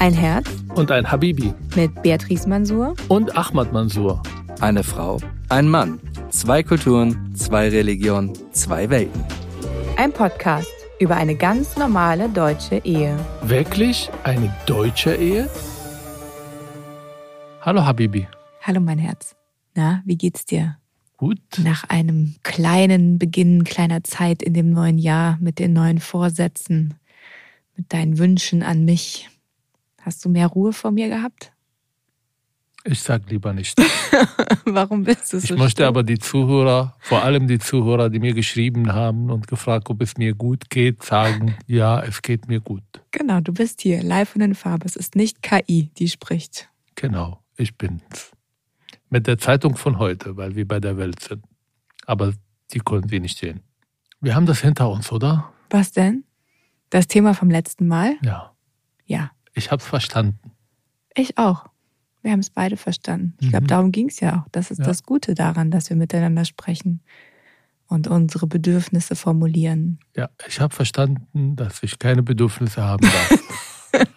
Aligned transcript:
Ein 0.00 0.14
Herz 0.14 0.48
und 0.76 0.90
ein 0.90 1.12
Habibi 1.12 1.52
mit 1.76 2.02
Beatrice 2.02 2.48
Mansour 2.48 2.94
und 3.08 3.36
Ahmad 3.36 3.70
Mansour. 3.70 4.22
Eine 4.62 4.82
Frau, 4.82 5.20
ein 5.50 5.68
Mann, 5.68 6.00
zwei 6.30 6.62
Kulturen, 6.62 7.34
zwei 7.36 7.68
Religionen, 7.68 8.32
zwei 8.52 8.88
Welten. 8.88 9.22
Ein 9.98 10.10
Podcast 10.10 10.72
über 11.00 11.18
eine 11.18 11.34
ganz 11.34 11.76
normale 11.76 12.30
deutsche 12.30 12.76
Ehe. 12.76 13.14
Wirklich 13.42 14.08
eine 14.24 14.50
deutsche 14.64 15.14
Ehe? 15.16 15.50
Hallo 17.60 17.84
Habibi. 17.84 18.26
Hallo 18.62 18.80
mein 18.80 18.98
Herz. 18.98 19.36
Na, 19.74 20.00
wie 20.06 20.16
geht's 20.16 20.46
dir? 20.46 20.78
Gut. 21.18 21.42
Nach 21.62 21.84
einem 21.90 22.36
kleinen 22.42 23.18
Beginn 23.18 23.64
kleiner 23.64 24.02
Zeit 24.02 24.42
in 24.42 24.54
dem 24.54 24.70
neuen 24.70 24.96
Jahr 24.96 25.36
mit 25.42 25.58
den 25.58 25.74
neuen 25.74 26.00
Vorsätzen, 26.00 26.94
mit 27.76 27.92
deinen 27.92 28.16
Wünschen 28.16 28.62
an 28.62 28.86
mich. 28.86 29.28
Hast 30.00 30.24
du 30.24 30.28
mehr 30.28 30.46
Ruhe 30.46 30.72
vor 30.72 30.90
mir 30.90 31.08
gehabt? 31.08 31.52
Ich 32.84 33.02
sag 33.02 33.28
lieber 33.28 33.52
nicht. 33.52 33.78
Warum 34.64 35.04
bist 35.04 35.32
du 35.32 35.38
so 35.38 35.44
Ich 35.44 35.50
möchte 35.50 35.70
still? 35.70 35.84
aber 35.84 36.02
die 36.02 36.18
Zuhörer, 36.18 36.96
vor 37.00 37.22
allem 37.22 37.46
die 37.46 37.58
Zuhörer, 37.58 38.08
die 38.08 38.18
mir 38.18 38.32
geschrieben 38.32 38.94
haben 38.94 39.30
und 39.30 39.46
gefragt, 39.48 39.90
ob 39.90 40.00
es 40.00 40.16
mir 40.16 40.34
gut 40.34 40.70
geht, 40.70 41.02
sagen, 41.02 41.56
ja, 41.66 42.00
es 42.02 42.22
geht 42.22 42.48
mir 42.48 42.60
gut. 42.60 42.82
Genau, 43.10 43.40
du 43.40 43.52
bist 43.52 43.82
hier, 43.82 44.02
live 44.02 44.34
und 44.34 44.40
in 44.40 44.54
Farbe. 44.54 44.86
Es 44.86 44.96
ist 44.96 45.14
nicht 45.14 45.42
KI, 45.42 45.90
die 45.98 46.08
spricht. 46.08 46.70
Genau, 46.94 47.42
ich 47.56 47.76
bin's. 47.76 48.32
Mit 49.10 49.26
der 49.26 49.36
Zeitung 49.36 49.76
von 49.76 49.98
heute, 49.98 50.38
weil 50.38 50.54
wir 50.56 50.66
bei 50.66 50.80
der 50.80 50.96
Welt 50.96 51.20
sind. 51.20 51.44
Aber 52.06 52.32
die 52.72 52.78
konnten 52.78 53.08
Sie 53.10 53.20
nicht 53.20 53.36
sehen. 53.36 53.60
Wir 54.22 54.34
haben 54.34 54.46
das 54.46 54.60
hinter 54.60 54.88
uns, 54.88 55.12
oder? 55.12 55.52
Was 55.68 55.92
denn? 55.92 56.24
Das 56.88 57.06
Thema 57.08 57.34
vom 57.34 57.50
letzten 57.50 57.86
Mal? 57.88 58.16
Ja. 58.22 58.54
Ja, 59.06 59.32
Ich 59.54 59.70
hab's 59.70 59.86
verstanden. 59.86 60.38
ich 61.16 61.36
auch. 61.38 61.66
Wir 62.22 62.32
haben 62.32 62.40
es 62.40 62.50
beide 62.50 62.76
verstanden. 62.76 63.34
Ich 63.40 63.48
glaube, 63.50 63.64
Mhm. 63.64 63.68
darum 63.68 63.92
ging 63.92 64.08
es 64.08 64.20
ja 64.20 64.40
auch. 64.42 64.48
Das 64.52 64.70
ist 64.70 64.78
Ja. 64.78 64.84
das 64.84 65.02
Gute 65.04 65.34
daran, 65.34 65.70
dass 65.70 65.88
wir 65.90 65.96
miteinander 65.96 66.44
sprechen 66.44 67.00
und 67.86 68.06
unsere 68.08 68.46
Bedürfnisse 68.46 69.16
formulieren. 69.16 69.98
Ja, 70.16 70.28
ich 70.46 70.60
habe 70.60 70.74
verstanden, 70.74 71.56
dass 71.56 71.82
ich 71.82 71.98
keine 71.98 72.22
Bedürfnisse 72.22 72.82
haben 72.82 73.02
darf. 73.10 73.30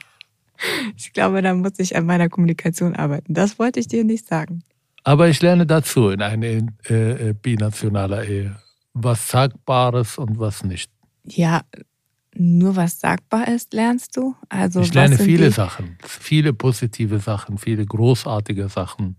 Ich 0.95 1.11
glaube, 1.11 1.41
da 1.41 1.53
muss 1.53 1.77
ich 1.77 1.95
an 1.97 2.05
meiner 2.05 2.29
Kommunikation 2.29 2.95
arbeiten. 2.95 3.33
Das 3.33 3.59
wollte 3.59 3.81
ich 3.81 3.87
dir 3.87 4.05
nicht 4.05 4.27
sagen. 4.27 4.63
Aber 5.03 5.27
ich 5.27 5.41
lerne 5.41 5.65
dazu 5.65 6.07
in 6.09 6.21
einer 6.21 6.45
äh, 6.45 7.29
äh, 7.29 7.33
binationaler 7.33 8.23
Ehe. 8.23 8.55
Was 8.93 9.27
Sagbares 9.27 10.17
und 10.17 10.39
was 10.39 10.63
nicht. 10.63 10.89
Ja, 11.25 11.63
nur 12.35 12.75
was 12.75 12.99
sagbar 12.99 13.47
ist, 13.47 13.73
lernst 13.73 14.17
du? 14.17 14.35
Also 14.49 14.81
ich 14.81 14.93
lerne 14.93 15.17
viele 15.17 15.47
die, 15.47 15.53
Sachen, 15.53 15.97
viele 16.03 16.53
positive 16.53 17.19
Sachen, 17.19 17.57
viele 17.57 17.85
großartige 17.85 18.69
Sachen. 18.69 19.17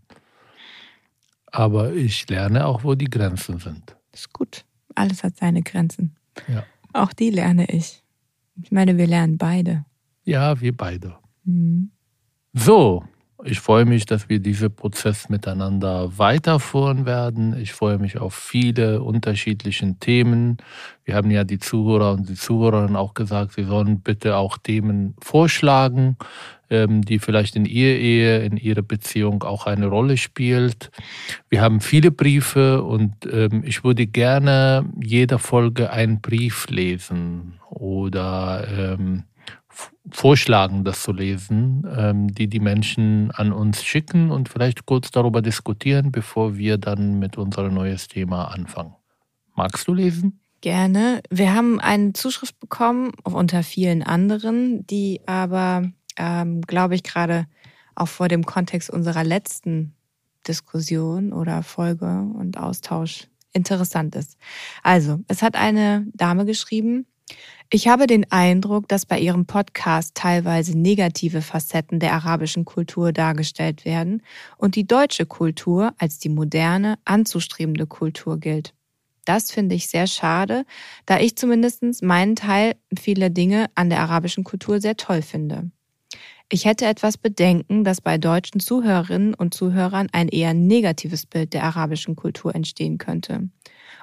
Aber 1.47 1.93
ich 1.93 2.29
lerne 2.29 2.67
auch, 2.67 2.83
wo 2.83 2.95
die 2.95 3.05
Grenzen 3.09 3.59
sind. 3.59 3.97
Ist 4.13 4.33
gut. 4.33 4.65
Alles 4.95 5.23
hat 5.23 5.37
seine 5.37 5.63
Grenzen. 5.63 6.17
Ja, 6.49 6.65
Auch 6.93 7.13
die 7.13 7.31
lerne 7.31 7.67
ich. 7.71 8.03
Ich 8.63 8.73
meine, 8.73 8.97
wir 8.97 9.07
lernen 9.07 9.39
beide. 9.39 9.85
ja 10.25 10.61
wir 10.61 10.77
beide. 10.77 11.17
Mhm. 11.45 11.91
So, 12.53 13.05
ich 13.43 13.61
freue 13.61 13.85
mich, 13.85 14.07
dass 14.07 14.29
wir 14.29 14.39
diesen 14.39 14.75
Prozess 14.75 15.29
miteinander 15.29 16.17
weiterführen 16.19 17.05
werden. 17.05 17.59
Ich 17.59 17.73
freue 17.73 17.99
mich 17.99 18.19
auf 18.19 18.35
viele 18.35 19.03
unterschiedliche 19.03 19.95
Themen. 19.99 20.59
Wir 21.05 21.17
haben 21.17 21.31
ja 21.31 21.43
die 21.43 21.59
Zuhörer 21.59 22.13
und 22.13 22.29
die 22.29 22.35
Zuhörerinnen 22.35 22.97
auch 22.97 23.13
gesagt, 23.15 23.55
sie 23.55 23.65
sollen 23.65 24.01
bitte 24.01 24.37
auch 24.37 24.57
Themen 24.57 25.15
vorschlagen, 25.21 26.17
ähm, 26.71 27.03
die 27.03 27.19
vielleicht 27.19 27.57
in 27.57 27.67
ihrer 27.67 27.99
Ehe, 27.99 28.45
in 28.45 28.57
ihrer 28.57 28.83
Beziehung 28.83 29.43
auch 29.43 29.67
eine 29.67 29.87
Rolle 29.87 30.17
spielt. 30.17 30.91
Wir 31.51 31.61
haben 31.61 31.81
viele 31.81 32.13
Briefe 32.13 32.83
und 32.85 33.15
ähm, 33.31 33.63
ich 33.65 33.83
würde 33.83 34.07
gerne 34.07 34.89
jeder 35.03 35.41
Folge 35.41 35.91
einen 35.91 36.21
Brief 36.21 36.69
lesen 36.69 37.55
oder 37.69 38.67
ähm, 38.97 39.25
vorschlagen, 40.11 40.85
das 40.85 41.03
zu 41.03 41.13
lesen, 41.13 41.87
ähm, 41.97 42.29
die 42.29 42.49
die 42.49 42.61
Menschen 42.61 43.31
an 43.31 43.53
uns 43.53 43.83
schicken 43.85 44.31
und 44.31 44.49
vielleicht 44.49 44.87
kurz 44.87 45.11
darüber 45.11 45.43
diskutieren, 45.43 46.13
bevor 46.13 46.57
wir 46.57 46.79
dann 46.79 47.19
mit 47.19 47.39
unserem 47.39 47.75
neues 47.75 48.09
Thema 48.09 48.47
anfangen. 48.47 48.95
Magst 49.55 49.89
du 49.89 49.95
lesen? 49.95 50.41
Gerne. 50.61 51.23
Wir 51.31 51.55
haben 51.55 51.79
eine 51.79 52.15
Zuschrift 52.15 52.59
bekommen, 52.59 53.13
unter 53.23 53.63
vielen 53.63 54.03
anderen, 54.03 54.87
die 54.87 55.21
aber, 55.27 55.91
ähm, 56.17 56.63
glaube 56.63 56.95
ich, 56.95 57.03
gerade 57.03 57.47
auch 57.95 58.09
vor 58.09 58.29
dem 58.29 58.47
Kontext 58.47 58.91
unserer 58.91 59.25
letzten 59.25 59.95
Diskussion 60.49 61.33
oder 61.33 61.63
Folge 61.63 62.07
und 62.07 62.59
Austausch 62.59 63.29
interessant 63.53 64.15
ist. 64.17 64.37
Also, 64.83 65.21
es 65.29 65.43
hat 65.43 65.55
eine 65.55 66.07
Dame 66.13 66.45
geschrieben, 66.45 67.07
ich 67.71 67.89
habe 67.89 68.07
den 68.07 68.31
Eindruck, 68.31 68.89
dass 68.89 69.07
bei 69.07 69.19
Ihrem 69.19 69.47
Podcast 69.47 70.15
teilweise 70.15 70.79
negative 70.79 71.43
Facetten 71.43 71.99
der 71.99 72.13
arabischen 72.13 72.65
Kultur 72.65 73.13
dargestellt 73.13 73.85
werden 73.85 74.23
und 74.59 74.77
die 74.77 74.87
deutsche 74.87 75.27
Kultur 75.27 75.93
als 75.99 76.19
die 76.19 76.29
moderne, 76.29 76.99
anzustrebende 77.05 77.87
Kultur 77.87 78.39
gilt. 78.39 78.75
Das 79.25 79.51
finde 79.51 79.75
ich 79.75 79.89
sehr 79.89 80.07
schade, 80.07 80.67
da 81.07 81.19
ich 81.19 81.37
zumindest 81.37 81.83
meinen 82.03 82.37
Teil 82.37 82.77
vieler 82.97 83.31
Dinge 83.31 83.67
an 83.75 83.89
der 83.89 84.01
arabischen 84.01 84.45
Kultur 84.45 84.81
sehr 84.81 84.97
toll 84.97 85.23
finde. 85.23 85.71
Ich 86.51 86.67
hätte 86.67 86.85
etwas 86.85 87.17
Bedenken, 87.17 87.85
dass 87.85 88.03
bei 88.03 88.19
deutschen 88.19 88.61
Zuhörerinnen 88.61 89.35
und 89.35 89.55
Zuhörern 89.55 90.09
ein 90.13 90.29
eher 90.29 90.53
negatives 90.53 91.25
Bild 91.25 91.55
der 91.55 91.65
arabischen 91.65 92.17
Kultur 92.17 92.55
entstehen 92.55 92.99
könnte. 92.99 93.49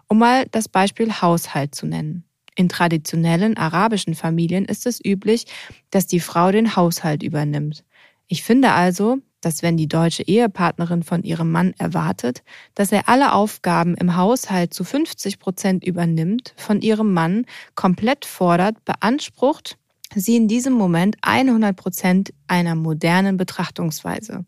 Um 0.08 0.18
mal 0.18 0.48
das 0.52 0.68
Beispiel 0.68 1.14
Haushalt 1.22 1.76
zu 1.76 1.86
nennen. 1.86 2.26
In 2.56 2.70
traditionellen 2.70 3.58
arabischen 3.58 4.16
Familien 4.16 4.66
ist 4.66 4.86
es 4.86 5.04
üblich, 5.04 5.46
dass 5.90 6.08
die 6.08 6.20
Frau 6.20 6.52
den 6.52 6.76
Haushalt 6.76 7.24
übernimmt. 7.24 7.84
Ich 8.28 8.44
finde 8.44 8.72
also, 8.72 9.20
dass 9.42 9.64
wenn 9.64 9.76
die 9.76 9.88
deutsche 9.88 10.24
Ehepartnerin 10.24 11.04
von 11.04 11.24
ihrem 11.24 11.52
Mann 11.52 11.74
erwartet, 11.78 12.44
dass 12.76 12.92
er 12.92 13.10
alle 13.10 13.34
Aufgaben 13.34 13.96
im 13.96 14.16
Haushalt 14.16 14.74
zu 14.74 14.84
50 14.84 15.40
Prozent 15.40 15.84
übernimmt, 15.84 16.54
von 16.58 16.82
ihrem 16.82 17.14
Mann 17.14 17.46
komplett 17.76 18.26
fordert, 18.26 18.84
beansprucht 18.86 19.78
sie 20.14 20.36
in 20.36 20.48
diesem 20.48 20.74
Moment 20.74 21.18
100 21.22 21.76
Prozent 21.76 22.34
einer 22.48 22.76
modernen 22.76 23.38
Betrachtungsweise. 23.38 24.46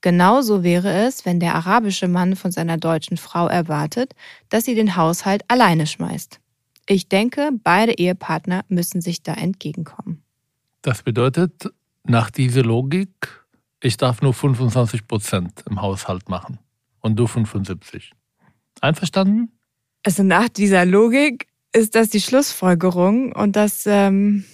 Genauso 0.00 0.62
wäre 0.62 0.92
es, 1.06 1.24
wenn 1.24 1.40
der 1.40 1.54
arabische 1.54 2.06
Mann 2.06 2.36
von 2.36 2.52
seiner 2.52 2.76
deutschen 2.76 3.16
Frau 3.16 3.48
erwartet, 3.48 4.14
dass 4.48 4.64
sie 4.64 4.74
den 4.74 4.96
Haushalt 4.96 5.42
alleine 5.48 5.86
schmeißt. 5.86 6.38
Ich 6.88 7.08
denke, 7.08 7.50
beide 7.62 7.92
Ehepartner 7.92 8.64
müssen 8.68 9.00
sich 9.00 9.22
da 9.22 9.34
entgegenkommen. 9.34 10.22
Das 10.82 11.02
bedeutet, 11.02 11.70
nach 12.04 12.30
dieser 12.30 12.62
Logik, 12.62 13.10
ich 13.82 13.96
darf 13.96 14.22
nur 14.22 14.32
25 14.32 15.08
Prozent 15.08 15.64
im 15.68 15.82
Haushalt 15.82 16.28
machen 16.28 16.60
und 17.00 17.16
du 17.16 17.26
75. 17.26 18.12
Einverstanden? 18.80 19.50
Also 20.04 20.22
nach 20.22 20.48
dieser 20.48 20.84
Logik 20.84 21.48
ist 21.72 21.94
das 21.96 22.10
die 22.10 22.20
Schlussfolgerung 22.20 23.32
und 23.32 23.56
das, 23.56 23.86
ähm, 23.86 24.44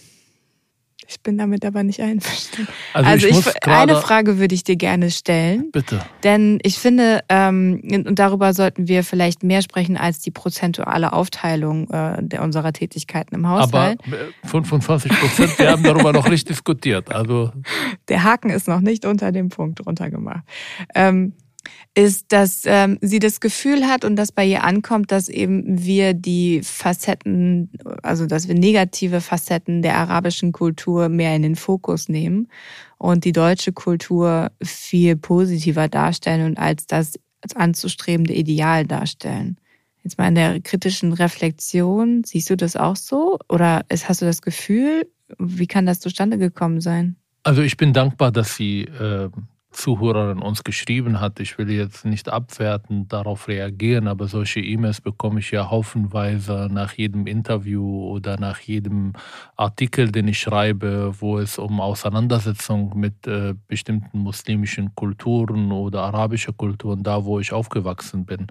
ich 1.12 1.20
bin 1.22 1.38
damit 1.38 1.64
aber 1.64 1.82
nicht 1.82 2.00
einverstanden. 2.00 2.72
Also, 2.92 3.10
Also, 3.10 3.26
ich 3.28 3.38
ich, 3.46 3.66
eine. 3.66 3.96
Frage 3.96 4.38
würde 4.38 4.54
ich 4.54 4.64
dir 4.64 4.76
gerne 4.76 5.10
stellen, 5.10 5.70
Bitte. 5.70 6.00
denn 6.24 6.58
ich 6.62 6.78
finde, 6.78 7.20
ähm, 7.28 7.80
und 8.06 8.18
darüber 8.18 8.52
sollten 8.54 8.88
wir 8.88 9.04
vielleicht 9.04 9.42
mehr 9.42 9.62
sprechen 9.62 9.96
als 9.96 10.20
die 10.20 10.30
prozentuale 10.30 11.12
Aufteilung 11.12 11.88
äh, 11.90 12.22
der 12.22 12.42
unserer 12.42 12.72
Tätigkeiten 12.72 13.34
im 13.34 13.44
Aber 13.44 13.62
Haushalt. 13.62 14.00
äh, 14.06 14.46
25 14.48 15.12
Prozent, 15.12 15.58
wir 15.58 15.70
haben 15.70 15.82
darüber 15.82 16.12
noch 16.12 16.28
nicht 16.28 16.48
diskutiert. 16.48 17.12
Also 17.12 17.52
der 18.08 18.24
Haken 18.24 18.50
ist 18.50 18.68
noch 18.68 18.80
nicht 18.80 19.04
unter 19.04 19.32
dem 19.32 19.48
Punkt 19.48 19.84
runtergemacht, 19.86 20.42
ähm, 20.94 21.34
ist, 21.94 22.32
dass 22.32 22.62
ähm, 22.64 22.98
sie 23.00 23.18
das 23.18 23.40
Gefühl 23.40 23.86
hat 23.86 24.04
und 24.04 24.16
dass 24.16 24.32
bei 24.32 24.44
ihr 24.46 24.64
ankommt, 24.64 25.12
dass 25.12 25.28
eben 25.28 25.84
wir 25.84 26.14
die 26.14 26.62
Facetten, 26.62 27.70
also 28.02 28.26
dass 28.26 28.48
wir 28.48 28.54
negative 28.54 29.20
Facetten 29.20 29.82
der 29.82 29.96
arabischen 29.96 30.52
Kultur 30.52 31.08
mehr 31.08 31.36
in 31.36 31.42
den 31.42 31.56
Fokus 31.56 32.08
nehmen 32.08 32.48
und 32.98 33.24
die 33.24 33.32
deutsche 33.32 33.72
Kultur 33.72 34.50
viel 34.62 35.16
positiver 35.16 35.88
darstellen 35.88 36.46
und 36.46 36.58
als 36.58 36.86
das 36.86 37.14
anzustrebende 37.54 38.34
Ideal 38.34 38.86
darstellen. 38.86 39.58
Jetzt 40.02 40.18
mal 40.18 40.28
in 40.28 40.34
der 40.34 40.60
kritischen 40.60 41.12
Reflexion, 41.12 42.24
siehst 42.24 42.50
du 42.50 42.56
das 42.56 42.76
auch 42.76 42.96
so? 42.96 43.38
Oder 43.48 43.84
hast 43.90 44.20
du 44.20 44.24
das 44.24 44.42
Gefühl, 44.42 45.06
wie 45.38 45.66
kann 45.66 45.86
das 45.86 46.00
zustande 46.00 46.38
gekommen 46.38 46.80
sein? 46.80 47.16
Also 47.44 47.62
ich 47.62 47.76
bin 47.76 47.92
dankbar, 47.92 48.32
dass 48.32 48.56
Sie 48.56 48.82
äh, 48.82 49.28
Zuhörerin 49.72 50.38
uns 50.38 50.64
geschrieben 50.64 51.20
hat. 51.20 51.40
Ich 51.40 51.58
will 51.58 51.70
jetzt 51.70 52.04
nicht 52.04 52.28
abwertend 52.28 53.12
darauf 53.12 53.48
reagieren, 53.48 54.06
aber 54.06 54.28
solche 54.28 54.60
E-Mails 54.60 55.00
bekomme 55.00 55.40
ich 55.40 55.50
ja 55.50 55.70
haufenweise 55.70 56.68
nach 56.70 56.92
jedem 56.92 57.26
Interview 57.26 58.06
oder 58.08 58.38
nach 58.38 58.60
jedem 58.60 59.14
Artikel, 59.56 60.12
den 60.12 60.28
ich 60.28 60.38
schreibe, 60.38 61.14
wo 61.20 61.38
es 61.38 61.58
um 61.58 61.80
Auseinandersetzung 61.80 62.98
mit 62.98 63.26
äh, 63.26 63.54
bestimmten 63.66 64.18
muslimischen 64.18 64.94
Kulturen 64.94 65.72
oder 65.72 66.02
arabischer 66.02 66.52
Kulturen, 66.52 67.02
da 67.02 67.24
wo 67.24 67.40
ich 67.40 67.52
aufgewachsen 67.52 68.24
bin. 68.26 68.46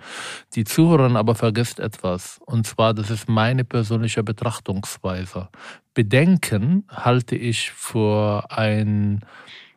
Die 0.56 0.63
Zuhörerin 0.63 1.15
aber 1.15 1.35
vergisst 1.35 1.79
etwas, 1.79 2.39
und 2.45 2.65
zwar, 2.65 2.94
das 2.94 3.09
ist 3.09 3.29
meine 3.29 3.63
persönliche 3.63 4.23
Betrachtungsweise. 4.23 5.50
Bedenken 5.94 6.85
halte 6.89 7.35
ich 7.35 7.71
für 7.71 8.45
ein 8.50 9.25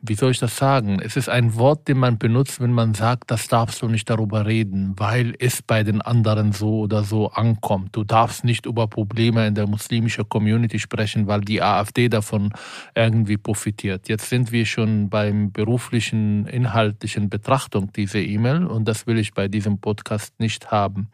wie 0.07 0.15
soll 0.15 0.33
ich 0.33 0.39
das 0.39 0.57
sagen? 0.57 1.01
Es 1.01 1.17
ist 1.17 1.29
ein 1.29 1.55
Wort, 1.55 1.89
den 1.89 1.99
man 1.99 2.19
benutzt, 2.19 2.61
wenn 2.61 2.73
man 2.73 2.93
sagt, 2.93 3.31
das 3.31 3.49
darfst 3.49 3.81
du 3.81 3.89
nicht 3.89 4.11
darüber 4.11 4.45
reden, 4.45 4.95
weil 4.97 5.35
es 5.39 5.63
bei 5.63 5.83
den 5.83 6.03
anderen 6.03 6.53
so 6.53 6.81
oder 6.81 7.05
so 7.05 7.31
ankommt. 7.31 7.97
Du 7.97 8.05
darfst 8.05 8.45
nicht 8.45 8.67
über 8.67 8.87
Probleme 8.87 9.47
in 9.47 9.55
der 9.55 9.67
muslimischen 9.67 10.29
Community 10.29 10.79
sprechen, 10.79 11.27
weil 11.27 11.41
die 11.41 11.63
AfD 11.63 12.09
davon 12.09 12.53
irgendwie 12.95 13.39
profitiert. 13.39 14.09
Jetzt 14.09 14.29
sind 14.29 14.53
wir 14.53 14.67
schon 14.67 15.09
beim 15.09 15.53
beruflichen, 15.53 16.47
inhaltlichen 16.47 17.31
Betrachtung 17.31 17.91
dieser 17.93 18.21
E-Mail 18.21 18.67
und 18.67 18.87
das 18.87 19.07
will 19.07 19.19
ich 19.19 19.33
bei 19.33 19.49
diesem 19.49 19.79
Podcast 19.79 20.39
nicht 20.39 20.71
haben. 20.71 21.09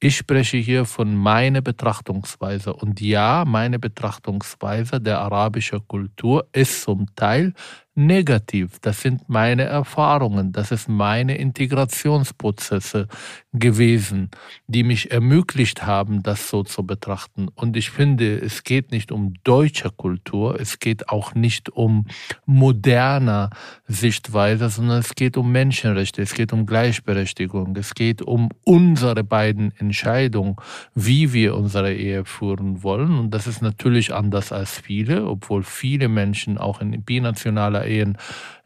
Ich 0.00 0.16
spreche 0.16 0.58
hier 0.58 0.84
von 0.84 1.14
meiner 1.14 1.62
Betrachtungsweise 1.62 2.74
und 2.74 3.00
ja, 3.00 3.44
meine 3.46 3.78
Betrachtungsweise 3.78 5.00
der 5.00 5.20
arabischen 5.20 5.86
Kultur 5.88 6.46
ist 6.52 6.82
zum 6.82 7.06
Teil 7.16 7.54
negativ. 7.94 8.78
Das 8.80 9.00
sind 9.00 9.28
meine 9.28 9.64
Erfahrungen, 9.64 10.52
das 10.52 10.72
ist 10.72 10.88
meine 10.88 11.36
Integrationsprozesse 11.38 13.08
gewesen, 13.54 14.30
die 14.66 14.82
mich 14.82 15.12
ermöglicht 15.12 15.86
haben, 15.86 16.22
das 16.22 16.50
so 16.50 16.64
zu 16.64 16.84
betrachten. 16.84 17.48
Und 17.54 17.76
ich 17.76 17.90
finde, 17.90 18.36
es 18.36 18.64
geht 18.64 18.90
nicht 18.90 19.12
um 19.12 19.34
deutsche 19.44 19.90
Kultur, 19.90 20.60
es 20.60 20.80
geht 20.80 21.08
auch 21.08 21.34
nicht 21.34 21.70
um 21.70 22.06
moderne 22.46 23.50
Sichtweise, 23.86 24.68
sondern 24.68 24.98
es 24.98 25.14
geht 25.14 25.36
um 25.36 25.52
Menschenrechte, 25.52 26.20
es 26.20 26.34
geht 26.34 26.52
um 26.52 26.66
Gleichberechtigung, 26.66 27.76
es 27.76 27.94
geht 27.94 28.22
um 28.22 28.48
unsere 28.64 29.22
beiden 29.22 29.72
Entscheidungen, 29.78 30.56
wie 30.96 31.32
wir 31.32 31.54
unsere 31.56 31.94
Ehe 31.94 32.24
führen 32.24 32.82
wollen. 32.82 33.16
Und 33.18 33.30
das 33.30 33.46
ist 33.46 33.62
natürlich 33.62 34.12
anders 34.12 34.50
als 34.50 34.80
viele, 34.80 35.26
obwohl 35.26 35.62
viele 35.62 36.08
Menschen 36.08 36.58
auch 36.58 36.80
in 36.80 37.02
binationaler 37.02 37.86
Ehen 37.86 38.18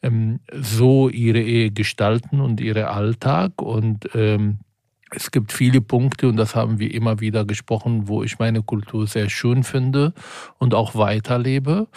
ähm, 0.03 0.41
so 0.53 1.11
ihre 1.11 1.41
Ehe 1.41 1.71
gestalten 1.71 2.41
und 2.41 2.61
ihren 2.61 2.85
Alltag. 2.85 3.61
Und 3.61 4.09
ähm, 4.15 4.61
es 5.15 5.31
gibt 5.31 5.53
viele 5.53 5.81
Punkte, 5.81 6.29
und 6.29 6.37
das 6.37 6.55
haben 6.55 6.79
wir 6.79 6.93
immer 6.93 7.21
wieder 7.21 7.45
gesprochen, 7.45 8.09
wo 8.09 8.23
ich 8.23 8.39
meine 8.39 8.63
Kultur 8.63 9.07
sehr 9.07 9.31
schön 9.31 9.65
finde 9.65 10.13
und 10.59 10.75
auch 10.75 10.95
weiterlebe. 10.95 11.89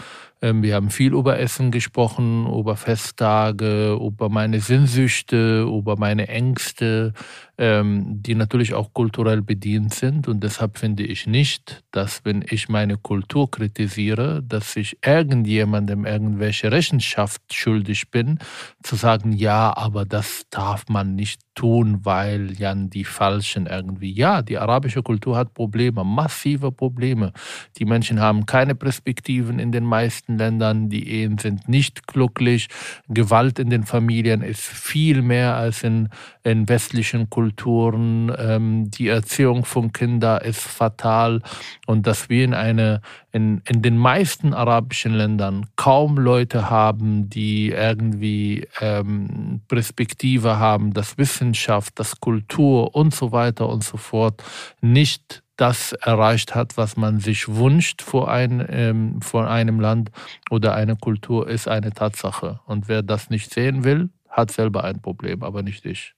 Ähm, 0.41 0.63
wir 0.63 0.75
haben 0.75 0.89
viel 0.89 1.13
über 1.13 1.39
Essen 1.39 1.71
gesprochen, 1.71 2.47
über 2.47 2.75
Festtage, 2.75 3.93
über 3.93 4.29
meine 4.29 4.59
Sinnsüchte, 4.59 5.61
über 5.63 5.97
meine 5.97 6.27
Ängste, 6.27 7.13
ähm, 7.61 8.23
die 8.23 8.33
natürlich 8.33 8.73
auch 8.73 8.91
kulturell 8.91 9.43
bedient 9.43 9.93
sind. 9.93 10.27
Und 10.27 10.43
deshalb 10.43 10.79
finde 10.79 11.03
ich 11.03 11.27
nicht, 11.27 11.83
dass 11.91 12.25
wenn 12.25 12.43
ich 12.49 12.69
meine 12.69 12.97
Kultur 12.97 13.51
kritisiere, 13.51 14.41
dass 14.41 14.75
ich 14.75 14.97
irgendjemandem 15.05 16.07
irgendwelche 16.07 16.71
Rechenschaft 16.71 17.53
schuldig 17.53 18.09
bin, 18.09 18.39
zu 18.81 18.95
sagen, 18.95 19.31
ja, 19.33 19.77
aber 19.77 20.05
das 20.05 20.47
darf 20.49 20.85
man 20.89 21.13
nicht 21.13 21.41
tun, 21.53 21.99
weil 22.03 22.53
ja 22.53 22.73
die 22.73 23.03
Falschen 23.03 23.67
irgendwie. 23.67 24.11
Ja, 24.11 24.41
die 24.41 24.57
arabische 24.57 25.03
Kultur 25.03 25.37
hat 25.37 25.53
Probleme, 25.53 26.03
massive 26.03 26.71
Probleme. 26.71 27.31
Die 27.77 27.85
Menschen 27.85 28.19
haben 28.19 28.47
keine 28.47 28.73
Perspektiven 28.73 29.59
in 29.59 29.71
den 29.71 29.83
meisten 29.83 30.37
Ländern, 30.37 30.89
die 30.89 31.07
Ehen 31.09 31.37
sind 31.37 31.67
nicht 31.67 32.07
glücklich, 32.07 32.69
Gewalt 33.07 33.59
in 33.59 33.69
den 33.69 33.83
Familien 33.83 34.41
ist 34.41 34.61
viel 34.61 35.21
mehr 35.21 35.55
als 35.55 35.83
in, 35.83 36.09
in 36.43 36.67
westlichen 36.67 37.29
Kulturen. 37.29 37.50
Kulturen, 37.51 38.33
ähm, 38.37 38.89
die 38.91 39.09
Erziehung 39.09 39.65
von 39.65 39.91
Kindern 39.91 40.41
ist 40.41 40.61
fatal 40.61 41.41
und 41.85 42.07
dass 42.07 42.29
wir 42.29 42.45
in, 42.45 42.53
eine, 42.53 43.01
in, 43.33 43.61
in 43.67 43.81
den 43.81 43.97
meisten 43.97 44.53
arabischen 44.53 45.13
Ländern 45.13 45.65
kaum 45.75 46.17
Leute 46.17 46.69
haben, 46.69 47.29
die 47.29 47.71
irgendwie 47.71 48.67
ähm, 48.79 49.61
Perspektive 49.67 50.59
haben, 50.59 50.93
dass 50.93 51.17
Wissenschaft, 51.17 51.99
dass 51.99 52.21
Kultur 52.21 52.95
und 52.95 53.13
so 53.13 53.33
weiter 53.33 53.67
und 53.67 53.83
so 53.83 53.97
fort 53.97 54.41
nicht 54.79 55.43
das 55.57 55.91
erreicht 55.91 56.55
hat, 56.55 56.77
was 56.77 56.95
man 56.95 57.19
sich 57.19 57.49
wünscht 57.49 58.01
vor, 58.01 58.31
ein, 58.31 58.65
ähm, 58.69 59.21
vor 59.21 59.49
einem 59.49 59.81
Land 59.81 60.09
oder 60.49 60.73
einer 60.73 60.95
Kultur, 60.95 61.49
ist 61.49 61.67
eine 61.67 61.91
Tatsache. 61.91 62.61
Und 62.65 62.87
wer 62.87 63.03
das 63.03 63.29
nicht 63.29 63.53
sehen 63.53 63.83
will, 63.83 64.09
hat 64.29 64.51
selber 64.51 64.85
ein 64.85 65.01
Problem, 65.01 65.43
aber 65.43 65.63
nicht 65.63 65.85
ich. 65.85 66.15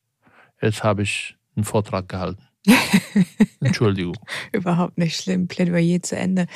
Jetzt 0.63 0.83
habe 0.83 1.03
ich 1.03 1.35
einen 1.55 1.65
Vortrag 1.65 2.07
gehalten. 2.07 2.41
Entschuldigung. 3.59 4.15
Überhaupt 4.53 4.97
nicht 4.97 5.21
schlimm. 5.21 5.47
Plädoyer 5.47 6.01
zu 6.01 6.15
Ende. 6.15 6.47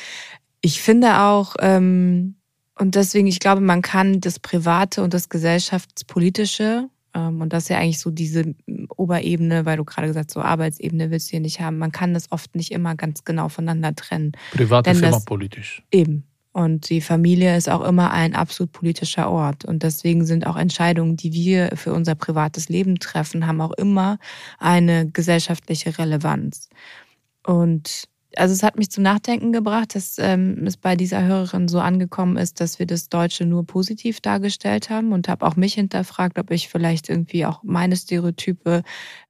Ich 0.61 0.81
finde 0.81 1.19
auch, 1.19 1.55
ähm, 1.59 2.35
und 2.79 2.95
deswegen, 2.95 3.27
ich 3.27 3.39
glaube, 3.39 3.61
man 3.61 3.81
kann 3.81 4.21
das 4.21 4.39
Private 4.39 5.03
und 5.03 5.13
das 5.13 5.29
Gesellschaftspolitische, 5.29 6.89
ähm, 7.13 7.41
und 7.41 7.51
das 7.51 7.63
ist 7.63 7.69
ja 7.69 7.79
eigentlich 7.79 7.99
so 7.99 8.11
diese 8.11 8.55
Oberebene, 8.95 9.65
weil 9.65 9.77
du 9.77 9.83
gerade 9.83 10.07
gesagt 10.07 10.29
hast, 10.29 10.33
so 10.33 10.41
Arbeitsebene 10.41 11.11
willst 11.11 11.27
du 11.27 11.31
hier 11.31 11.39
nicht 11.41 11.59
haben, 11.59 11.77
man 11.77 11.91
kann 11.91 12.13
das 12.13 12.31
oft 12.31 12.55
nicht 12.55 12.71
immer 12.71 12.95
ganz 12.95 13.23
genau 13.23 13.49
voneinander 13.49 13.93
trennen. 13.95 14.31
Privat 14.51 14.87
ist 14.87 15.01
immer 15.01 15.19
politisch. 15.21 15.83
Eben. 15.91 16.23
Und 16.57 16.89
die 16.89 17.01
Familie 17.01 17.55
ist 17.55 17.69
auch 17.69 17.83
immer 17.83 18.09
ein 18.09 18.33
absolut 18.33 18.71
politischer 18.71 19.29
Ort. 19.29 19.63
Und 19.63 19.83
deswegen 19.83 20.25
sind 20.25 20.47
auch 20.47 20.55
Entscheidungen, 20.55 21.15
die 21.15 21.31
wir 21.31 21.69
für 21.75 21.93
unser 21.93 22.15
privates 22.15 22.67
Leben 22.67 22.97
treffen, 22.97 23.45
haben 23.45 23.61
auch 23.61 23.73
immer 23.73 24.17
eine 24.57 25.07
gesellschaftliche 25.07 25.99
Relevanz. 25.99 26.69
Und 27.45 28.05
also 28.37 28.53
es 28.53 28.63
hat 28.63 28.77
mich 28.77 28.91
zum 28.91 29.03
Nachdenken 29.03 29.51
gebracht, 29.51 29.95
dass 29.95 30.17
ähm, 30.19 30.65
es 30.65 30.77
bei 30.77 30.95
dieser 30.95 31.23
Hörerin 31.23 31.67
so 31.67 31.79
angekommen 31.79 32.37
ist, 32.37 32.61
dass 32.61 32.79
wir 32.79 32.85
das 32.85 33.09
Deutsche 33.09 33.45
nur 33.45 33.65
positiv 33.65 34.21
dargestellt 34.21 34.89
haben 34.89 35.11
und 35.11 35.27
habe 35.27 35.45
auch 35.45 35.55
mich 35.55 35.73
hinterfragt, 35.73 36.37
ob 36.37 36.51
ich 36.51 36.69
vielleicht 36.69 37.09
irgendwie 37.09 37.45
auch 37.45 37.61
meine 37.63 37.95
Stereotype 37.95 38.83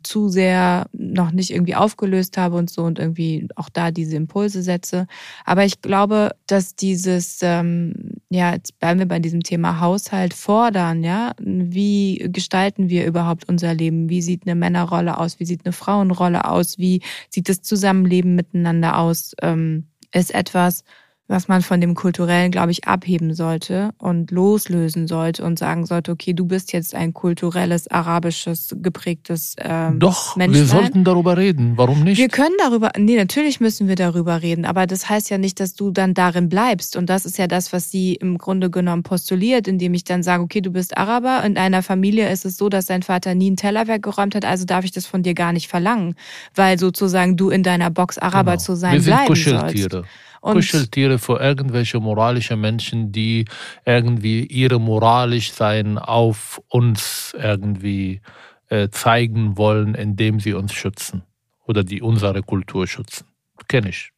zu 0.04 0.30
sehr 0.30 0.88
noch 0.94 1.32
nicht 1.32 1.52
irgendwie 1.52 1.76
aufgelöst 1.76 2.38
habe 2.38 2.58
und 2.58 2.70
so 2.70 2.84
und 2.84 3.00
irgendwie 3.00 3.48
auch 3.56 3.70
da 3.70 3.92
diese 3.92 4.18
Impulse 4.18 4.62
setze. 4.62 5.08
Aber 5.46 5.64
ich 5.66 5.82
glaube, 5.82 6.32
dass 6.46 6.76
dieses, 6.76 7.40
ähm, 7.42 7.94
ja, 8.30 8.54
jetzt 8.54 8.78
bleiben 8.80 9.00
wir 9.00 9.08
bei 9.08 9.20
diesem 9.20 9.42
Thema 9.42 9.80
Haushalt 9.80 10.34
fordern, 10.34 11.04
ja, 11.04 11.34
wie 11.40 12.30
gestalten 12.32 12.90
wir 12.90 13.06
überhaupt 13.06 13.48
unser 13.48 13.74
Leben? 13.74 14.10
Wie 14.10 14.22
sieht 14.22 14.44
eine 14.46 14.56
Männerrolle 14.56 15.18
aus? 15.18 15.40
Wie 15.40 15.46
sieht 15.46 15.66
eine 15.66 15.74
Frauenrolle 15.74 16.46
aus? 16.46 16.78
Wie 16.78 17.02
sieht 17.30 17.50
das 17.50 17.62
Zusammenleben 17.62 18.36
miteinander 18.36 18.94
aus? 18.94 18.97
Ähm, 19.42 19.92
ist 20.12 20.34
etwas, 20.34 20.84
was 21.28 21.48
man 21.48 21.62
von 21.62 21.82
dem 21.82 21.94
Kulturellen, 21.94 22.52
glaube 22.52 22.72
ich, 22.72 22.88
abheben 22.88 23.34
sollte 23.34 23.92
und 23.98 24.32
loslösen 24.32 25.08
sollte 25.08 25.44
und 25.44 25.60
sagen 25.60 25.86
sollte, 25.86 26.12
okay, 26.12 26.34
du 26.34 26.46
bist 26.46 26.72
jetzt 26.72 26.96
ein 26.96 27.14
kulturelles, 27.14 27.90
arabisches, 27.90 28.76
geprägtes 28.82 29.56
ähm, 29.60 30.00
Doch, 30.00 30.36
Menschlein. 30.38 30.62
wir 30.62 30.68
sollten 30.68 31.04
darüber 31.04 31.36
reden. 31.36 31.74
Warum 31.76 32.04
nicht? 32.04 32.18
Wir 32.18 32.30
können 32.30 32.56
darüber, 32.60 32.92
nee, 32.98 33.18
natürlich 33.18 33.60
müssen 33.60 33.88
wir 33.88 33.96
darüber 33.96 34.42
reden, 34.42 34.66
aber 34.66 34.88
das 34.88 35.10
heißt 35.10 35.30
ja 35.30 35.38
nicht, 35.38 35.60
dass 35.60 35.74
du 35.74 35.92
dann 35.92 36.14
darin 36.14 36.48
bleibst. 36.48 36.96
Und 36.96 37.10
das 37.10 37.26
ist 37.26 37.38
ja 37.38 37.48
das, 37.48 37.74
was 37.74 37.92
sie 37.92 38.16
im 38.16 38.38
Grunde 38.38 38.70
genommen 38.70 39.04
postuliert, 39.04 39.68
indem 39.68 39.94
ich 39.94 40.06
dann 40.06 40.24
sage, 40.24 40.44
okay, 40.44 40.62
du 40.62 40.72
bist 40.72 40.98
Araber, 40.98 41.44
in 41.44 41.58
einer 41.58 41.84
Familie 41.84 42.32
ist 42.32 42.46
es 42.46 42.58
so, 42.58 42.70
dass 42.70 42.86
dein 42.86 43.04
Vater 43.04 43.36
nie 43.36 43.48
einen 43.48 43.58
Teller 43.58 43.88
weggeräumt 43.88 44.34
hat, 44.34 44.46
also 44.46 44.66
darf 44.66 44.86
ich 44.86 44.92
das 44.92 45.06
von 45.06 45.24
dir 45.24 45.34
gar 45.34 45.52
nicht 45.52 45.68
verlangen, 45.68 46.16
weil 46.56 46.80
sozusagen 46.80 47.36
du 47.36 47.50
in 47.50 47.64
deiner 47.64 47.90
Box 47.90 48.18
Araber 48.18 48.52
genau. 48.52 48.64
zu 48.64 48.76
sein 48.76 48.94
wir 48.94 49.02
sind 49.02 49.14
bleiben 49.14 49.36
sollst. 49.36 50.08
Und 50.42 50.54
Kuscheltiere 50.54 51.20
für 51.20 51.40
irgendwelche 51.40 52.00
moralische 52.00 52.56
Menschen, 52.56 53.12
die 53.12 53.46
irgendwie 53.86 54.46
ihre 54.46 54.80
moralisch 54.80 55.52
sein 55.52 55.98
auf 55.98 56.62
uns 56.68 57.36
irgendwie 57.38 58.22
äh, 58.70 58.90
zeigen 58.90 59.58
wollen, 59.58 59.96
indem 59.96 60.40
sie 60.40 60.54
uns 60.54 60.74
schützen 60.74 61.24
oder 61.66 61.84
die 61.84 62.02
unsere 62.02 62.44
Kultur 62.44 62.88
schützen. 62.88 63.28
Kenne 63.68 63.90
ich. 63.90 64.12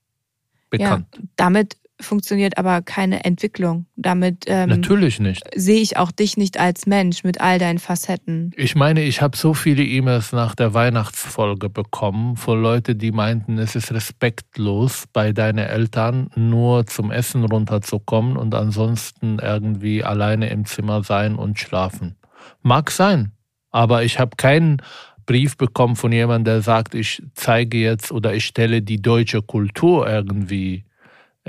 Bekannt. 0.70 1.08
Ja, 1.16 1.24
damit 1.36 1.78
funktioniert 2.02 2.58
aber 2.58 2.82
keine 2.82 3.26
Entwicklung. 3.26 3.86
Damit 3.96 4.46
ähm, 4.48 4.70
natürlich 4.70 5.20
nicht. 5.20 5.44
Sehe 5.56 5.82
ich 5.82 5.98
auch 5.98 6.12
dich 6.12 6.38
nicht 6.38 6.60
als 6.60 6.86
Mensch 6.86 7.24
mit 7.24 7.42
all 7.42 7.60
deinen 7.60 7.80
Facetten. 7.80 8.52
Ich 8.56 8.76
meine, 8.76 9.04
ich 9.04 9.22
habe 9.22 9.36
so 9.36 9.54
viele 9.54 9.84
E-Mails 9.84 10.32
nach 10.32 10.56
der 10.56 10.74
Weihnachtsfolge 10.74 11.70
bekommen 11.70 12.38
von 12.38 12.62
Leuten, 12.62 12.98
die 12.98 13.12
meinten, 13.12 13.58
es 13.58 13.76
ist 13.76 13.92
respektlos, 13.92 15.06
bei 15.12 15.34
deinen 15.34 15.60
Eltern 15.60 16.30
nur 16.36 16.86
zum 16.86 17.12
Essen 17.12 17.44
runterzukommen 17.44 18.38
und 18.38 18.56
ansonsten 18.56 19.40
irgendwie 19.40 20.04
alleine 20.04 20.50
im 20.50 20.66
Zimmer 20.66 21.04
sein 21.04 21.36
und 21.36 21.60
schlafen. 21.60 22.16
Mag 22.62 22.92
sein. 22.92 23.34
Aber 23.72 24.04
ich 24.04 24.20
habe 24.20 24.36
keinen 24.36 24.82
Brief 25.26 25.58
bekommen 25.58 25.96
von 25.96 26.12
jemandem, 26.12 26.46
der 26.46 26.62
sagt, 26.62 26.96
ich 26.96 27.22
zeige 27.36 27.78
jetzt 27.78 28.12
oder 28.12 28.34
ich 28.34 28.46
stelle 28.46 28.82
die 28.82 29.02
deutsche 29.02 29.44
Kultur 29.44 30.10
irgendwie 30.10 30.86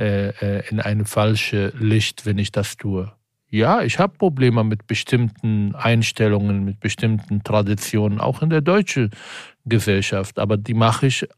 äh, 0.00 0.28
äh 0.28 0.68
in 0.70 0.80
ein 0.80 1.04
falsches 1.04 1.72
Licht, 1.78 2.26
wenn 2.26 2.38
ich 2.38 2.50
das 2.52 2.76
tue. 2.76 3.12
Ja, 3.50 3.82
ich 3.82 3.98
habe 3.98 4.16
Probleme 4.16 4.62
mit 4.62 4.86
bestimmten 4.86 5.74
Einstellungen, 5.74 6.64
mit 6.64 6.78
bestimmten 6.78 7.42
Traditionen, 7.42 8.20
auch 8.20 8.42
in 8.42 8.50
der 8.50 8.60
deutschen 8.60 9.10
Gesellschaft. 9.64 10.38
Aber 10.38 10.56
die 10.56 10.74
mache 10.74 11.08
ich 11.08 11.24
äh, 11.24 11.28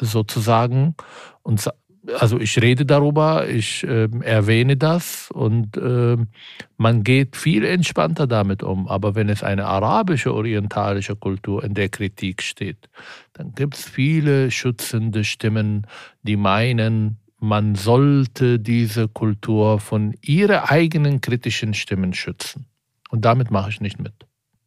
sozusagen 0.00 0.94
und 1.42 1.66
also 2.18 2.40
ich 2.40 2.60
rede 2.60 2.86
darüber, 2.86 3.48
ich 3.48 3.84
äh, 3.84 4.08
erwähne 4.22 4.76
das 4.76 5.30
und 5.30 5.76
äh, 5.76 6.16
man 6.76 7.04
geht 7.04 7.36
viel 7.36 7.64
entspannter 7.64 8.26
damit 8.26 8.62
um. 8.62 8.88
Aber 8.88 9.14
wenn 9.14 9.28
es 9.28 9.42
eine 9.42 9.66
arabische, 9.66 10.34
orientalische 10.34 11.16
Kultur 11.16 11.62
in 11.62 11.74
der 11.74 11.88
Kritik 11.88 12.42
steht, 12.42 12.88
dann 13.34 13.52
gibt 13.54 13.74
es 13.74 13.84
viele 13.84 14.50
schützende 14.50 15.24
Stimmen, 15.24 15.86
die 16.22 16.36
meinen, 16.36 17.18
man 17.40 17.74
sollte 17.74 18.58
diese 18.58 19.08
Kultur 19.08 19.80
von 19.80 20.14
ihren 20.20 20.60
eigenen 20.60 21.20
kritischen 21.20 21.74
Stimmen 21.74 22.12
schützen. 22.12 22.66
Und 23.08 23.24
damit 23.24 23.50
mache 23.50 23.70
ich 23.70 23.80
nicht 23.80 23.98
mit. 23.98 24.12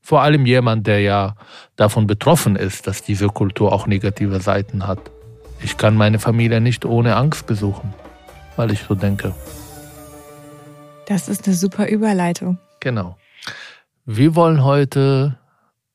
Vor 0.01 0.22
allem 0.22 0.46
jemand, 0.46 0.86
der 0.88 1.00
ja 1.00 1.36
davon 1.75 2.08
betroffen 2.08 2.56
ist, 2.56 2.88
dass 2.88 3.03
diese 3.03 3.27
Kultur 3.27 3.72
auch 3.72 3.88
negative 3.88 4.42
Seiten 4.42 4.86
hat. 4.86 5.00
Ich 5.62 5.77
kann 5.77 5.96
meine 5.96 6.20
Familie 6.20 6.60
nicht 6.60 6.84
ohne 6.84 7.15
Angst 7.15 7.46
besuchen, 7.48 7.94
weil 8.58 8.72
ich 8.72 8.82
so 8.82 8.96
denke. 8.96 9.34
Das 11.08 11.30
ist 11.30 11.48
eine 11.48 11.56
super 11.56 11.88
Überleitung. 11.88 12.58
Genau. 12.82 13.18
Wir 14.06 14.36
wollen 14.36 14.63
heute 14.63 15.38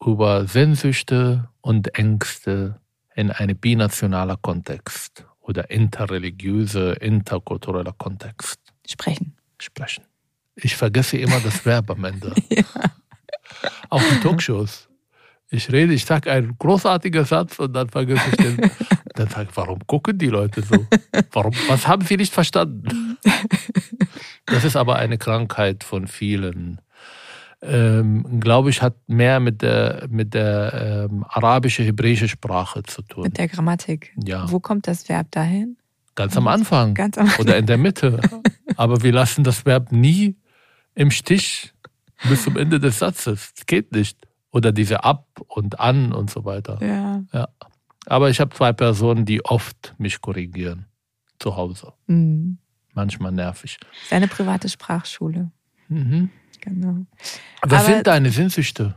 über 0.03 0.47
Sehnsüchte 0.47 1.49
und 1.61 1.99
Ängste 1.99 2.81
in 3.15 3.31
einem 3.31 3.59
binationalen 3.59 4.41
Kontext 4.41 5.28
oder 5.49 5.71
interreligiöse, 5.71 6.93
interkultureller 7.01 7.95
Kontext 7.97 8.61
sprechen. 8.87 9.35
Sprechen. 9.59 10.05
Ich 10.57 10.77
vergesse 10.77 11.17
immer 11.17 11.41
das 11.41 11.65
Verb 11.65 11.91
am 11.91 12.05
Ende. 12.05 12.35
ja. 12.51 12.65
Auch 13.89 14.03
in 14.13 14.21
Talkshows. 14.21 14.89
Ich 15.51 15.73
rede, 15.73 15.95
ich 15.95 16.05
sage 16.05 16.31
einen 16.31 16.57
großartigen 16.59 17.25
Satz 17.25 17.59
und 17.59 17.73
dann 17.73 17.89
vergesse 17.89 18.23
ich 18.31 18.37
den. 18.37 18.71
Dann 19.15 19.29
sage 19.29 19.49
ich, 19.51 19.57
warum 19.57 19.85
gucken 19.85 20.17
die 20.17 20.29
Leute 20.29 20.63
so? 20.63 20.87
Warum, 21.33 21.53
was 21.67 21.89
haben 21.89 22.05
sie 22.05 22.17
nicht 22.17 22.33
verstanden? 22.33 23.19
Das 24.51 24.65
ist 24.65 24.77
aber 24.77 24.97
eine 24.97 25.19
Krankheit 25.19 25.85
von 25.85 26.07
vielen. 26.07 26.81
Ähm, 27.61 28.39
glaube 28.41 28.71
ich, 28.71 28.83
hat 28.83 28.95
mehr 29.09 29.41
mit 29.41 29.63
der, 29.63 30.07
mit 30.09 30.33
der 30.33 31.09
ähm, 31.11 31.25
arabische-hebräische 31.29 32.29
Sprache 32.29 32.85
zu 32.85 33.03
tun. 33.03 33.25
Mit 33.25 33.37
der 33.37 33.49
Grammatik. 33.49 34.15
Ja. 34.25 34.51
Wo 34.51 34.61
kommt 34.61 34.87
das 34.87 35.09
Verb 35.09 35.31
dahin? 35.33 35.77
Ganz 36.15 36.37
am 36.37 36.47
Anfang. 36.47 36.95
Ganz 36.95 37.19
am 37.19 37.27
Anfang. 37.27 37.41
Oder 37.45 37.57
in 37.57 37.67
der 37.67 37.79
Mitte. 37.79 38.21
Aber 38.77 39.03
wir 39.03 39.13
lassen 39.13 39.43
das 39.43 39.67
Verb 39.67 39.91
nie 39.91 40.37
im 40.95 41.11
Stich 41.11 41.73
bis 42.29 42.45
zum 42.45 42.57
Ende 42.57 42.79
des 42.79 42.99
Satzes. 42.99 43.53
Das 43.55 43.67
geht 43.67 43.93
nicht. 43.93 44.19
Oder 44.51 44.73
diese 44.73 45.05
ab 45.05 45.27
und 45.47 45.79
an 45.81 46.13
und 46.13 46.31
so 46.31 46.45
weiter. 46.45 46.79
Ja. 46.81 47.23
ja. 47.33 47.49
Aber 48.07 48.31
ich 48.31 48.41
habe 48.41 48.55
zwei 48.55 48.73
Personen, 48.73 49.25
die 49.25 49.45
oft 49.45 49.95
mich 49.99 50.21
korrigieren. 50.21 50.87
Zu 51.39 51.57
Hause. 51.57 51.93
Mhm. 52.07 52.59
Manchmal 52.95 53.33
nervig. 53.33 53.79
Seine 54.09 54.27
private 54.27 54.69
Sprachschule. 54.69 55.51
Mhm. 55.89 56.31
Genau. 56.61 57.07
Was 57.63 57.87
sind 57.87 58.07
deine 58.07 58.31
Sinnsüchte? 58.31 58.95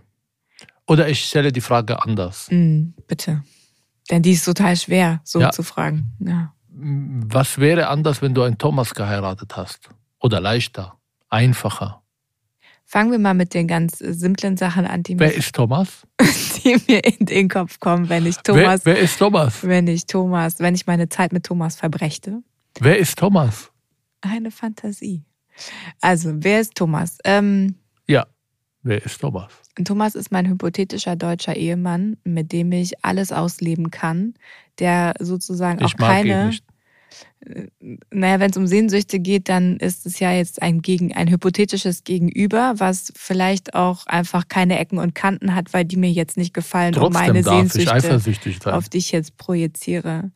Oder 0.87 1.07
ich 1.07 1.23
stelle 1.23 1.51
die 1.51 1.61
Frage 1.61 2.01
anders. 2.01 2.49
Mhm, 2.51 2.93
bitte. 3.07 3.43
Denn 4.09 4.21
die 4.21 4.31
ist 4.31 4.45
total 4.45 4.75
schwer, 4.75 5.21
so 5.23 5.39
ja. 5.39 5.51
zu 5.51 5.63
fragen. 5.63 6.11
Ja. 6.19 6.53
Was 6.69 7.59
wäre 7.59 7.87
anders, 7.87 8.21
wenn 8.21 8.33
du 8.33 8.43
einen 8.43 8.57
Thomas 8.57 8.93
geheiratet 8.93 9.55
hast? 9.55 9.89
Oder 10.19 10.41
leichter, 10.41 10.97
einfacher? 11.29 12.01
Fangen 12.85 13.11
wir 13.11 13.19
mal 13.19 13.33
mit 13.33 13.53
den 13.53 13.67
ganz 13.67 13.99
simplen 13.99 14.57
Sachen 14.57 14.85
an, 14.85 15.03
die, 15.03 15.17
Wer 15.17 15.29
mir, 15.29 15.33
ist 15.33 15.55
Thomas? 15.55 16.05
die 16.63 16.75
mir 16.89 17.03
in 17.05 17.25
den 17.25 17.47
Kopf 17.47 17.79
kommen, 17.79 18.09
wenn 18.09 18.25
ich 18.25 18.35
Thomas. 18.37 18.85
Wer, 18.85 18.95
wer 18.95 19.01
ist 19.01 19.17
Thomas? 19.17 19.63
Wenn 19.65 19.87
ich 19.87 20.05
Thomas, 20.07 20.59
wenn 20.59 20.75
ich 20.75 20.87
meine 20.87 21.07
Zeit 21.07 21.31
mit 21.31 21.45
Thomas 21.45 21.77
verbrächte. 21.77 22.43
Wer 22.79 22.99
ist 22.99 23.17
Thomas? 23.17 23.71
Eine 24.19 24.51
Fantasie. 24.51 25.23
Also, 25.99 26.31
wer 26.35 26.61
ist 26.61 26.75
Thomas? 26.75 27.17
Ähm, 27.23 27.75
ja, 28.07 28.25
wer 28.83 29.03
ist 29.03 29.19
Thomas? 29.19 29.51
Thomas 29.83 30.15
ist 30.15 30.31
mein 30.31 30.47
hypothetischer 30.47 31.15
deutscher 31.15 31.55
Ehemann, 31.55 32.17
mit 32.23 32.51
dem 32.51 32.71
ich 32.71 33.03
alles 33.03 33.31
ausleben 33.31 33.89
kann, 33.91 34.33
der 34.79 35.13
sozusagen 35.19 35.83
ich 35.83 35.93
auch 35.93 35.97
keine. 35.97 36.47
Nicht 36.47 36.65
naja, 38.11 38.39
wenn 38.39 38.51
es 38.51 38.57
um 38.57 38.67
Sehnsüchte 38.67 39.19
geht, 39.19 39.49
dann 39.49 39.77
ist 39.77 40.05
es 40.05 40.19
ja 40.19 40.31
jetzt 40.31 40.61
ein, 40.61 40.81
Gegen, 40.81 41.13
ein 41.13 41.29
hypothetisches 41.29 42.03
Gegenüber, 42.03 42.75
was 42.77 43.11
vielleicht 43.15 43.73
auch 43.73 44.05
einfach 44.05 44.47
keine 44.47 44.79
Ecken 44.79 44.99
und 44.99 45.15
Kanten 45.15 45.55
hat, 45.55 45.73
weil 45.73 45.83
die 45.83 45.97
mir 45.97 46.11
jetzt 46.11 46.37
nicht 46.37 46.53
gefallen, 46.53 46.93
Trotzdem 46.93 47.07
um 47.07 47.13
meine 47.13 47.43
Sehnsüchte, 47.43 48.21
auf 48.65 48.89
die 48.89 48.97
ich 48.99 49.11
jetzt 49.11 49.37
projiziere. 49.37 50.31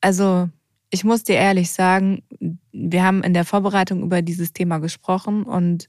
Also, 0.00 0.48
ich 0.90 1.04
muss 1.04 1.24
dir 1.24 1.36
ehrlich 1.36 1.70
sagen, 1.70 2.22
wir 2.72 3.02
haben 3.02 3.22
in 3.22 3.34
der 3.34 3.44
Vorbereitung 3.44 4.02
über 4.02 4.22
dieses 4.22 4.52
Thema 4.52 4.78
gesprochen 4.78 5.42
und 5.42 5.86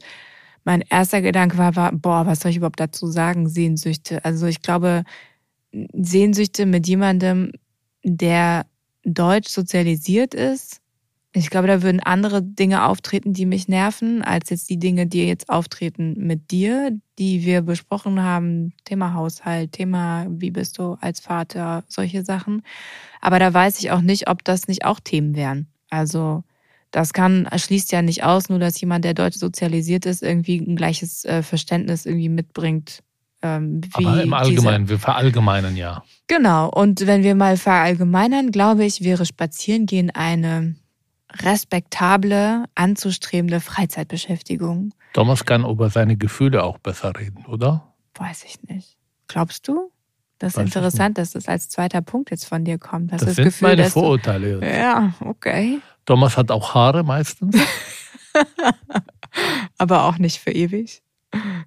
mein 0.63 0.81
erster 0.81 1.21
Gedanke 1.21 1.57
war, 1.57 1.75
war, 1.75 1.91
boah, 1.93 2.25
was 2.25 2.41
soll 2.41 2.51
ich 2.51 2.57
überhaupt 2.57 2.79
dazu 2.79 3.07
sagen, 3.07 3.47
Sehnsüchte? 3.47 4.25
Also 4.25 4.47
ich 4.47 4.61
glaube, 4.61 5.03
Sehnsüchte 5.93 6.65
mit 6.65 6.87
jemandem, 6.87 7.51
der 8.03 8.65
deutsch 9.03 9.49
sozialisiert 9.49 10.33
ist, 10.33 10.81
ich 11.38 11.50
glaube, 11.50 11.67
da 11.67 11.82
würden 11.82 12.00
andere 12.00 12.41
Dinge 12.41 12.86
auftreten, 12.86 13.34
die 13.34 13.46
mich 13.46 13.67
nerven, 13.67 14.24
als 14.24 14.50
jetzt 14.50 14.70
die 14.70 14.79
Dinge, 14.79 15.08
die 15.08 15.25
jetzt 15.25 15.50
auftreten 15.50 16.15
mit 16.17 16.51
dir, 16.51 16.98
die 17.20 17.46
wir 17.46 17.62
besprochen 17.62 18.24
haben. 18.24 18.74
Thema 18.86 19.13
Haushalt, 19.13 19.74
Thema, 19.74 20.25
wie 20.29 20.51
bist 20.51 20.77
du 20.79 20.98
als 21.01 21.20
Vater, 21.20 21.84
solche 21.88 22.24
Sachen. 22.24 22.63
Aber 23.22 23.39
da 23.39 23.53
weiß 23.53 23.79
ich 23.79 23.91
auch 23.91 24.01
nicht, 24.01 24.29
ob 24.29 24.44
das 24.44 24.67
nicht 24.67 24.86
auch 24.86 25.00
Themen 25.00 25.36
wären. 25.36 25.67
Also, 25.89 26.44
das 26.91 27.13
kann, 27.13 27.48
schließt 27.56 27.91
ja 27.91 28.01
nicht 28.01 28.24
aus, 28.24 28.50
nur 28.50 28.60
dass 28.60 28.79
jemand, 28.79 29.06
der 29.06 29.13
deutsch 29.13 29.38
sozialisiert 29.38 30.06
ist, 30.06 30.24
irgendwie 30.24 30.58
ein 30.58 30.75
gleiches 30.75 31.25
äh, 31.25 31.44
Verständnis 31.44 32.06
irgendwie 32.06 32.29
mitbringt 32.29 33.03
ähm, 33.41 33.82
Aber 33.94 34.24
im 34.24 34.34
Allgemeinen, 34.34 34.86
diese... 34.86 34.96
wir 34.96 35.00
verallgemeinern 35.00 35.75
ja. 35.75 36.03
Genau, 36.27 36.70
und 36.70 37.06
wenn 37.06 37.24
wir 37.24 37.36
mal 37.36 37.58
verallgemeinern, 37.58 38.51
glaube 38.51 38.86
ich, 38.86 39.03
wäre 39.03 39.25
Spazierengehen 39.25 40.10
eine 40.10 40.75
respektable, 41.34 42.65
anzustrebende 42.75 43.60
Freizeitbeschäftigung. 43.60 44.93
Thomas 45.13 45.46
kann 45.46 45.65
über 45.65 45.89
seine 45.89 46.17
Gefühle 46.17 46.63
auch 46.63 46.77
besser 46.77 47.13
reden, 47.17 47.46
oder? 47.46 47.93
Weiß 48.15 48.43
ich 48.46 48.62
nicht. 48.63 48.98
Glaubst 49.27 49.67
du? 49.67 49.91
Das 50.39 50.53
ist 50.53 50.57
Weiß 50.57 50.65
interessant, 50.65 51.17
dass 51.17 51.31
das 51.31 51.48
als 51.48 51.69
zweiter 51.69 52.01
Punkt 52.01 52.31
jetzt 52.31 52.46
von 52.46 52.63
dir 52.63 52.77
kommt. 52.77 53.12
das, 53.12 53.22
das 53.22 53.36
sind 53.36 53.46
Gefühl, 53.46 53.69
meine 53.69 53.89
Vorurteile. 53.89 54.60
Du... 54.60 54.67
Ja, 54.67 55.13
okay. 55.22 55.79
Thomas 56.05 56.38
hat 56.38 56.51
auch 56.51 56.74
Haare 56.74 57.03
meistens. 57.03 57.57
Aber 59.77 60.05
auch 60.05 60.17
nicht 60.17 60.39
für 60.39 60.51
ewig. 60.51 61.01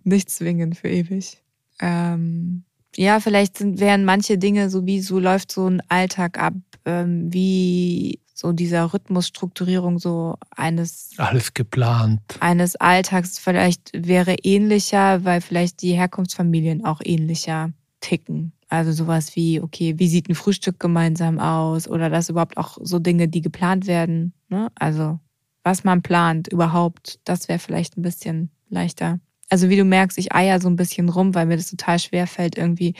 Nicht 0.04 0.30
zwingend 0.30 0.76
für 0.76 0.88
ewig. 0.88 1.42
Ähm, 1.80 2.64
ja, 2.96 3.20
vielleicht 3.20 3.58
sind, 3.58 3.80
wären 3.80 4.04
manche 4.04 4.38
Dinge 4.38 4.70
so 4.70 4.86
wie 4.86 5.00
so 5.00 5.18
läuft 5.18 5.52
so 5.52 5.68
ein 5.68 5.82
Alltag 5.88 6.38
ab, 6.38 6.54
ähm, 6.84 7.32
wie 7.32 8.20
so 8.40 8.52
dieser 8.52 8.94
Rhythmusstrukturierung 8.94 9.98
so 9.98 10.36
eines 10.56 11.10
alles 11.18 11.52
geplant 11.52 12.22
eines 12.40 12.76
Alltags 12.76 13.38
vielleicht 13.38 13.90
wäre 13.92 14.36
ähnlicher, 14.42 15.24
weil 15.24 15.42
vielleicht 15.42 15.82
die 15.82 15.92
Herkunftsfamilien 15.92 16.84
auch 16.84 17.00
ähnlicher 17.04 17.72
ticken. 18.00 18.52
Also 18.70 18.92
sowas 18.92 19.36
wie, 19.36 19.60
okay, 19.60 19.98
wie 19.98 20.08
sieht 20.08 20.28
ein 20.30 20.34
Frühstück 20.34 20.80
gemeinsam 20.80 21.38
aus 21.38 21.86
oder 21.86 22.08
das 22.08 22.30
überhaupt 22.30 22.56
auch 22.56 22.78
so 22.80 22.98
Dinge, 22.98 23.28
die 23.28 23.42
geplant 23.42 23.86
werden. 23.86 24.32
Ne? 24.48 24.70
Also 24.74 25.18
was 25.62 25.84
man 25.84 26.00
plant 26.00 26.48
überhaupt, 26.48 27.20
das 27.24 27.48
wäre 27.48 27.58
vielleicht 27.58 27.98
ein 27.98 28.02
bisschen 28.02 28.50
leichter 28.70 29.20
also 29.50 29.68
wie 29.68 29.76
du 29.76 29.84
merkst, 29.84 30.16
ich 30.16 30.32
eier 30.32 30.60
so 30.60 30.68
ein 30.68 30.76
bisschen 30.76 31.08
rum, 31.08 31.34
weil 31.34 31.46
mir 31.46 31.56
das 31.56 31.70
total 31.70 31.98
schwer 31.98 32.26
fällt, 32.26 32.56
irgendwie 32.56 32.94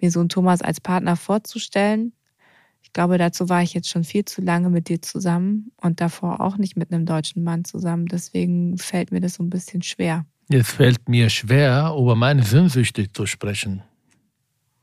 mir 0.00 0.10
so 0.10 0.20
einen 0.20 0.28
Thomas 0.28 0.62
als 0.62 0.80
Partner 0.80 1.16
vorzustellen. 1.16 2.12
Ich 2.86 2.92
glaube, 2.92 3.18
dazu 3.18 3.48
war 3.48 3.62
ich 3.62 3.74
jetzt 3.74 3.90
schon 3.90 4.04
viel 4.04 4.24
zu 4.24 4.40
lange 4.40 4.70
mit 4.70 4.88
dir 4.88 5.02
zusammen 5.02 5.72
und 5.82 6.00
davor 6.00 6.40
auch 6.40 6.56
nicht 6.56 6.76
mit 6.76 6.92
einem 6.92 7.04
deutschen 7.04 7.42
Mann 7.42 7.64
zusammen. 7.64 8.06
Deswegen 8.06 8.78
fällt 8.78 9.10
mir 9.10 9.20
das 9.20 9.34
so 9.34 9.42
ein 9.42 9.50
bisschen 9.50 9.82
schwer. 9.82 10.24
Jetzt 10.48 10.70
fällt 10.70 11.08
mir 11.08 11.28
schwer, 11.28 11.92
über 11.98 12.14
meine 12.14 12.44
Sehnsüchte 12.44 13.12
zu 13.12 13.26
sprechen. 13.26 13.82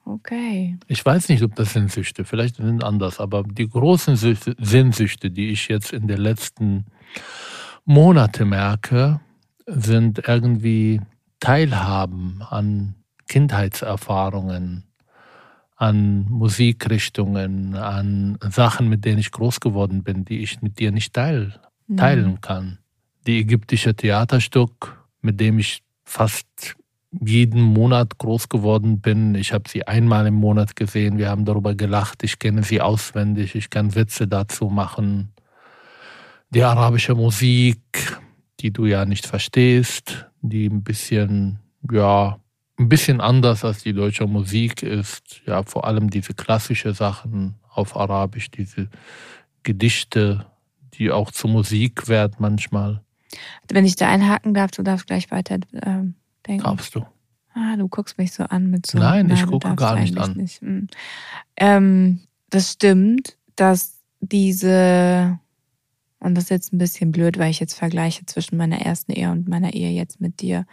Okay. 0.05 0.77
Ich 0.87 1.03
weiß 1.03 1.29
nicht, 1.29 1.41
ob 1.43 1.55
das 1.55 1.73
Sehnsüchte, 1.73 2.25
vielleicht 2.25 2.57
sind 2.57 2.83
anders, 2.83 3.21
aber 3.21 3.43
die 3.43 3.69
großen 3.69 4.17
Sehnsüchte, 4.17 5.31
die 5.31 5.49
ich 5.49 5.69
jetzt 5.69 5.93
in 5.93 6.07
den 6.07 6.19
letzten 6.19 6.85
Monaten 7.85 8.49
merke, 8.49 9.21
sind 9.65 10.27
irgendwie 10.27 10.99
teilhaben 11.39 12.41
an 12.41 12.95
Kindheitserfahrungen, 13.29 14.83
an 15.83 16.25
Musikrichtungen, 16.29 17.75
an 17.75 18.37
Sachen, 18.49 18.87
mit 18.87 19.03
denen 19.03 19.19
ich 19.19 19.31
groß 19.31 19.59
geworden 19.59 20.03
bin, 20.03 20.23
die 20.23 20.39
ich 20.39 20.61
mit 20.61 20.79
dir 20.79 20.91
nicht 20.91 21.13
teil, 21.13 21.59
mhm. 21.87 21.97
teilen 21.97 22.41
kann. 22.41 22.79
Die 23.27 23.39
ägyptische 23.39 23.93
Theaterstück, 23.93 24.97
mit 25.21 25.41
dem 25.41 25.59
ich 25.59 25.83
fast 26.05 26.47
jeden 27.21 27.61
Monat 27.61 28.17
groß 28.17 28.47
geworden 28.47 29.01
bin. 29.01 29.35
Ich 29.35 29.51
habe 29.51 29.69
sie 29.69 29.85
einmal 29.85 30.25
im 30.25 30.35
Monat 30.35 30.75
gesehen, 30.77 31.17
wir 31.17 31.29
haben 31.29 31.43
darüber 31.43 31.75
gelacht, 31.75 32.23
ich 32.23 32.39
kenne 32.39 32.63
sie 32.63 32.79
auswendig, 32.79 33.53
ich 33.53 33.69
kann 33.69 33.93
Witze 33.93 34.27
dazu 34.27 34.69
machen. 34.69 35.33
Die 36.49 36.63
arabische 36.63 37.13
Musik, 37.13 37.81
die 38.61 38.71
du 38.71 38.85
ja 38.85 39.05
nicht 39.05 39.27
verstehst, 39.27 40.27
die 40.41 40.67
ein 40.67 40.83
bisschen, 40.83 41.59
ja, 41.91 42.39
ein 42.77 42.89
bisschen 42.89 43.21
anders 43.21 43.63
als 43.63 43.83
die 43.83 43.93
deutsche 43.93 44.27
Musik 44.27 44.83
ist. 44.83 45.41
Ja, 45.45 45.63
vor 45.63 45.85
allem 45.85 46.09
diese 46.09 46.33
klassische 46.33 46.93
Sachen 46.93 47.55
auf 47.69 47.95
Arabisch, 47.95 48.49
diese 48.51 48.89
Gedichte, 49.63 50.45
die 50.95 51.11
auch 51.11 51.31
zur 51.31 51.49
Musik 51.49 52.07
werden 52.07 52.35
manchmal. 52.39 53.01
Wenn 53.69 53.85
ich 53.85 53.95
da 53.95 54.09
einhaken 54.09 54.53
darf, 54.53 54.71
du 54.71 54.83
darfst 54.83 55.07
gleich 55.07 55.31
weiter 55.31 55.55
äh, 55.55 56.03
denken. 56.47 56.63
Darfst 56.63 56.95
du. 56.95 57.05
Ah, 57.55 57.75
du 57.75 57.87
guckst 57.87 58.17
mich 58.17 58.31
so 58.31 58.43
an 58.43 58.69
mit 58.69 58.87
so. 58.87 58.97
Nein, 58.97 59.27
nein 59.27 59.37
ich 59.37 59.45
gucke 59.45 59.75
gar 59.75 59.99
nicht 59.99 60.17
an. 60.17 60.33
Nicht. 60.33 60.61
Hm. 60.61 60.87
Ähm, 61.55 62.21
das 62.49 62.73
stimmt, 62.73 63.37
dass 63.55 63.99
diese, 64.21 65.39
und 66.19 66.35
das 66.35 66.45
ist 66.45 66.49
jetzt 66.49 66.73
ein 66.73 66.77
bisschen 66.79 67.11
blöd, 67.11 67.37
weil 67.37 67.51
ich 67.51 67.59
jetzt 67.59 67.75
vergleiche 67.75 68.25
zwischen 68.25 68.57
meiner 68.57 68.81
ersten 68.81 69.11
Ehe 69.11 69.31
und 69.31 69.47
meiner 69.47 69.73
Ehe 69.73 69.91
jetzt 69.91 70.19
mit 70.19 70.41
dir. 70.41 70.65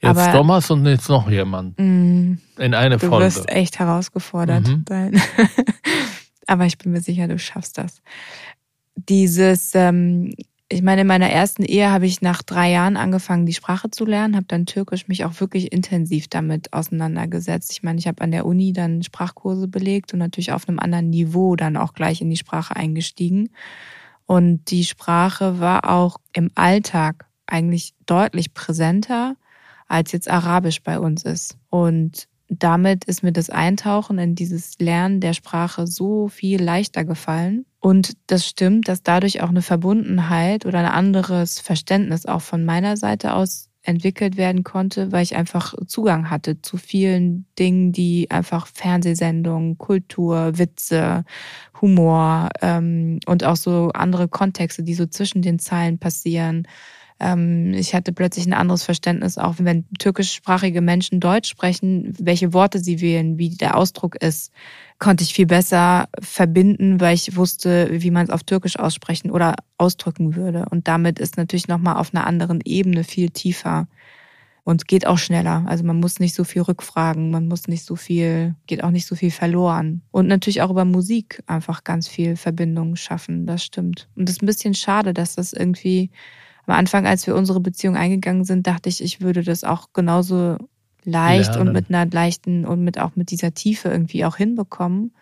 Jetzt 0.00 0.16
Aber, 0.16 0.32
Thomas 0.32 0.70
und 0.70 0.86
jetzt 0.86 1.08
noch 1.08 1.28
jemand. 1.28 1.78
Mm, 1.78 2.34
in 2.58 2.74
eine 2.74 2.98
du 2.98 3.08
Folge. 3.08 3.16
Du 3.16 3.24
wirst 3.24 3.48
echt 3.48 3.78
herausgefordert 3.80 4.68
mhm. 4.68 4.84
sein. 4.88 5.20
Aber 6.46 6.66
ich 6.66 6.78
bin 6.78 6.92
mir 6.92 7.00
sicher, 7.00 7.26
du 7.26 7.38
schaffst 7.38 7.78
das. 7.78 8.00
Dieses, 8.94 9.74
ähm, 9.74 10.34
ich 10.68 10.82
meine, 10.82 11.00
in 11.00 11.06
meiner 11.06 11.30
ersten 11.30 11.64
Ehe 11.64 11.90
habe 11.90 12.06
ich 12.06 12.22
nach 12.22 12.42
drei 12.42 12.70
Jahren 12.70 12.96
angefangen, 12.96 13.44
die 13.44 13.54
Sprache 13.54 13.90
zu 13.90 14.04
lernen, 14.04 14.36
habe 14.36 14.46
dann 14.46 14.66
Türkisch 14.66 15.08
mich 15.08 15.24
auch 15.24 15.40
wirklich 15.40 15.72
intensiv 15.72 16.28
damit 16.28 16.72
auseinandergesetzt. 16.72 17.72
Ich 17.72 17.82
meine, 17.82 17.98
ich 17.98 18.06
habe 18.06 18.22
an 18.22 18.30
der 18.30 18.46
Uni 18.46 18.72
dann 18.72 19.02
Sprachkurse 19.02 19.66
belegt 19.66 20.12
und 20.12 20.20
natürlich 20.20 20.52
auf 20.52 20.68
einem 20.68 20.78
anderen 20.78 21.10
Niveau 21.10 21.56
dann 21.56 21.76
auch 21.76 21.92
gleich 21.92 22.20
in 22.20 22.30
die 22.30 22.36
Sprache 22.36 22.76
eingestiegen. 22.76 23.50
Und 24.26 24.70
die 24.70 24.84
Sprache 24.84 25.58
war 25.58 25.90
auch 25.90 26.18
im 26.32 26.50
Alltag 26.54 27.26
eigentlich 27.46 27.94
deutlich 28.06 28.54
präsenter 28.54 29.36
als 29.88 30.12
jetzt 30.12 30.30
Arabisch 30.30 30.82
bei 30.82 30.98
uns 30.98 31.24
ist. 31.24 31.56
Und 31.70 32.28
damit 32.48 33.04
ist 33.04 33.22
mir 33.22 33.32
das 33.32 33.50
Eintauchen 33.50 34.18
in 34.18 34.34
dieses 34.34 34.78
Lernen 34.78 35.20
der 35.20 35.34
Sprache 35.34 35.86
so 35.86 36.28
viel 36.28 36.62
leichter 36.62 37.04
gefallen. 37.04 37.66
Und 37.80 38.16
das 38.26 38.46
stimmt, 38.46 38.88
dass 38.88 39.02
dadurch 39.02 39.42
auch 39.42 39.50
eine 39.50 39.62
Verbundenheit 39.62 40.66
oder 40.66 40.78
ein 40.80 40.86
anderes 40.86 41.60
Verständnis 41.60 42.26
auch 42.26 42.42
von 42.42 42.64
meiner 42.64 42.96
Seite 42.96 43.34
aus 43.34 43.68
entwickelt 43.82 44.36
werden 44.36 44.64
konnte, 44.64 45.12
weil 45.12 45.22
ich 45.22 45.36
einfach 45.36 45.74
Zugang 45.86 46.28
hatte 46.28 46.60
zu 46.60 46.76
vielen 46.76 47.46
Dingen, 47.58 47.92
die 47.92 48.30
einfach 48.30 48.66
Fernsehsendungen, 48.66 49.78
Kultur, 49.78 50.58
Witze, 50.58 51.24
Humor 51.80 52.50
ähm, 52.60 53.20
und 53.24 53.44
auch 53.44 53.56
so 53.56 53.90
andere 53.94 54.28
Kontexte, 54.28 54.82
die 54.82 54.94
so 54.94 55.06
zwischen 55.06 55.40
den 55.40 55.58
Zeilen 55.58 55.98
passieren, 55.98 56.66
ähm, 57.20 57.72
ich 57.74 57.94
hatte 57.94 58.12
plötzlich 58.12 58.46
ein 58.46 58.52
anderes 58.52 58.84
Verständnis, 58.84 59.38
auch 59.38 59.56
wenn 59.58 59.86
türkischsprachige 59.98 60.80
Menschen 60.80 61.20
Deutsch 61.20 61.48
sprechen, 61.48 62.14
welche 62.18 62.52
Worte 62.52 62.78
sie 62.78 63.00
wählen, 63.00 63.38
wie 63.38 63.50
der 63.50 63.76
Ausdruck 63.76 64.16
ist, 64.16 64.52
konnte 64.98 65.24
ich 65.24 65.34
viel 65.34 65.46
besser 65.46 66.08
verbinden, 66.20 67.00
weil 67.00 67.14
ich 67.14 67.36
wusste, 67.36 67.88
wie 67.90 68.10
man 68.10 68.24
es 68.24 68.30
auf 68.30 68.44
Türkisch 68.44 68.78
aussprechen 68.78 69.30
oder 69.30 69.56
ausdrücken 69.78 70.36
würde. 70.36 70.66
Und 70.70 70.86
damit 70.88 71.18
ist 71.18 71.36
natürlich 71.36 71.68
nochmal 71.68 71.96
auf 71.96 72.14
einer 72.14 72.26
anderen 72.26 72.60
Ebene 72.64 73.04
viel 73.04 73.30
tiefer 73.30 73.88
und 74.62 74.86
geht 74.86 75.06
auch 75.06 75.18
schneller. 75.18 75.64
Also 75.66 75.82
man 75.82 75.98
muss 75.98 76.20
nicht 76.20 76.34
so 76.34 76.44
viel 76.44 76.62
rückfragen, 76.62 77.30
man 77.30 77.48
muss 77.48 77.68
nicht 77.68 77.84
so 77.84 77.96
viel, 77.96 78.54
geht 78.66 78.84
auch 78.84 78.90
nicht 78.90 79.06
so 79.06 79.16
viel 79.16 79.30
verloren. 79.30 80.02
Und 80.10 80.28
natürlich 80.28 80.62
auch 80.62 80.70
über 80.70 80.84
Musik 80.84 81.42
einfach 81.46 81.84
ganz 81.84 82.06
viel 82.06 82.36
Verbindungen 82.36 82.96
schaffen, 82.96 83.46
das 83.46 83.64
stimmt. 83.64 84.08
Und 84.14 84.28
das 84.28 84.36
ist 84.36 84.42
ein 84.42 84.46
bisschen 84.46 84.74
schade, 84.74 85.14
dass 85.14 85.36
das 85.36 85.52
irgendwie 85.52 86.10
am 86.68 86.74
Anfang, 86.74 87.06
als 87.06 87.26
wir 87.26 87.34
unsere 87.34 87.60
Beziehung 87.60 87.96
eingegangen 87.96 88.44
sind, 88.44 88.66
dachte 88.66 88.88
ich, 88.88 89.02
ich 89.02 89.20
würde 89.20 89.42
das 89.42 89.64
auch 89.64 89.88
genauso 89.92 90.58
leicht 91.04 91.54
Lernen. 91.54 91.68
und 91.68 91.74
mit 91.74 91.88
einer 91.88 92.06
leichten 92.10 92.66
und 92.66 92.84
mit 92.84 92.98
auch 92.98 93.16
mit 93.16 93.30
dieser 93.30 93.54
Tiefe 93.54 93.88
irgendwie 93.88 94.24
auch 94.24 94.36
hinbekommen. 94.36 95.12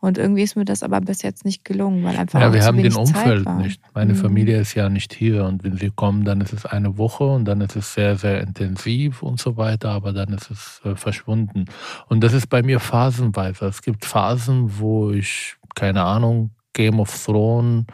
Und 0.00 0.18
irgendwie 0.18 0.42
ist 0.42 0.56
mir 0.56 0.64
das 0.64 0.82
aber 0.82 1.00
bis 1.00 1.22
jetzt 1.22 1.44
nicht 1.44 1.64
gelungen, 1.64 2.02
weil 2.02 2.16
einfach. 2.16 2.40
Ja, 2.40 2.52
wir 2.52 2.64
haben 2.64 2.82
den 2.82 2.94
Umfeld 2.94 3.48
nicht. 3.58 3.80
Meine 3.94 4.14
mhm. 4.14 4.18
Familie 4.18 4.60
ist 4.60 4.74
ja 4.74 4.88
nicht 4.88 5.14
hier 5.14 5.44
und 5.44 5.62
wenn 5.62 5.76
sie 5.76 5.92
kommen, 5.94 6.24
dann 6.24 6.40
ist 6.40 6.52
es 6.52 6.66
eine 6.66 6.98
Woche 6.98 7.24
und 7.24 7.44
dann 7.44 7.60
ist 7.60 7.76
es 7.76 7.94
sehr, 7.94 8.16
sehr 8.16 8.40
intensiv 8.40 9.22
und 9.22 9.38
so 9.38 9.56
weiter, 9.56 9.90
aber 9.90 10.12
dann 10.12 10.32
ist 10.32 10.50
es 10.50 10.80
äh, 10.84 10.96
verschwunden. 10.96 11.66
Und 12.08 12.24
das 12.24 12.32
ist 12.32 12.48
bei 12.48 12.64
mir 12.64 12.80
phasenweise. 12.80 13.66
Es 13.66 13.80
gibt 13.80 14.04
Phasen, 14.04 14.80
wo 14.80 15.12
ich, 15.12 15.54
keine 15.76 16.02
Ahnung, 16.02 16.50
Game 16.72 16.98
of 16.98 17.24
Thrones, 17.24 17.86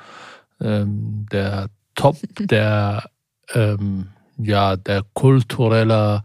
ähm, 0.61 1.27
der 1.31 1.69
Top 1.99 2.17
der, 2.39 3.11
ähm, 3.55 4.09
ja, 4.37 4.77
der 4.77 5.03
kulturelle 5.15 6.23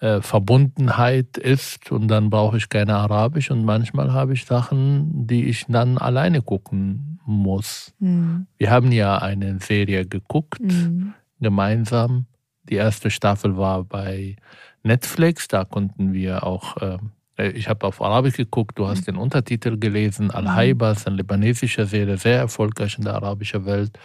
äh, 0.00 0.20
Verbundenheit 0.20 1.38
ist 1.38 1.90
und 1.90 2.08
dann 2.08 2.28
brauche 2.28 2.58
ich 2.58 2.68
keine 2.68 2.96
Arabisch 2.96 3.50
und 3.50 3.64
manchmal 3.64 4.12
habe 4.12 4.34
ich 4.34 4.44
Sachen, 4.44 5.26
die 5.26 5.46
ich 5.46 5.64
dann 5.66 5.96
alleine 5.96 6.42
gucken 6.42 7.20
muss. 7.24 7.94
Mhm. 8.00 8.46
Wir 8.58 8.70
haben 8.70 8.92
ja 8.92 9.16
eine 9.16 9.58
Serie 9.60 10.06
geguckt, 10.06 10.60
mhm. 10.60 11.14
gemeinsam. 11.40 12.26
Die 12.68 12.74
erste 12.74 13.10
Staffel 13.10 13.56
war 13.56 13.84
bei 13.84 14.36
Netflix, 14.82 15.48
da 15.48 15.64
konnten 15.64 16.12
wir 16.12 16.44
auch 16.44 16.76
ähm, 16.82 16.98
äh, 16.98 17.13
ich 17.36 17.68
habe 17.68 17.86
auf 17.86 18.00
Arabisch 18.00 18.36
geguckt, 18.36 18.78
du 18.78 18.86
hast 18.86 19.02
mhm. 19.02 19.04
den 19.04 19.16
Untertitel 19.16 19.76
gelesen, 19.78 20.30
Al-Haibas, 20.30 21.06
eine 21.06 21.16
libanesische 21.16 21.84
Serie, 21.84 22.16
sehr 22.16 22.38
erfolgreich 22.38 22.96
in 22.96 23.04
der 23.04 23.14
arabischen 23.14 23.66
Welt. 23.66 23.98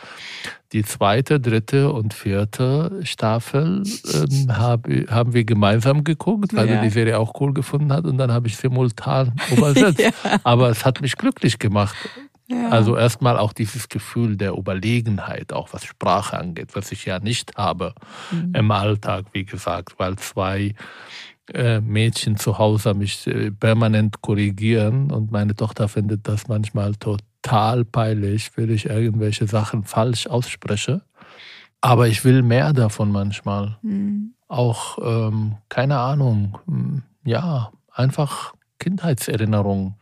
Die 0.71 0.83
zweite, 0.83 1.39
dritte 1.39 1.91
und 1.91 2.13
vierte 2.13 2.99
Staffel 3.03 3.83
ähm, 4.13 4.57
hab, 4.57 4.87
haben 5.09 5.33
wir 5.33 5.43
gemeinsam 5.43 6.03
geguckt, 6.03 6.55
weil 6.55 6.67
ja. 6.67 6.75
wir 6.75 6.81
die 6.81 6.89
Serie 6.89 7.19
auch 7.19 7.39
cool 7.39 7.53
gefunden 7.53 7.91
hat 7.93 8.05
und 8.05 8.17
dann 8.17 8.31
habe 8.31 8.47
ich 8.47 8.57
simultan 8.57 9.33
übersetzt. 9.51 9.99
ja. 9.99 10.11
Aber 10.43 10.69
es 10.69 10.85
hat 10.85 11.01
mich 11.01 11.15
glücklich 11.15 11.59
gemacht. 11.59 11.95
Ja. 12.47 12.69
Also 12.69 12.97
erstmal 12.97 13.37
auch 13.37 13.53
dieses 13.53 13.89
Gefühl 13.89 14.35
der 14.35 14.53
Überlegenheit, 14.53 15.53
auch 15.53 15.71
was 15.71 15.85
Sprache 15.85 16.35
angeht, 16.35 16.69
was 16.73 16.91
ich 16.91 17.05
ja 17.05 17.19
nicht 17.19 17.55
habe 17.57 17.93
mhm. 18.31 18.55
im 18.55 18.71
Alltag, 18.71 19.25
wie 19.33 19.45
gesagt, 19.45 19.99
weil 19.99 20.15
zwei 20.15 20.59
äh, 20.59 20.73
Mädchen 21.81 22.38
zu 22.38 22.57
Hause 22.57 22.93
mich 22.93 23.25
äh, 23.27 23.51
permanent 23.51 24.21
korrigieren 24.21 25.12
und 25.12 25.31
meine 25.31 25.55
Tochter 25.55 25.88
findet 25.88 26.27
das 26.27 26.47
manchmal 26.47 26.95
total 26.95 27.85
peinlich, 27.85 28.51
wenn 28.55 28.69
ich 28.69 28.85
irgendwelche 28.88 29.47
Sachen 29.47 29.83
falsch 29.83 30.27
ausspreche. 30.27 31.01
Aber 31.81 32.07
ich 32.07 32.25
will 32.25 32.41
mehr 32.41 32.73
davon 32.73 33.12
manchmal. 33.12 33.77
Mhm. 33.81 34.33
Auch, 34.47 34.97
ähm, 35.01 35.57
keine 35.69 35.99
Ahnung, 35.99 36.57
hm, 36.65 37.03
ja, 37.23 37.71
einfach 37.91 38.53
Kindheitserinnerungen, 38.79 39.95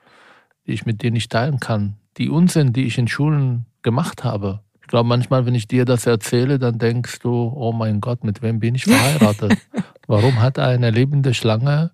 die 0.65 0.71
ich 0.71 0.86
mit 0.86 1.01
dir 1.01 1.12
nicht 1.12 1.31
teilen 1.31 1.60
kann. 1.60 1.97
Die 2.17 2.29
Unsinn, 2.29 2.73
die 2.73 2.86
ich 2.86 2.97
in 2.97 3.07
Schulen 3.07 3.65
gemacht 3.83 4.23
habe. 4.23 4.62
Ich 4.88 4.89
glaube, 4.89 5.10
manchmal, 5.10 5.45
wenn 5.45 5.54
ich 5.54 5.67
dir 5.67 5.84
das 5.84 6.06
erzähle, 6.06 6.60
dann 6.60 6.80
denkst 6.80 7.19
du, 7.19 7.52
oh 7.54 7.73
mein 7.73 8.00
Gott, 8.00 8.23
mit 8.23 8.41
wem 8.41 8.62
bin 8.62 8.73
ich 8.73 8.86
verheiratet? 8.86 9.58
Warum 10.08 10.41
hat 10.41 10.58
er 10.58 10.67
eine 10.67 10.91
lebende 10.91 11.34
Schlange 11.34 11.91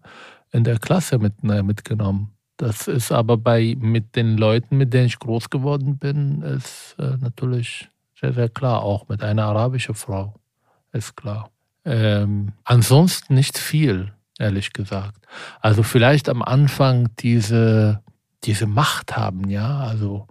in 0.51 0.63
der 0.63 0.77
Klasse 0.77 1.17
mit, 1.17 1.33
äh, 1.43 1.63
mitgenommen? 1.63 2.35
Das 2.57 2.87
ist 2.87 3.11
aber 3.11 3.37
bei 3.37 3.75
mit 3.79 4.15
den 4.15 4.37
Leuten, 4.37 4.77
mit 4.77 4.93
denen 4.93 5.07
ich 5.07 5.17
groß 5.17 5.49
geworden 5.49 5.97
bin, 5.97 6.43
ist 6.43 6.95
äh, 6.99 7.17
natürlich 7.19 7.89
sehr, 8.21 8.33
sehr 8.33 8.49
klar. 8.49 8.83
Auch 8.83 9.09
mit 9.09 9.23
einer 9.23 9.45
arabischen 9.45 9.95
Frau 9.95 10.35
ist 10.91 11.17
klar. 11.17 11.49
Ähm, 11.85 12.51
ansonsten 12.63 13.33
nicht 13.33 13.57
viel, 13.57 14.13
ehrlich 14.37 14.71
gesagt. 14.71 15.25
Also 15.61 15.81
vielleicht 15.81 16.29
am 16.29 16.43
Anfang 16.43 17.09
diese, 17.17 18.03
diese 18.43 18.67
Macht 18.67 19.17
haben, 19.17 19.49
ja, 19.49 19.79
also 19.79 20.27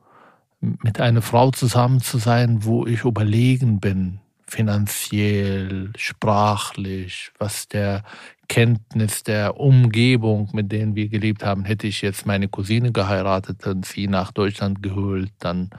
mit 0.62 1.00
einer 1.00 1.22
Frau 1.22 1.50
zusammen 1.50 2.00
zu 2.00 2.18
sein, 2.18 2.64
wo 2.64 2.86
ich 2.86 3.04
überlegen 3.04 3.80
bin, 3.80 4.20
finanziell, 4.46 5.90
sprachlich, 5.96 7.32
was 7.38 7.68
der 7.68 8.04
Kenntnis 8.48 9.22
der 9.24 9.58
Umgebung, 9.58 10.50
mit 10.52 10.70
denen 10.70 10.94
wir 10.94 11.08
gelebt 11.08 11.44
haben, 11.44 11.64
hätte 11.64 11.86
ich 11.86 12.02
jetzt 12.02 12.26
meine 12.26 12.48
Cousine 12.48 12.92
geheiratet 12.92 13.66
und 13.66 13.86
sie 13.86 14.08
nach 14.08 14.30
Deutschland 14.30 14.82
geholt, 14.82 15.32
dann 15.38 15.70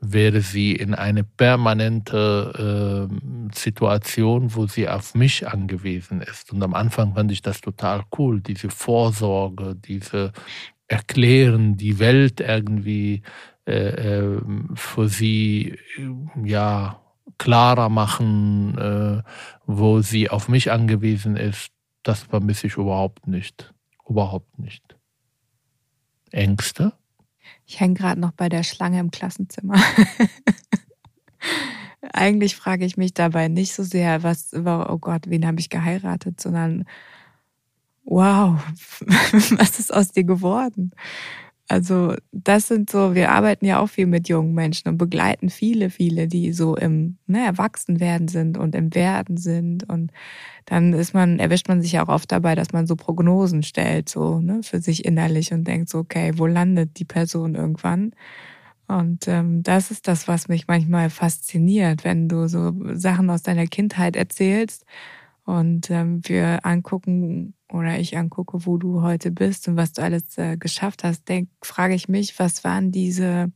wäre 0.00 0.40
sie 0.40 0.72
in 0.72 0.94
eine 0.94 1.22
permanente 1.22 3.08
äh, 3.08 3.54
Situation, 3.54 4.54
wo 4.54 4.66
sie 4.66 4.88
auf 4.88 5.14
mich 5.14 5.46
angewiesen 5.46 6.22
ist. 6.22 6.52
Und 6.52 6.62
am 6.62 6.74
Anfang 6.74 7.14
fand 7.14 7.30
ich 7.30 7.40
das 7.40 7.60
total 7.60 8.02
cool, 8.18 8.40
diese 8.40 8.70
Vorsorge, 8.70 9.76
diese 9.76 10.32
Erklären, 10.88 11.76
die 11.76 12.00
Welt 12.00 12.40
irgendwie 12.40 13.22
äh, 13.66 13.72
äh, 13.72 14.40
für 14.74 15.08
sie 15.08 15.78
ja 16.44 17.00
klarer 17.38 17.88
machen, 17.88 18.76
äh, 18.78 19.22
wo 19.66 20.00
sie 20.00 20.30
auf 20.30 20.48
mich 20.48 20.72
angewiesen 20.72 21.36
ist. 21.36 21.70
Das 22.02 22.22
vermisse 22.22 22.66
ich 22.66 22.76
überhaupt 22.76 23.28
nicht. 23.28 23.72
Überhaupt 24.08 24.58
nicht. 24.58 24.96
Ängste? 26.32 26.92
Ich 27.66 27.78
hänge 27.78 27.94
gerade 27.94 28.20
noch 28.20 28.32
bei 28.32 28.48
der 28.48 28.64
Schlange 28.64 28.98
im 28.98 29.10
Klassenzimmer. 29.10 29.76
Eigentlich 32.12 32.56
frage 32.56 32.84
ich 32.84 32.96
mich 32.96 33.14
dabei 33.14 33.48
nicht 33.48 33.74
so 33.74 33.84
sehr, 33.84 34.22
was, 34.22 34.52
oh 34.54 34.98
Gott, 34.98 35.28
wen 35.28 35.46
habe 35.46 35.60
ich 35.60 35.70
geheiratet, 35.70 36.40
sondern 36.40 36.84
wow, 38.04 38.60
was 39.56 39.78
ist 39.78 39.94
aus 39.94 40.10
dir 40.10 40.24
geworden? 40.24 40.92
Also 41.72 42.14
das 42.32 42.68
sind 42.68 42.90
so, 42.90 43.14
wir 43.14 43.30
arbeiten 43.30 43.64
ja 43.64 43.80
auch 43.80 43.86
viel 43.86 44.04
mit 44.04 44.28
jungen 44.28 44.52
Menschen 44.52 44.90
und 44.90 44.98
begleiten 44.98 45.48
viele, 45.48 45.88
viele, 45.88 46.28
die 46.28 46.52
so 46.52 46.76
im 46.76 47.16
ne, 47.26 47.46
Erwachsenwerden 47.46 48.28
sind 48.28 48.58
und 48.58 48.74
im 48.74 48.94
Werden 48.94 49.38
sind. 49.38 49.88
Und 49.88 50.12
dann 50.66 50.92
ist 50.92 51.14
man, 51.14 51.38
erwischt 51.38 51.68
man 51.68 51.80
sich 51.80 51.92
ja 51.92 52.04
auch 52.04 52.10
oft 52.10 52.30
dabei, 52.30 52.54
dass 52.54 52.74
man 52.74 52.86
so 52.86 52.94
Prognosen 52.94 53.62
stellt, 53.62 54.10
so 54.10 54.38
ne, 54.38 54.62
für 54.62 54.82
sich 54.82 55.06
innerlich 55.06 55.54
und 55.54 55.66
denkt 55.66 55.88
so, 55.88 56.00
okay, 56.00 56.32
wo 56.36 56.44
landet 56.44 56.98
die 56.98 57.06
Person 57.06 57.54
irgendwann? 57.54 58.12
Und 58.86 59.26
ähm, 59.26 59.62
das 59.62 59.90
ist 59.90 60.08
das, 60.08 60.28
was 60.28 60.48
mich 60.48 60.68
manchmal 60.68 61.08
fasziniert, 61.08 62.04
wenn 62.04 62.28
du 62.28 62.48
so 62.48 62.74
Sachen 62.92 63.30
aus 63.30 63.42
deiner 63.42 63.66
Kindheit 63.66 64.14
erzählst 64.14 64.84
und 65.46 65.90
ähm, 65.90 66.20
wir 66.24 66.66
angucken 66.66 67.54
oder 67.72 67.98
ich 67.98 68.16
angucke, 68.16 68.66
wo 68.66 68.76
du 68.76 69.02
heute 69.02 69.30
bist 69.30 69.68
und 69.68 69.76
was 69.76 69.92
du 69.92 70.02
alles 70.02 70.36
äh, 70.38 70.56
geschafft 70.56 71.04
hast, 71.04 71.28
denk, 71.28 71.48
frage 71.62 71.94
ich 71.94 72.08
mich, 72.08 72.38
was 72.38 72.64
waren 72.64 72.92
diese 72.92 73.50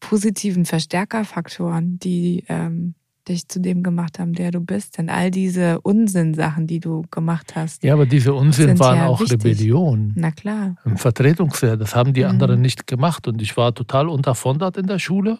positiven 0.00 0.64
Verstärkerfaktoren, 0.64 1.98
die 1.98 2.44
ähm, 2.48 2.94
dich 3.28 3.48
zu 3.48 3.60
dem 3.60 3.82
gemacht 3.82 4.18
haben, 4.18 4.32
der 4.32 4.50
du 4.50 4.60
bist. 4.60 4.98
Denn 4.98 5.10
all 5.10 5.30
diese 5.30 5.80
Unsinnsachen, 5.80 6.66
die 6.66 6.80
du 6.80 7.04
gemacht 7.10 7.54
hast. 7.54 7.82
Ja, 7.84 7.94
aber 7.94 8.06
diese 8.06 8.34
Unsinn 8.34 8.78
waren 8.78 8.96
ja 8.96 9.06
auch 9.06 9.20
wichtig. 9.20 9.44
Rebellion. 9.44 10.12
Na 10.16 10.30
klar. 10.30 10.76
Vertretungswert, 10.96 11.80
das 11.80 11.94
haben 11.94 12.12
die 12.12 12.24
mhm. 12.24 12.30
anderen 12.30 12.60
nicht 12.60 12.86
gemacht. 12.86 13.28
Und 13.28 13.42
ich 13.42 13.56
war 13.56 13.74
total 13.74 14.08
unterfordert 14.08 14.76
in 14.76 14.86
der 14.86 14.98
Schule. 14.98 15.38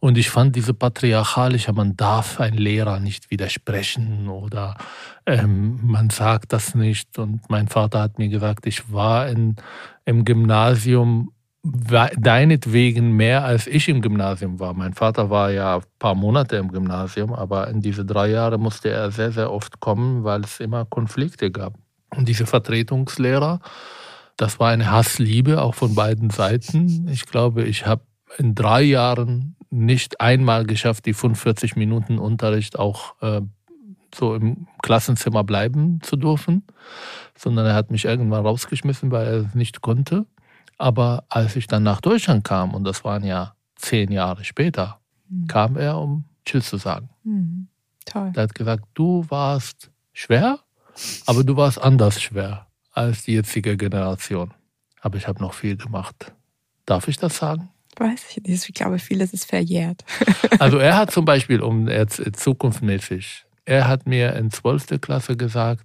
Und 0.00 0.18
ich 0.18 0.30
fand 0.30 0.56
diese 0.56 0.74
patriarchalische, 0.74 1.72
man 1.72 1.96
darf 1.96 2.40
ein 2.40 2.54
Lehrer 2.54 3.00
nicht 3.00 3.30
widersprechen 3.30 4.28
oder 4.28 4.76
ähm, 5.26 5.80
man 5.82 6.10
sagt 6.10 6.52
das 6.52 6.74
nicht. 6.74 7.18
Und 7.18 7.48
mein 7.50 7.68
Vater 7.68 8.00
hat 8.00 8.18
mir 8.18 8.28
gesagt, 8.28 8.66
ich 8.66 8.92
war 8.92 9.28
in, 9.28 9.56
im 10.04 10.24
Gymnasium 10.24 11.32
deinetwegen 12.18 13.12
mehr 13.12 13.44
als 13.44 13.66
ich 13.66 13.88
im 13.88 14.00
Gymnasium 14.00 14.60
war. 14.60 14.74
Mein 14.74 14.94
Vater 14.94 15.30
war 15.30 15.50
ja 15.50 15.76
ein 15.76 15.82
paar 15.98 16.14
Monate 16.14 16.56
im 16.56 16.70
Gymnasium, 16.70 17.32
aber 17.32 17.68
in 17.68 17.80
diese 17.80 18.04
drei 18.04 18.28
Jahre 18.28 18.58
musste 18.58 18.90
er 18.90 19.10
sehr, 19.10 19.32
sehr 19.32 19.50
oft 19.50 19.80
kommen, 19.80 20.24
weil 20.24 20.42
es 20.42 20.60
immer 20.60 20.84
Konflikte 20.84 21.50
gab. 21.50 21.74
Und 22.14 22.28
diese 22.28 22.46
Vertretungslehrer, 22.46 23.60
das 24.36 24.60
war 24.60 24.70
eine 24.70 24.90
Hassliebe 24.90 25.62
auch 25.62 25.74
von 25.74 25.94
beiden 25.94 26.30
Seiten. 26.30 27.08
Ich 27.10 27.26
glaube, 27.26 27.64
ich 27.64 27.86
habe 27.86 28.02
in 28.38 28.54
drei 28.54 28.82
Jahren 28.82 29.56
nicht 29.70 30.20
einmal 30.20 30.64
geschafft, 30.64 31.06
die 31.06 31.14
45 31.14 31.76
Minuten 31.76 32.18
Unterricht 32.18 32.78
auch 32.78 33.20
äh, 33.22 33.40
so 34.14 34.34
im 34.34 34.66
Klassenzimmer 34.82 35.44
bleiben 35.44 36.00
zu 36.02 36.16
dürfen, 36.16 36.64
sondern 37.36 37.66
er 37.66 37.74
hat 37.74 37.90
mich 37.90 38.04
irgendwann 38.04 38.46
rausgeschmissen, 38.46 39.10
weil 39.10 39.26
er 39.26 39.34
es 39.46 39.54
nicht 39.54 39.80
konnte. 39.80 40.26
Aber 40.78 41.24
als 41.28 41.56
ich 41.56 41.66
dann 41.66 41.82
nach 41.82 42.00
Deutschland 42.00 42.44
kam, 42.44 42.74
und 42.74 42.84
das 42.84 43.04
waren 43.04 43.24
ja 43.24 43.54
zehn 43.76 44.10
Jahre 44.10 44.44
später, 44.44 45.00
mhm. 45.28 45.46
kam 45.46 45.76
er, 45.76 45.98
um 45.98 46.24
Tschüss 46.44 46.68
zu 46.68 46.76
sagen. 46.76 47.08
Mhm. 47.24 47.68
Toll. 48.04 48.32
Er 48.34 48.42
hat 48.44 48.54
gesagt, 48.54 48.84
du 48.94 49.24
warst 49.28 49.90
schwer, 50.12 50.60
aber 51.26 51.44
du 51.44 51.56
warst 51.56 51.80
anders 51.80 52.20
schwer 52.20 52.66
als 52.92 53.24
die 53.24 53.32
jetzige 53.32 53.76
Generation. 53.76 54.54
Aber 55.00 55.18
ich 55.18 55.28
habe 55.28 55.40
noch 55.40 55.54
viel 55.54 55.76
gemacht. 55.76 56.32
Darf 56.86 57.08
ich 57.08 57.16
das 57.16 57.36
sagen? 57.36 57.70
Weiß 57.96 58.24
ich 58.30 58.42
nicht. 58.42 58.68
Ich 58.68 58.74
glaube, 58.74 58.98
vieles 58.98 59.32
ist 59.32 59.46
verjährt. 59.46 60.04
also 60.58 60.78
er 60.78 60.96
hat 60.96 61.10
zum 61.10 61.24
Beispiel, 61.24 61.60
um 61.60 61.88
jetzt 61.88 62.22
zukunftsmäßig, 62.36 63.44
er 63.64 63.88
hat 63.88 64.06
mir 64.06 64.34
in 64.36 64.50
12. 64.50 65.00
Klasse 65.00 65.36
gesagt, 65.36 65.84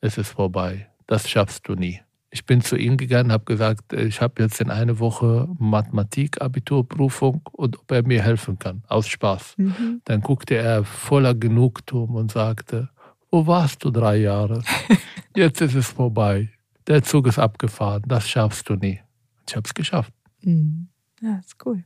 es 0.00 0.18
ist 0.18 0.30
vorbei. 0.30 0.88
Das 1.06 1.28
schaffst 1.28 1.68
du 1.68 1.74
nie. 1.74 2.00
Ich 2.34 2.44
bin 2.46 2.62
zu 2.62 2.74
ihm 2.76 2.96
gegangen, 2.96 3.30
habe 3.30 3.44
gesagt, 3.44 3.92
ich 3.92 4.20
habe 4.20 4.42
jetzt 4.42 4.60
in 4.60 4.68
einer 4.68 4.98
Woche 4.98 5.48
Mathematik-Abiturprüfung 5.60 7.42
und 7.52 7.78
ob 7.78 7.92
er 7.92 8.04
mir 8.04 8.24
helfen 8.24 8.58
kann, 8.58 8.82
aus 8.88 9.06
Spaß. 9.06 9.54
Mhm. 9.56 10.02
Dann 10.04 10.20
guckte 10.20 10.56
er 10.56 10.82
voller 10.82 11.36
Genugtuung 11.36 12.10
und 12.10 12.32
sagte, 12.32 12.88
wo 13.30 13.46
warst 13.46 13.84
du 13.84 13.92
drei 13.92 14.16
Jahre? 14.16 14.64
Jetzt 15.36 15.60
ist 15.60 15.76
es 15.76 15.92
vorbei. 15.92 16.50
Der 16.88 17.04
Zug 17.04 17.28
ist 17.28 17.38
abgefahren, 17.38 18.02
das 18.08 18.28
schaffst 18.28 18.68
du 18.68 18.74
nie. 18.74 19.00
Ich 19.48 19.54
habe 19.54 19.66
es 19.66 19.72
geschafft. 19.72 20.12
Mhm. 20.42 20.88
Ja, 21.20 21.36
ist 21.38 21.54
cool. 21.64 21.84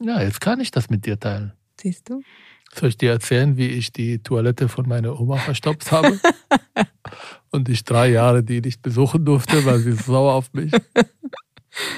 Ja, 0.00 0.22
jetzt 0.22 0.40
kann 0.40 0.60
ich 0.60 0.70
das 0.70 0.90
mit 0.90 1.06
dir 1.06 1.18
teilen. 1.18 1.54
Siehst 1.80 2.08
du? 2.08 2.22
Soll 2.74 2.90
ich 2.90 2.96
dir 2.96 3.10
erzählen, 3.12 3.56
wie 3.56 3.68
ich 3.68 3.92
die 3.92 4.18
Toilette 4.22 4.68
von 4.68 4.88
meiner 4.88 5.18
Oma 5.18 5.36
verstopft 5.36 5.90
habe? 5.90 6.18
und 7.50 7.68
ich 7.68 7.84
drei 7.84 8.08
Jahre 8.10 8.42
die 8.42 8.60
nicht 8.60 8.82
besuchen 8.82 9.24
durfte, 9.24 9.64
weil 9.64 9.78
sie 9.78 9.92
sauer 9.92 10.34
auf 10.34 10.52
mich. 10.52 10.72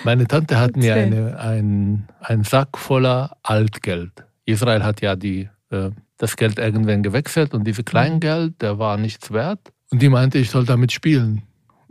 Meine 0.05 0.27
Tante 0.27 0.59
hat 0.59 0.77
mir 0.77 0.95
eine, 0.95 1.39
ein, 1.39 2.09
einen 2.21 2.45
Sack 2.45 2.79
voller 2.79 3.37
Altgeld. 3.43 4.13
Israel 4.45 4.83
hat 4.83 5.01
ja 5.01 5.17
die, 5.17 5.49
äh, 5.71 5.91
das 6.19 6.37
Geld 6.37 6.59
irgendwann 6.59 7.03
gewechselt 7.03 7.55
und 7.55 7.65
diese 7.65 7.83
Kleingeld, 7.83 8.61
der 8.61 8.79
war 8.79 8.97
nichts 8.97 9.31
wert. 9.33 9.61
Und 9.91 10.03
die 10.03 10.09
meinte, 10.09 10.39
ich 10.39 10.51
soll 10.51 10.65
damit 10.65 10.93
spielen. 10.93 11.43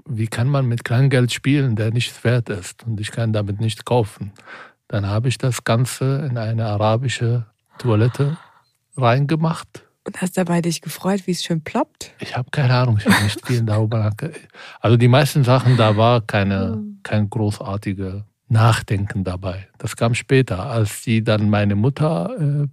Wie 0.06 0.28
kann 0.28 0.48
man 0.48 0.66
mit 0.68 0.84
Kleingeld 0.84 1.32
spielen, 1.32 1.76
der 1.76 1.92
nichts 1.92 2.24
wert 2.24 2.50
ist? 2.50 2.86
Und 2.86 3.00
ich 3.00 3.12
kann 3.12 3.34
damit 3.34 3.60
nicht 3.60 3.86
kaufen. 3.86 4.32
Dann 4.88 5.06
habe 5.06 5.28
ich 5.28 5.38
das 5.38 5.64
Ganze 5.64 6.28
in 6.30 6.38
eine 6.38 6.66
arabische 6.66 7.46
Toilette 7.78 8.38
reingemacht 9.02 9.86
und 10.06 10.22
hast 10.22 10.38
dabei 10.38 10.62
dich 10.62 10.82
gefreut, 10.82 11.28
wie 11.28 11.32
es 11.32 11.44
schön 11.44 11.62
ploppt? 11.62 12.12
Ich 12.20 12.36
habe 12.36 12.50
keine 12.52 12.74
Ahnung, 12.74 12.98
ich 12.98 13.06
habe 13.06 13.24
nicht 13.24 13.46
viel 13.46 13.62
darüber 13.62 14.00
nachgedacht. 14.00 14.40
Also 14.82 14.98
die 14.98 15.08
meisten 15.08 15.44
Sachen, 15.44 15.78
da 15.78 15.98
war 15.98 16.22
keine, 16.22 16.74
hm. 16.74 17.00
kein 17.04 17.30
großartige 17.30 18.26
Nachdenken 18.48 19.24
dabei. 19.24 19.68
Das 19.78 19.96
kam 19.96 20.16
später, 20.16 20.66
als 20.66 21.04
sie 21.04 21.24
dann 21.24 21.50
meine 21.50 21.76
Mutter 21.76 22.36
äh, 22.40 22.68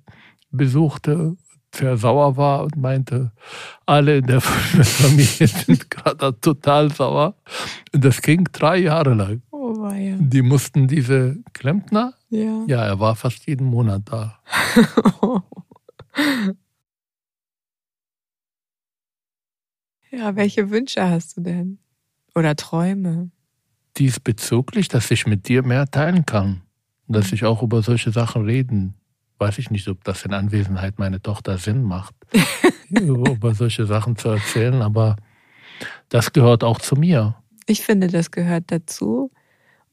besuchte, 0.51 1.37
sehr 1.75 1.97
sauer 1.99 2.37
war 2.37 2.65
und 2.65 2.77
meinte, 2.77 3.33
alle 3.85 4.19
in 4.19 4.27
der 4.27 4.41
Familie 4.41 5.47
sind 5.47 5.91
gerade 5.91 6.41
total 6.41 6.91
sauer. 6.93 7.35
Und 7.93 8.05
das 8.05 8.23
ging 8.23 8.49
drei 8.51 8.79
Jahre 8.79 9.15
lang. 9.15 9.43
Oh, 9.51 9.87
ja. 9.91 10.17
Die 10.19 10.43
mussten 10.43 10.89
diese 10.89 11.37
Klempner, 11.53 12.15
ja. 12.31 12.65
ja, 12.67 12.85
er 12.85 12.99
war 12.99 13.15
fast 13.17 13.47
jeden 13.47 13.67
Monat 13.67 14.03
da. 14.07 14.39
Ja, 20.11 20.37
welche 20.37 20.71
Wünsche 20.71 21.09
hast 21.09 21.37
du 21.37 21.43
denn? 21.43 21.79
Oder 22.35 22.57
Träume? 22.57 23.31
Diesbezüglich, 23.97 24.89
dass 24.89 25.11
ich 25.11 25.27
mit 25.27 25.49
dir 25.49 25.63
mehr 25.63 25.87
teilen 25.91 26.25
kann. 26.25 26.63
Dass 27.09 27.33
ich 27.33 27.45
auch 27.45 27.63
über 27.63 27.83
solche 27.83 28.13
Sachen 28.13 28.45
reden. 28.45 28.95
Weiß 29.39 29.59
ich 29.59 29.71
nicht, 29.71 29.89
ob 29.89 30.05
das 30.05 30.25
in 30.25 30.33
Anwesenheit 30.33 30.99
meiner 30.99 31.21
Tochter 31.21 31.59
Sinn 31.59 31.83
macht, 31.83 32.15
über 32.89 33.55
solche 33.55 33.85
Sachen 33.85 34.17
zu 34.17 34.31
erzählen, 34.31 34.81
aber 34.81 35.17
das 36.09 36.33
gehört 36.33 36.65
auch 36.65 36.81
zu 36.81 36.97
mir. 36.97 37.37
Ich 37.67 37.83
finde, 37.83 38.07
das 38.07 38.31
gehört 38.31 38.65
dazu. 38.69 39.31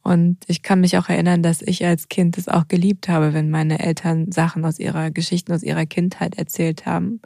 Und 0.04 0.38
ich 0.48 0.62
kann 0.62 0.82
mich 0.82 0.98
auch 0.98 1.10
erinnern, 1.10 1.44
dass 1.44 1.62
ich 1.62 1.86
als 1.86 2.10
Kind 2.10 2.38
es 2.38 2.50
auch 2.50 2.68
geliebt 2.68 3.08
habe, 3.08 3.34
wenn 3.34 3.50
meine 3.50 3.80
Eltern 3.80 4.32
Sachen 4.32 4.66
aus 4.66 4.80
ihrer 4.80 5.12
Geschichten 5.12 5.54
aus 5.54 5.64
ihrer 5.64 5.86
Kindheit 5.86 6.38
erzählt 6.38 6.86
haben 6.86 7.22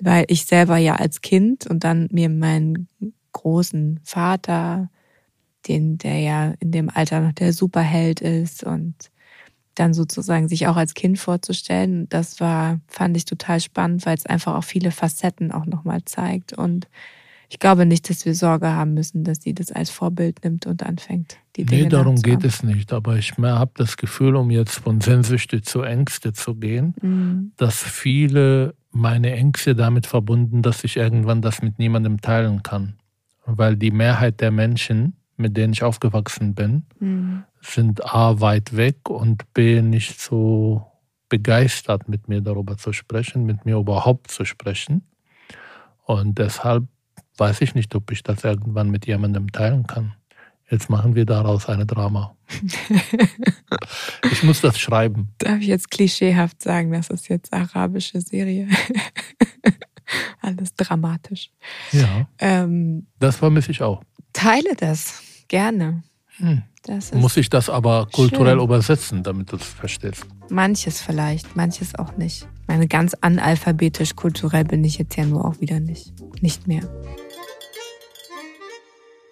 weil 0.00 0.24
ich 0.28 0.46
selber 0.46 0.76
ja 0.76 0.96
als 0.96 1.20
Kind 1.20 1.66
und 1.66 1.84
dann 1.84 2.08
mir 2.10 2.28
meinen 2.28 2.88
großen 3.32 4.00
Vater, 4.04 4.90
den, 5.68 5.98
der 5.98 6.18
ja 6.20 6.54
in 6.60 6.72
dem 6.72 6.90
Alter 6.90 7.20
noch 7.20 7.32
der 7.32 7.52
Superheld 7.52 8.20
ist 8.20 8.64
und 8.64 8.94
dann 9.74 9.94
sozusagen 9.94 10.48
sich 10.48 10.68
auch 10.68 10.76
als 10.76 10.94
Kind 10.94 11.18
vorzustellen, 11.18 12.08
das 12.08 12.38
war, 12.38 12.80
fand 12.86 13.16
ich 13.16 13.24
total 13.24 13.60
spannend, 13.60 14.06
weil 14.06 14.16
es 14.16 14.26
einfach 14.26 14.54
auch 14.54 14.64
viele 14.64 14.92
Facetten 14.92 15.50
auch 15.50 15.66
nochmal 15.66 16.04
zeigt. 16.04 16.52
Und 16.52 16.88
ich 17.54 17.60
glaube 17.60 17.86
nicht, 17.86 18.10
dass 18.10 18.26
wir 18.26 18.34
Sorge 18.34 18.66
haben 18.72 18.94
müssen, 18.94 19.22
dass 19.22 19.40
sie 19.40 19.54
das 19.54 19.70
als 19.70 19.88
Vorbild 19.88 20.42
nimmt 20.42 20.66
und 20.66 20.82
anfängt, 20.82 21.36
die 21.54 21.64
Dinge 21.64 21.84
Nee, 21.84 21.88
darum 21.88 22.16
geht 22.16 22.42
es 22.42 22.64
nicht. 22.64 22.92
Aber 22.92 23.16
ich 23.16 23.34
habe 23.38 23.70
das 23.76 23.96
Gefühl, 23.96 24.34
um 24.34 24.50
jetzt 24.50 24.80
von 24.80 25.00
Sehnsüchte 25.00 25.62
zu 25.62 25.82
Ängste 25.82 26.32
zu 26.32 26.56
gehen, 26.56 26.96
Mhm. 27.00 27.52
dass 27.56 27.80
viele 27.80 28.74
meine 28.90 29.30
Ängste 29.36 29.76
damit 29.76 30.08
verbunden, 30.08 30.62
dass 30.62 30.82
ich 30.82 30.96
irgendwann 30.96 31.42
das 31.42 31.62
mit 31.62 31.78
niemandem 31.78 32.20
teilen 32.20 32.64
kann. 32.64 32.96
Weil 33.46 33.76
die 33.76 33.92
Mehrheit 33.92 34.40
der 34.40 34.50
Menschen, 34.50 35.14
mit 35.36 35.56
denen 35.56 35.74
ich 35.74 35.84
aufgewachsen 35.84 36.56
bin, 36.56 36.86
Mhm. 36.98 37.44
sind 37.60 38.04
A 38.04 38.40
weit 38.40 38.76
weg 38.76 39.08
und 39.08 39.44
B 39.54 39.80
nicht 39.80 40.20
so 40.20 40.84
begeistert, 41.28 42.08
mit 42.08 42.26
mir 42.26 42.40
darüber 42.40 42.76
zu 42.76 42.92
sprechen, 42.92 43.46
mit 43.46 43.64
mir 43.64 43.76
überhaupt 43.76 44.32
zu 44.32 44.44
sprechen. 44.44 45.02
Und 46.04 46.36
deshalb 46.40 46.84
weiß 47.36 47.60
ich 47.62 47.74
nicht, 47.74 47.94
ob 47.94 48.10
ich 48.10 48.22
das 48.22 48.44
irgendwann 48.44 48.90
mit 48.90 49.06
jemandem 49.06 49.50
teilen 49.52 49.86
kann. 49.86 50.14
Jetzt 50.70 50.88
machen 50.88 51.14
wir 51.14 51.26
daraus 51.26 51.68
eine 51.68 51.84
Drama. 51.86 52.34
ich 54.32 54.42
muss 54.42 54.60
das 54.60 54.78
schreiben. 54.78 55.28
Darf 55.38 55.60
ich 55.60 55.66
jetzt 55.66 55.90
klischeehaft 55.90 56.62
sagen, 56.62 56.92
das 56.92 57.10
ist 57.10 57.28
jetzt 57.28 57.52
arabische 57.52 58.20
Serie? 58.20 58.68
Alles 60.40 60.74
dramatisch. 60.74 61.50
Ja, 61.92 62.28
Ähm, 62.38 63.06
das 63.18 63.36
vermisse 63.36 63.70
ich 63.72 63.82
auch. 63.82 64.02
teile 64.32 64.74
das 64.76 65.22
gerne. 65.48 66.02
Hm. 66.36 66.62
Das 66.86 67.14
Muss 67.14 67.36
ich 67.38 67.48
das 67.48 67.70
aber 67.70 68.06
kulturell 68.12 68.56
Schön. 68.56 68.64
übersetzen, 68.64 69.22
damit 69.22 69.52
du 69.52 69.56
es 69.56 69.64
verstehst? 69.64 70.26
manches 70.50 71.00
vielleicht, 71.00 71.56
manches 71.56 71.94
auch 71.94 72.18
nicht. 72.18 72.46
Meine 72.66 72.86
ganz 72.88 73.14
analphabetisch 73.14 74.14
kulturell 74.16 74.64
bin 74.64 74.84
ich 74.84 74.98
jetzt 74.98 75.16
ja 75.16 75.24
nur 75.24 75.46
auch 75.46 75.60
wieder 75.60 75.80
nicht. 75.80 76.12
Nicht 76.42 76.66
mehr. 76.66 76.82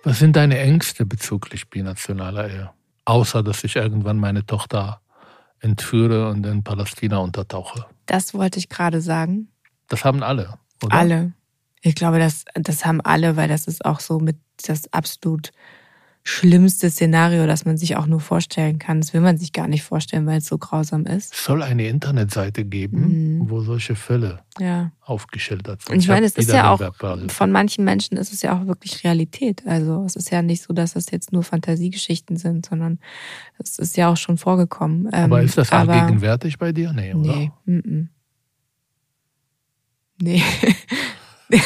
Was 0.05 0.19
sind 0.19 0.37
deine 0.37 0.59
Ängste 0.59 1.07
bezüglich 1.07 1.71
binationaler 1.71 2.51
Ehe? 2.51 2.71
Außer, 3.05 3.43
dass 3.43 3.65
ich 3.65 3.77
irgendwann 3.77 4.19
meine 4.19 4.45
Tochter 4.45 5.01
entführe 5.61 6.29
und 6.29 6.45
in 6.45 6.65
Palästina 6.65 7.19
untertauche. 7.19 7.87
Das 8.07 8.35
wollte 8.35 8.59
ich 8.59 8.69
gerade 8.69 9.01
sagen. 9.01 9.49
Das 9.89 10.05
haben 10.05 10.23
alle, 10.23 10.59
oder? 10.83 10.97
Alle. 10.97 11.33
Ich 11.81 11.95
glaube, 11.95 12.19
das, 12.19 12.45
das 12.55 12.85
haben 12.85 13.01
alle, 13.01 13.37
weil 13.37 13.49
das 13.49 13.67
ist 13.67 13.85
auch 13.85 14.01
so 14.01 14.19
mit 14.19 14.37
das 14.67 14.93
absolut 14.93 15.51
schlimmste 16.25 16.89
Szenario, 16.89 17.47
das 17.49 17.65
man 17.65 17.77
sich 17.77 17.97
auch 17.97 18.07
nur 18.07 18.21
vorstellen 18.21 18.79
kann. 18.79 19.01
Das 19.01 19.13
will 19.13 19.21
man 19.21 19.39
sich 19.39 19.53
gar 19.53 19.67
nicht 19.67 19.83
vorstellen, 19.83 20.25
weil 20.27 20.39
es 20.39 20.47
so 20.47 20.57
grausam 20.57 21.05
ist. 21.05 21.35
Es 21.35 21.45
soll 21.45 21.63
eine 21.65 21.89
Internetseite 21.89 22.65
geben, 22.65 23.39
Mhm. 23.39 23.51
wo 23.51 23.61
solche 23.63 23.97
Fälle 23.97 24.41
Ja. 24.61 24.93
aufgeschildert 25.01 25.83
sind. 25.83 25.95
Und 25.95 26.01
ich 26.01 26.09
meine, 26.09 26.25
es 26.27 26.37
ist 26.37 26.51
ja 26.53 26.71
auch, 26.71 26.81
von 27.29 27.51
manchen 27.51 27.85
Menschen 27.85 28.17
ist 28.17 28.33
es 28.33 28.43
ja 28.43 28.57
auch 28.57 28.67
wirklich 28.69 29.03
Realität. 29.03 29.67
Also 29.67 30.05
es 30.05 30.15
ist 30.15 30.31
ja 30.31 30.43
nicht 30.43 30.63
so, 30.63 30.73
dass 30.73 30.93
das 30.93 31.11
jetzt 31.11 31.33
nur 31.33 31.43
Fantasiegeschichten 31.43 32.37
sind, 32.37 32.67
sondern 32.67 33.01
es 33.59 33.81
ist 33.81 33.97
ja 33.97 34.09
auch 34.09 34.17
schon 34.17 34.39
vorgekommen. 34.39 35.07
Ähm, 35.13 35.25
Aber 35.25 35.43
ist 35.43 35.59
das 35.59 35.73
allgegenwärtig 35.73 36.57
bei 36.59 36.71
dir? 36.73 36.93
Nee, 36.93 37.15
oder? 37.15 37.37
Nee. 37.37 37.51
Mm 37.67 37.79
-mm. 37.79 38.09
Nee. 40.21 40.43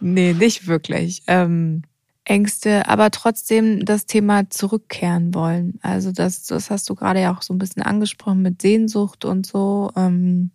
nee, 0.00 0.32
nicht 0.34 0.66
wirklich. 0.66 1.22
Ähm, 1.26 1.82
Ängste, 2.30 2.86
aber 2.88 3.10
trotzdem 3.10 3.84
das 3.84 4.06
Thema 4.06 4.48
zurückkehren 4.48 5.34
wollen. 5.34 5.80
Also 5.82 6.12
das, 6.12 6.44
das 6.44 6.70
hast 6.70 6.88
du 6.88 6.94
gerade 6.94 7.20
ja 7.20 7.34
auch 7.34 7.42
so 7.42 7.52
ein 7.52 7.58
bisschen 7.58 7.82
angesprochen 7.82 8.40
mit 8.40 8.62
Sehnsucht 8.62 9.24
und 9.24 9.46
so. 9.46 9.90
Ähm, 9.96 10.52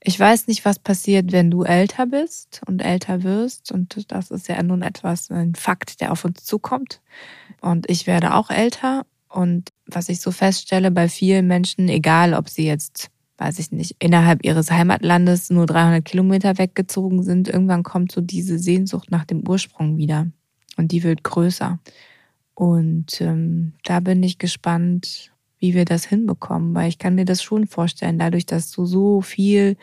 ich 0.00 0.18
weiß 0.18 0.46
nicht, 0.46 0.64
was 0.64 0.78
passiert, 0.78 1.32
wenn 1.32 1.50
du 1.50 1.64
älter 1.64 2.06
bist 2.06 2.60
und 2.68 2.80
älter 2.80 3.24
wirst. 3.24 3.72
Und 3.72 4.12
das 4.12 4.30
ist 4.30 4.46
ja 4.46 4.62
nun 4.62 4.82
etwas, 4.82 5.28
ein 5.32 5.56
Fakt, 5.56 6.00
der 6.00 6.12
auf 6.12 6.24
uns 6.24 6.44
zukommt. 6.44 7.00
Und 7.60 7.90
ich 7.90 8.06
werde 8.06 8.34
auch 8.34 8.50
älter. 8.50 9.04
Und 9.28 9.70
was 9.86 10.08
ich 10.08 10.20
so 10.20 10.30
feststelle 10.30 10.92
bei 10.92 11.08
vielen 11.08 11.48
Menschen, 11.48 11.88
egal 11.88 12.32
ob 12.32 12.48
sie 12.48 12.64
jetzt, 12.64 13.10
weiß 13.38 13.58
ich 13.58 13.72
nicht, 13.72 13.96
innerhalb 13.98 14.44
ihres 14.44 14.70
Heimatlandes 14.70 15.50
nur 15.50 15.66
300 15.66 16.04
Kilometer 16.04 16.58
weggezogen 16.58 17.24
sind, 17.24 17.48
irgendwann 17.48 17.82
kommt 17.82 18.12
so 18.12 18.20
diese 18.20 18.60
Sehnsucht 18.60 19.10
nach 19.10 19.24
dem 19.24 19.46
Ursprung 19.48 19.96
wieder. 19.96 20.28
Und 20.78 20.92
die 20.92 21.02
wird 21.02 21.22
größer. 21.24 21.78
Und 22.54 23.20
ähm, 23.20 23.74
da 23.84 24.00
bin 24.00 24.22
ich 24.22 24.38
gespannt, 24.38 25.32
wie 25.58 25.74
wir 25.74 25.84
das 25.84 26.06
hinbekommen, 26.06 26.74
weil 26.74 26.88
ich 26.88 26.98
kann 26.98 27.14
mir 27.14 27.26
das 27.26 27.42
schon 27.42 27.66
vorstellen, 27.66 28.18
dadurch, 28.18 28.46
dass 28.46 28.70
du 28.70 28.86
so 28.86 29.20
viel 29.20 29.76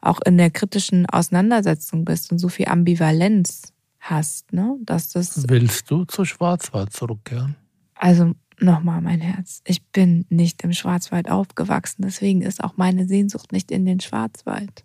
auch 0.00 0.20
in 0.24 0.38
der 0.38 0.50
kritischen 0.50 1.06
Auseinandersetzung 1.06 2.04
bist 2.04 2.32
und 2.32 2.38
so 2.38 2.48
viel 2.48 2.68
Ambivalenz 2.68 3.72
hast, 3.98 4.52
ne, 4.52 4.76
dass 4.82 5.10
das 5.10 5.44
Willst 5.48 5.90
du 5.90 6.04
zu 6.04 6.24
Schwarzwald 6.24 6.92
zurückkehren? 6.92 7.56
also 7.96 8.32
nochmal 8.60 9.00
mein 9.00 9.20
Herz, 9.20 9.62
ich 9.64 9.82
bin 9.84 10.26
nicht 10.28 10.62
im 10.62 10.72
Schwarzwald 10.72 11.30
aufgewachsen, 11.30 12.02
deswegen 12.02 12.42
ist 12.42 12.62
auch 12.62 12.76
meine 12.76 13.06
Sehnsucht 13.06 13.52
nicht 13.52 13.70
in 13.70 13.84
den 13.84 14.00
Schwarzwald. 14.00 14.84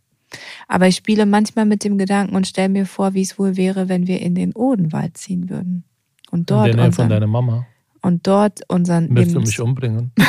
Aber 0.68 0.88
ich 0.88 0.96
spiele 0.96 1.26
manchmal 1.26 1.66
mit 1.66 1.84
dem 1.84 1.98
Gedanken 1.98 2.36
und 2.36 2.48
stelle 2.48 2.70
mir 2.70 2.86
vor, 2.86 3.14
wie 3.14 3.22
es 3.22 3.38
wohl 3.38 3.58
wäre, 3.58 3.90
wenn 3.90 4.08
wir 4.08 4.22
in 4.22 4.36
den 4.36 4.54
Odenwald 4.54 5.18
ziehen 5.18 5.50
würden. 5.50 5.84
Und 6.32 6.42
In 6.42 6.46
dort 6.46 6.68
der 6.68 6.76
Nähe 6.76 6.92
von 6.92 7.10
deiner 7.10 7.28
Mama. 7.28 7.68
und 8.02 8.26
dort 8.26 8.62
unseren 8.70 9.14
Willst 9.16 9.36
du 9.36 9.40
mich 9.40 9.60
umbringen? 9.60 10.12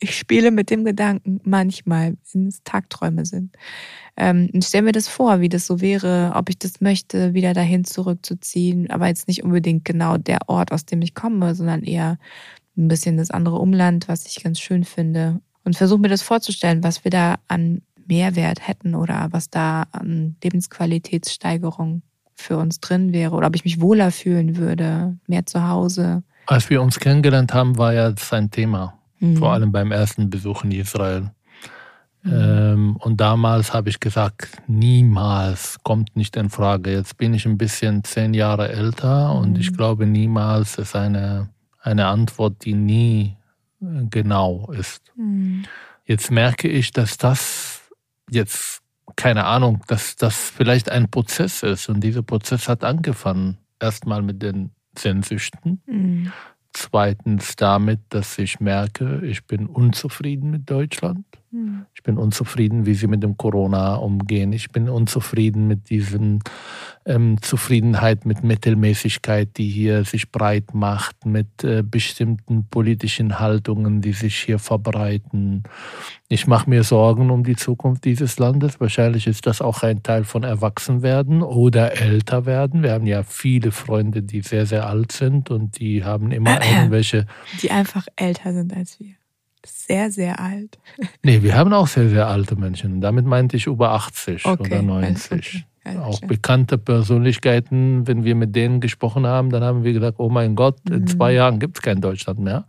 Ich 0.00 0.16
spiele 0.16 0.50
mit 0.50 0.70
dem 0.70 0.84
Gedanken 0.84 1.40
manchmal, 1.44 2.16
wenn 2.32 2.46
es 2.48 2.62
Tagträume 2.64 3.26
sind. 3.26 3.54
Ähm, 4.16 4.48
und 4.52 4.64
stell 4.64 4.82
mir 4.82 4.92
das 4.92 5.08
vor, 5.08 5.40
wie 5.40 5.48
das 5.48 5.66
so 5.66 5.80
wäre, 5.80 6.32
ob 6.34 6.48
ich 6.48 6.58
das 6.58 6.80
möchte, 6.80 7.34
wieder 7.34 7.52
dahin 7.52 7.84
zurückzuziehen. 7.84 8.90
Aber 8.90 9.06
jetzt 9.08 9.28
nicht 9.28 9.44
unbedingt 9.44 9.84
genau 9.84 10.16
der 10.16 10.48
Ort, 10.48 10.72
aus 10.72 10.86
dem 10.86 11.02
ich 11.02 11.14
komme, 11.14 11.54
sondern 11.54 11.82
eher 11.82 12.18
ein 12.76 12.88
bisschen 12.88 13.18
das 13.18 13.30
andere 13.30 13.58
Umland, 13.58 14.08
was 14.08 14.26
ich 14.26 14.42
ganz 14.42 14.58
schön 14.58 14.84
finde. 14.84 15.40
Und 15.64 15.76
versuche 15.76 16.00
mir 16.00 16.08
das 16.08 16.22
vorzustellen, 16.22 16.82
was 16.82 17.04
wir 17.04 17.10
da 17.10 17.38
an 17.46 17.82
Mehrwert 18.10 18.66
hätten 18.66 18.94
oder 18.94 19.28
was 19.30 19.48
da 19.50 19.84
an 19.92 20.36
Lebensqualitätssteigerung 20.42 22.02
für 22.34 22.56
uns 22.58 22.80
drin 22.80 23.12
wäre 23.12 23.34
oder 23.34 23.46
ob 23.46 23.54
ich 23.54 23.64
mich 23.64 23.80
wohler 23.80 24.10
fühlen 24.10 24.56
würde, 24.56 25.16
mehr 25.26 25.46
zu 25.46 25.66
Hause. 25.68 26.22
Als 26.46 26.68
wir 26.70 26.82
uns 26.82 26.98
kennengelernt 26.98 27.54
haben, 27.54 27.78
war 27.78 27.94
ja 27.94 28.10
das 28.10 28.32
ein 28.32 28.50
Thema. 28.50 28.94
Mhm. 29.20 29.36
Vor 29.36 29.52
allem 29.52 29.70
beim 29.72 29.92
ersten 29.92 30.28
Besuch 30.30 30.64
in 30.64 30.72
Israel. 30.72 31.30
Ähm, 32.24 32.96
und 32.96 33.18
damals 33.20 33.72
habe 33.72 33.88
ich 33.88 33.98
gesagt, 34.00 34.48
niemals 34.66 35.78
kommt 35.84 36.16
nicht 36.16 36.36
in 36.36 36.50
Frage. 36.50 36.92
Jetzt 36.92 37.16
bin 37.16 37.32
ich 37.32 37.46
ein 37.46 37.56
bisschen 37.56 38.04
zehn 38.04 38.34
Jahre 38.34 38.68
älter 38.70 39.34
und 39.34 39.56
ich 39.58 39.70
Mhm. 39.70 39.76
glaube, 39.76 40.06
niemals 40.06 40.76
ist 40.76 40.94
eine, 40.96 41.48
eine 41.80 42.06
Antwort, 42.08 42.64
die 42.64 42.74
nie 42.74 43.36
äh, 43.80 44.04
genau 44.10 44.70
ist. 44.72 45.02
Mhm. 45.16 45.64
Jetzt 46.04 46.30
merke 46.30 46.68
ich, 46.68 46.90
dass 46.90 47.16
das 47.16 47.69
jetzt, 48.30 48.80
keine 49.16 49.44
Ahnung, 49.46 49.82
dass 49.88 50.16
das 50.16 50.50
vielleicht 50.50 50.90
ein 50.90 51.10
Prozess 51.10 51.62
ist 51.62 51.88
und 51.88 52.00
dieser 52.00 52.22
Prozess 52.22 52.68
hat 52.68 52.84
angefangen. 52.84 53.58
Erstmal 53.80 54.22
mit 54.22 54.42
den 54.42 54.70
Sehnsüchten, 54.98 55.82
Mhm. 55.86 56.32
zweitens 56.72 57.56
damit, 57.56 58.00
dass 58.10 58.38
ich 58.38 58.60
merke, 58.60 59.20
ich 59.24 59.46
bin 59.46 59.66
unzufrieden 59.66 60.50
mit 60.50 60.70
Deutschland. 60.70 61.24
Mhm. 61.50 61.86
Ich 61.94 62.02
bin 62.02 62.16
unzufrieden, 62.16 62.86
wie 62.86 62.94
sie 62.94 63.06
mit 63.06 63.22
dem 63.22 63.36
Corona 63.36 63.96
umgehen. 63.96 64.52
Ich 64.52 64.70
bin 64.70 64.88
unzufrieden 64.88 65.66
mit 65.66 65.90
diesen 65.90 66.42
ähm, 67.06 67.40
Zufriedenheit 67.40 68.26
mit 68.26 68.44
Mittelmäßigkeit, 68.44 69.56
die 69.56 69.68
hier 69.68 70.04
sich 70.04 70.30
breit 70.30 70.74
macht, 70.74 71.26
mit 71.26 71.64
äh, 71.64 71.82
bestimmten 71.82 72.66
politischen 72.70 73.38
Haltungen, 73.40 74.00
die 74.00 74.12
sich 74.12 74.36
hier 74.36 74.58
verbreiten. 74.58 75.64
Ich 76.28 76.46
mache 76.46 76.68
mir 76.68 76.84
Sorgen 76.84 77.30
um 77.30 77.42
die 77.42 77.56
Zukunft 77.56 78.04
dieses 78.04 78.38
Landes. 78.38 78.80
Wahrscheinlich 78.80 79.26
ist 79.26 79.46
das 79.46 79.60
auch 79.60 79.82
ein 79.82 80.02
Teil 80.02 80.24
von 80.24 80.44
Erwachsenwerden 80.44 81.42
oder 81.42 82.00
älter 82.00 82.46
werden. 82.46 82.82
Wir 82.82 82.92
haben 82.92 83.06
ja 83.06 83.22
viele 83.22 83.72
Freunde, 83.72 84.22
die 84.22 84.42
sehr, 84.42 84.66
sehr 84.66 84.86
alt 84.86 85.12
sind 85.12 85.50
und 85.50 85.80
die 85.80 86.04
haben 86.04 86.30
immer 86.30 86.60
irgendwelche 86.72 87.26
Die 87.62 87.70
einfach 87.70 88.06
älter 88.16 88.52
sind 88.52 88.76
als 88.76 89.00
wir. 89.00 89.19
Sehr, 89.66 90.10
sehr 90.10 90.40
alt. 90.40 90.78
Nee, 91.22 91.42
wir 91.42 91.54
haben 91.54 91.72
auch 91.72 91.86
sehr, 91.86 92.08
sehr 92.08 92.26
alte 92.28 92.56
Menschen. 92.56 93.00
Damit 93.00 93.26
meinte 93.26 93.56
ich 93.56 93.66
über 93.66 93.90
80 93.92 94.44
Okay, 94.46 94.62
oder 94.80 94.94
alles 94.96 95.30
90. 95.30 95.66
okay. 95.86 95.98
Auch 95.98 96.18
klar. 96.18 96.28
bekannte 96.28 96.78
Persönlichkeiten, 96.78 98.06
wenn 98.06 98.24
wir 98.24 98.34
mit 98.34 98.54
denen 98.54 98.80
gesprochen 98.80 99.26
haben, 99.26 99.50
dann 99.50 99.62
haben 99.62 99.82
wir 99.84 99.92
gesagt, 99.92 100.18
oh 100.18 100.28
mein 100.28 100.54
Gott, 100.56 100.76
in 100.90 101.00
Mhm. 101.02 101.06
zwei 101.06 101.32
Jahren 101.32 101.58
gibt 101.58 101.76
es 101.78 101.82
kein 101.82 102.00
Deutschland 102.00 102.38
mehr. 102.38 102.64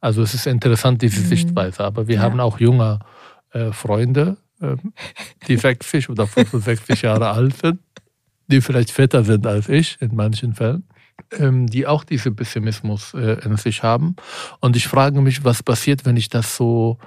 Also 0.00 0.22
es 0.22 0.34
ist 0.34 0.46
interessant, 0.46 1.02
diese 1.02 1.20
Mhm. 1.22 1.26
Sichtweise. 1.26 1.84
Aber 1.84 2.06
wir 2.08 2.16
Ja. 2.16 2.22
haben 2.22 2.40
auch 2.40 2.58
junge 2.60 3.00
äh, 3.52 3.72
Freunde, 3.72 4.36
ähm, 4.60 4.92
die 5.48 5.56
60 5.56 6.08
oder 6.10 6.26
65 6.26 7.02
Jahre 7.02 7.30
alt 7.30 7.56
sind, 7.56 7.78
die 8.48 8.60
vielleicht 8.60 8.90
fetter 8.90 9.24
sind 9.24 9.46
als 9.46 9.68
ich 9.68 9.96
in 10.00 10.14
manchen 10.14 10.54
Fällen, 10.54 10.84
die 11.40 11.86
auch 11.86 12.04
diesen 12.04 12.36
Pessimismus 12.36 13.14
äh, 13.14 13.38
in 13.44 13.56
sich 13.56 13.82
haben. 13.82 14.16
Und 14.60 14.76
ich 14.76 14.86
frage 14.88 15.20
mich, 15.20 15.44
was 15.44 15.62
passiert, 15.62 16.04
wenn 16.04 16.16
ich 16.16 16.28
das 16.28 16.56
so 16.56 16.98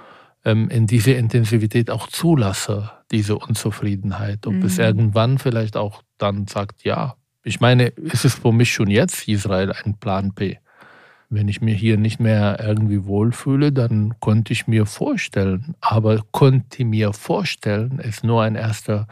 ähm, 0.44 0.68
in 0.68 0.86
diese 0.86 1.12
Intensivität 1.12 1.90
auch 1.90 2.08
zulasse, 2.08 2.90
diese 3.10 3.36
Unzufriedenheit. 3.38 4.46
Ob 4.46 4.62
es 4.64 4.76
Mhm. 4.78 4.84
irgendwann 4.84 5.38
vielleicht 5.38 5.76
auch 5.76 6.02
dann 6.18 6.46
sagt 6.46 6.84
ja. 6.84 7.14
Ich 7.42 7.60
meine, 7.60 7.86
ist 7.86 8.24
es 8.24 8.34
für 8.34 8.52
mich 8.52 8.72
schon 8.72 8.90
jetzt 8.90 9.26
Israel 9.28 9.72
ein 9.72 9.98
Plan 9.98 10.32
B? 10.34 10.56
Wenn 11.30 11.48
ich 11.48 11.60
mir 11.60 11.74
hier 11.74 11.96
nicht 11.96 12.18
mehr 12.20 12.58
irgendwie 12.60 13.04
wohlfühle, 13.06 13.70
dann 13.72 14.14
konnte 14.20 14.52
ich 14.52 14.66
mir 14.66 14.84
vorstellen, 14.84 15.74
aber 15.80 16.22
konnte 16.32 16.84
mir 16.84 17.12
vorstellen, 17.12 18.00
ist 18.00 18.24
nur 18.24 18.42
ein 18.42 18.56
erster 18.56 19.06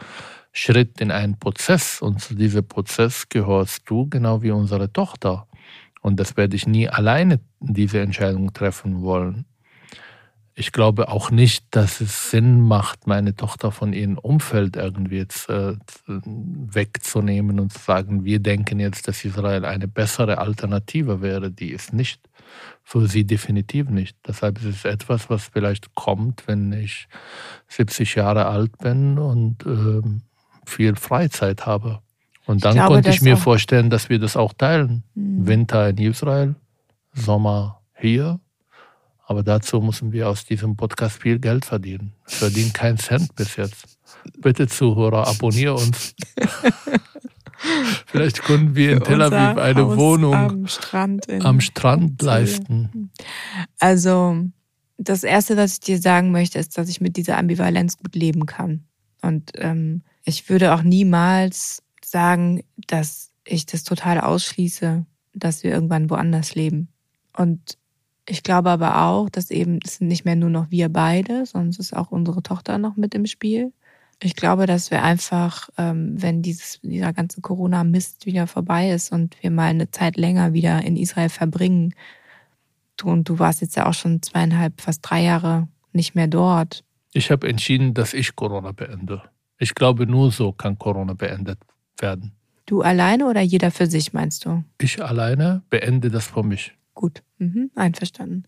Schritt 0.51 0.99
in 1.01 1.11
einen 1.11 1.39
Prozess 1.39 2.01
und 2.01 2.21
zu 2.21 2.35
diesem 2.35 2.67
Prozess 2.67 3.29
gehörst 3.29 3.89
du 3.89 4.09
genau 4.09 4.41
wie 4.41 4.51
unsere 4.51 4.91
Tochter. 4.91 5.47
Und 6.01 6.19
das 6.19 6.37
werde 6.37 6.55
ich 6.55 6.65
nie 6.65 6.89
alleine 6.89 7.39
diese 7.59 7.99
Entscheidung 7.99 8.53
treffen 8.53 9.01
wollen. 9.01 9.45
Ich 10.55 10.73
glaube 10.73 11.07
auch 11.07 11.31
nicht, 11.31 11.67
dass 11.71 12.01
es 12.01 12.31
Sinn 12.31 12.59
macht, 12.59 13.07
meine 13.07 13.33
Tochter 13.33 13.71
von 13.71 13.93
ihrem 13.93 14.17
Umfeld 14.17 14.75
irgendwie 14.75 15.15
jetzt 15.15 15.47
äh, 15.47 15.75
wegzunehmen 16.05 17.61
und 17.61 17.71
zu 17.71 17.79
sagen, 17.79 18.25
wir 18.25 18.39
denken 18.39 18.81
jetzt, 18.81 19.07
dass 19.07 19.23
Israel 19.23 19.63
eine 19.63 19.87
bessere 19.87 20.37
Alternative 20.37 21.21
wäre. 21.21 21.49
Die 21.49 21.69
ist 21.69 21.93
nicht. 21.93 22.19
Für 22.83 23.07
sie 23.07 23.23
definitiv 23.23 23.89
nicht. 23.89 24.17
Deshalb 24.27 24.57
ist 24.57 24.65
es 24.65 24.83
etwas, 24.83 25.29
was 25.29 25.45
vielleicht 25.47 25.95
kommt, 25.95 26.45
wenn 26.47 26.73
ich 26.73 27.07
70 27.69 28.15
Jahre 28.15 28.47
alt 28.47 28.77
bin 28.79 29.17
und 29.17 29.65
äh, 29.65 30.01
viel 30.69 30.95
Freizeit 30.95 31.65
habe. 31.65 31.99
Und 32.45 32.65
dann 32.65 32.73
glaube, 32.73 32.95
konnte 32.95 33.09
ich 33.09 33.21
mir 33.21 33.37
vorstellen, 33.37 33.89
dass 33.89 34.09
wir 34.09 34.19
das 34.19 34.35
auch 34.35 34.53
teilen. 34.53 35.03
Mhm. 35.13 35.47
Winter 35.47 35.89
in 35.89 35.97
Israel, 35.97 36.55
Sommer 37.13 37.81
hier. 37.95 38.39
Aber 39.25 39.43
dazu 39.43 39.81
müssen 39.81 40.11
wir 40.11 40.27
aus 40.27 40.45
diesem 40.45 40.75
Podcast 40.75 41.21
viel 41.21 41.37
Geld 41.37 41.65
verdienen. 41.65 42.13
Ich 42.27 42.35
verdiene 42.35 42.71
keinen 42.71 42.97
Cent 42.97 43.35
bis 43.35 43.55
jetzt. 43.57 43.85
Bitte 44.39 44.67
Zuhörer, 44.67 45.27
abonniere 45.27 45.75
uns. 45.75 46.15
Vielleicht 48.07 48.41
können 48.41 48.75
wir 48.75 48.93
in 48.93 49.03
Tel 49.03 49.21
Aviv 49.21 49.61
eine 49.61 49.85
Haus 49.85 49.97
Wohnung 49.97 50.33
am 50.33 50.67
Strand, 50.67 51.29
am 51.43 51.61
Strand 51.61 52.21
leisten. 52.21 53.11
Also 53.77 54.45
das 54.97 55.23
Erste, 55.23 55.57
was 55.57 55.73
ich 55.73 55.79
dir 55.81 55.99
sagen 55.99 56.31
möchte, 56.31 56.57
ist, 56.57 56.77
dass 56.77 56.89
ich 56.89 57.01
mit 57.01 57.17
dieser 57.17 57.37
Ambivalenz 57.37 57.97
gut 57.97 58.15
leben 58.15 58.45
kann. 58.45 58.85
Und 59.21 59.51
ähm, 59.55 60.03
ich 60.23 60.49
würde 60.49 60.73
auch 60.73 60.83
niemals 60.83 61.81
sagen, 62.03 62.63
dass 62.87 63.31
ich 63.45 63.65
das 63.65 63.83
total 63.83 64.19
ausschließe, 64.19 65.05
dass 65.33 65.63
wir 65.63 65.71
irgendwann 65.71 66.09
woanders 66.09 66.55
leben. 66.55 66.89
Und 67.35 67.77
ich 68.27 68.43
glaube 68.43 68.69
aber 68.69 69.03
auch, 69.03 69.29
dass 69.29 69.49
eben 69.49 69.79
es 69.83 69.95
sind 69.95 70.07
nicht 70.07 70.25
mehr 70.25 70.35
nur 70.35 70.49
noch 70.49 70.69
wir 70.69 70.89
beide, 70.89 71.45
sondern 71.45 71.69
es 71.69 71.79
ist 71.79 71.95
auch 71.95 72.11
unsere 72.11 72.43
Tochter 72.43 72.77
noch 72.77 72.95
mit 72.95 73.15
im 73.15 73.25
Spiel. 73.25 73.73
Ich 74.21 74.35
glaube, 74.35 74.65
dass 74.65 74.91
wir 74.91 75.01
einfach, 75.01 75.69
ähm, 75.77 76.21
wenn 76.21 76.41
dieses, 76.41 76.79
dieser 76.83 77.13
ganze 77.13 77.41
Corona-Mist 77.41 78.25
wieder 78.25 78.47
vorbei 78.47 78.91
ist 78.91 79.11
und 79.11 79.41
wir 79.41 79.49
mal 79.49 79.69
eine 79.69 79.91
Zeit 79.91 80.17
länger 80.17 80.53
wieder 80.53 80.83
in 80.83 80.97
Israel 80.97 81.29
verbringen, 81.29 81.95
du 82.97 83.09
und 83.09 83.29
du 83.29 83.39
warst 83.39 83.61
jetzt 83.61 83.77
ja 83.77 83.87
auch 83.87 83.93
schon 83.93 84.21
zweieinhalb, 84.21 84.81
fast 84.81 84.99
drei 85.03 85.23
Jahre 85.23 85.67
nicht 85.93 86.15
mehr 86.15 86.27
dort. 86.27 86.83
Ich 87.13 87.31
habe 87.31 87.47
entschieden, 87.47 87.93
dass 87.93 88.13
ich 88.13 88.35
Corona 88.35 88.73
beende. 88.73 89.23
Ich 89.59 89.75
glaube, 89.75 90.07
nur 90.07 90.31
so 90.31 90.53
kann 90.53 90.79
Corona 90.79 91.13
beendet 91.13 91.59
werden. 91.99 92.31
Du 92.65 92.81
alleine 92.81 93.27
oder 93.27 93.41
jeder 93.41 93.71
für 93.71 93.87
sich, 93.87 94.13
meinst 94.13 94.45
du? 94.45 94.63
Ich 94.79 95.03
alleine 95.03 95.63
beende 95.69 96.09
das 96.09 96.27
für 96.27 96.43
mich. 96.43 96.73
Gut, 96.93 97.23
mhm. 97.37 97.69
einverstanden. 97.75 98.45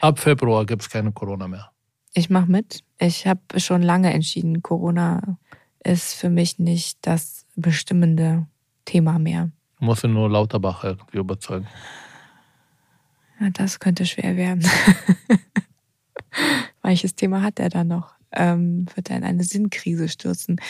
Ab 0.00 0.18
Februar 0.18 0.66
gibt 0.66 0.82
es 0.82 0.90
keine 0.90 1.12
Corona 1.12 1.48
mehr. 1.48 1.70
Ich 2.12 2.28
mache 2.28 2.50
mit. 2.50 2.82
Ich 2.98 3.26
habe 3.26 3.40
schon 3.56 3.82
lange 3.82 4.12
entschieden, 4.12 4.62
Corona 4.62 5.38
ist 5.82 6.14
für 6.14 6.28
mich 6.28 6.58
nicht 6.58 6.98
das 7.02 7.46
bestimmende 7.56 8.46
Thema 8.84 9.18
mehr. 9.18 9.50
Du 9.78 9.86
musst 9.86 10.04
nur 10.04 10.28
Lauterbach 10.28 10.84
irgendwie 10.84 11.18
überzeugen. 11.18 11.66
Ja, 13.40 13.48
das 13.50 13.80
könnte 13.80 14.04
schwer 14.04 14.36
werden. 14.36 14.68
Welches 16.82 17.14
Thema 17.14 17.42
hat 17.42 17.58
er 17.58 17.70
dann 17.70 17.88
noch? 17.88 18.19
Ähm, 18.32 18.86
wird 18.94 19.10
er 19.10 19.16
in 19.16 19.24
eine 19.24 19.44
Sinnkrise 19.44 20.08
stürzen. 20.08 20.60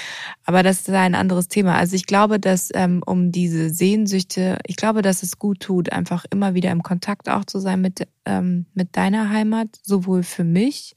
Aber 0.44 0.62
das 0.62 0.81
ist 0.81 0.90
ein 0.90 1.14
anderes 1.14 1.49
Thema. 1.49 1.77
Also 1.77 1.96
ich 1.96 2.07
glaube, 2.07 2.40
dass 2.40 2.70
ähm, 2.75 3.03
um 3.05 3.33
diese 3.33 3.70
Sehnsüchte, 3.70 4.59
ich 4.66 4.77
glaube, 4.77 5.03
dass 5.03 5.23
es 5.23 5.38
gut 5.38 5.61
tut, 5.61 5.92
einfach 5.92 6.25
immer 6.31 6.55
wieder 6.55 6.70
im 6.70 6.83
Kontakt 6.83 7.29
auch 7.29 7.44
zu 7.44 7.59
sein 7.59 7.81
mit, 7.81 8.07
ähm, 8.25 8.66
mit 8.75 8.96
deiner 8.96 9.31
Heimat, 9.31 9.79
sowohl 9.83 10.23
für 10.23 10.44
mich, 10.44 10.96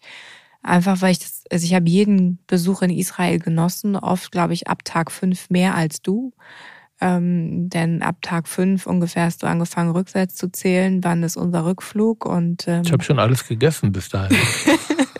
einfach 0.62 1.02
weil 1.02 1.12
ich 1.12 1.19
das, 1.19 1.43
also 1.52 1.65
ich 1.65 1.73
habe 1.73 1.89
jeden 1.89 2.39
Besuch 2.47 2.82
in 2.82 2.89
Israel 2.89 3.39
genossen, 3.39 3.95
oft 3.95 4.32
glaube 4.32 4.54
ich 4.54 4.67
ab 4.67 4.86
Tag 4.86 5.12
fünf 5.12 5.49
mehr 5.49 5.76
als 5.76 6.02
du. 6.02 6.34
Ähm, 7.02 7.69
denn 7.69 8.02
ab 8.02 8.17
Tag 8.21 8.47
fünf 8.47 8.86
ungefähr 8.86 9.26
hast 9.26 9.43
du 9.43 9.47
angefangen, 9.47 9.91
rückwärts 9.91 10.36
zu 10.36 10.49
zählen, 10.49 11.04
wann 11.04 11.23
ist 11.23 11.36
unser 11.36 11.65
Rückflug 11.65 12.26
und 12.26 12.65
ähm, 12.67 12.84
ich 12.86 12.93
habe 12.93 13.04
schon 13.04 13.19
alles 13.19 13.45
gegessen 13.45 13.91
bis 13.91 14.08
dahin. 14.08 14.38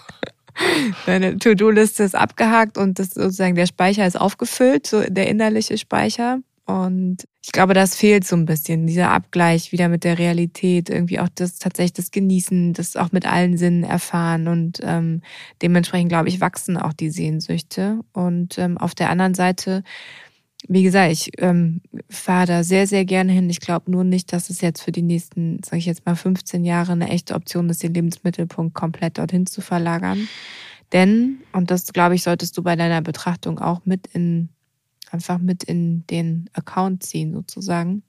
Deine 1.06 1.38
To-Do-Liste 1.38 2.04
ist 2.04 2.16
abgehakt 2.16 2.78
und 2.78 3.00
das 3.00 3.12
sozusagen 3.12 3.56
der 3.56 3.68
Speicher 3.68 4.06
ist 4.06 4.20
aufgefüllt, 4.20 4.88
so 4.88 5.02
der 5.02 5.28
innerliche 5.28 5.78
Speicher. 5.78 6.40
Und 6.66 7.26
ich 7.44 7.52
glaube, 7.52 7.74
das 7.74 7.96
fehlt 7.96 8.26
so 8.26 8.38
ein 8.38 8.46
bisschen, 8.46 8.88
dieser 8.88 9.12
Abgleich 9.12 9.74
wieder 9.74 9.90
mit 9.90 10.06
der 10.06 10.18
Realität, 10.18 10.90
irgendwie 10.90 11.20
auch 11.20 11.28
das 11.36 11.60
tatsächlich 11.60 11.94
das 11.94 12.12
Genießen, 12.12 12.74
das 12.74 12.96
auch 12.96 13.12
mit 13.12 13.26
allen 13.26 13.58
Sinnen 13.58 13.84
erfahren. 13.84 14.48
Und 14.48 14.80
ähm, 14.82 15.22
dementsprechend, 15.62 16.10
glaube 16.10 16.30
ich, 16.30 16.40
wachsen 16.40 16.78
auch 16.78 16.94
die 16.94 17.10
Sehnsüchte. 17.10 18.00
Und 18.14 18.58
ähm, 18.60 18.78
auf 18.78 18.96
der 18.96 19.10
anderen 19.10 19.34
Seite 19.34 19.84
wie 20.68 20.84
gesagt, 20.84 21.12
ich 21.12 21.32
ähm, 21.40 21.82
fahre 22.10 22.48
da 22.48 22.64
sehr, 22.64 22.88
sehr 22.88 23.06
gerne 23.06 23.32
hin. 23.32 23.50
Ich 23.50 23.60
glaube 23.60 23.92
nur 23.92 24.04
nicht, 24.04 24.32
dass 24.32 24.50
es 24.50 24.62
jetzt 24.62 24.82
für 24.82 24.92
die 24.92 25.02
nächsten, 25.02 25.62
sage 25.64 25.78
ich 25.78 25.86
jetzt 25.86 26.06
mal, 26.06 26.16
15 26.16 26.64
Jahre 26.64 26.94
eine 26.94 27.10
echte 27.10 27.36
Option 27.36 27.70
ist, 27.70 27.84
den 27.84 27.94
Lebensmittelpunkt 27.94 28.74
komplett 28.74 29.18
dorthin 29.18 29.46
zu 29.46 29.62
verlagern. 29.62 30.28
Denn, 30.94 31.40
und 31.52 31.72
das 31.72 31.92
glaube 31.92 32.16
ich, 32.16 32.24
solltest 32.24 32.58
du 32.58 32.64
bei 32.64 32.76
deiner 32.76 33.02
Betrachtung 33.02 33.60
auch 33.60 33.82
mit 33.86 34.08
in, 34.08 34.50
einfach 35.12 35.40
mit 35.40 35.64
in 35.64 36.06
den 36.08 36.50
Account 36.54 37.04
ziehen, 37.04 37.34
sozusagen. 37.34 38.04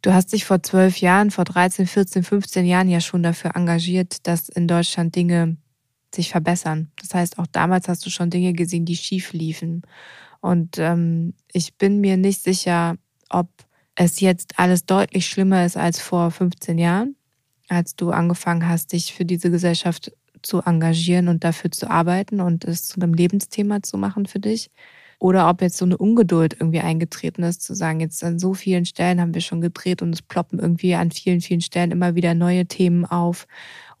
Du 0.00 0.14
hast 0.14 0.32
dich 0.32 0.44
vor 0.44 0.62
zwölf 0.62 0.98
Jahren, 0.98 1.30
vor 1.30 1.44
13, 1.44 1.86
14, 1.86 2.22
15 2.22 2.64
Jahren 2.64 2.88
ja 2.88 3.00
schon 3.00 3.22
dafür 3.22 3.56
engagiert, 3.56 4.26
dass 4.26 4.48
in 4.48 4.68
Deutschland 4.68 5.16
Dinge 5.16 5.56
sich 6.14 6.30
verbessern. 6.30 6.90
Das 7.00 7.12
heißt, 7.12 7.38
auch 7.38 7.46
damals 7.48 7.88
hast 7.88 8.06
du 8.06 8.10
schon 8.10 8.30
Dinge 8.30 8.52
gesehen, 8.52 8.84
die 8.84 8.96
schief 8.96 9.32
liefen. 9.32 9.82
Und 10.40 10.78
ähm, 10.78 11.34
ich 11.52 11.76
bin 11.76 12.00
mir 12.00 12.16
nicht 12.16 12.42
sicher, 12.42 12.96
ob 13.28 13.48
es 13.94 14.20
jetzt 14.20 14.58
alles 14.58 14.86
deutlich 14.86 15.26
schlimmer 15.26 15.64
ist 15.64 15.76
als 15.76 16.00
vor 16.00 16.30
15 16.30 16.78
Jahren, 16.78 17.16
als 17.68 17.96
du 17.96 18.10
angefangen 18.10 18.68
hast, 18.68 18.92
dich 18.92 19.12
für 19.12 19.24
diese 19.24 19.50
Gesellschaft 19.50 20.12
zu 20.42 20.62
engagieren 20.62 21.28
und 21.28 21.42
dafür 21.42 21.70
zu 21.70 21.90
arbeiten 21.90 22.40
und 22.40 22.64
es 22.64 22.86
zu 22.86 23.00
einem 23.00 23.12
Lebensthema 23.12 23.82
zu 23.82 23.98
machen 23.98 24.26
für 24.26 24.38
dich. 24.38 24.70
Oder 25.20 25.50
ob 25.50 25.62
jetzt 25.62 25.78
so 25.78 25.84
eine 25.84 25.96
Ungeduld 25.96 26.54
irgendwie 26.60 26.78
eingetreten 26.78 27.42
ist, 27.42 27.62
zu 27.62 27.74
sagen, 27.74 27.98
jetzt 27.98 28.22
an 28.22 28.38
so 28.38 28.54
vielen 28.54 28.84
Stellen 28.84 29.20
haben 29.20 29.34
wir 29.34 29.40
schon 29.40 29.60
gedreht 29.60 30.00
und 30.00 30.12
es 30.12 30.22
ploppen 30.22 30.60
irgendwie 30.60 30.94
an 30.94 31.10
vielen, 31.10 31.40
vielen 31.40 31.60
Stellen 31.60 31.90
immer 31.90 32.14
wieder 32.14 32.34
neue 32.34 32.66
Themen 32.66 33.04
auf 33.04 33.48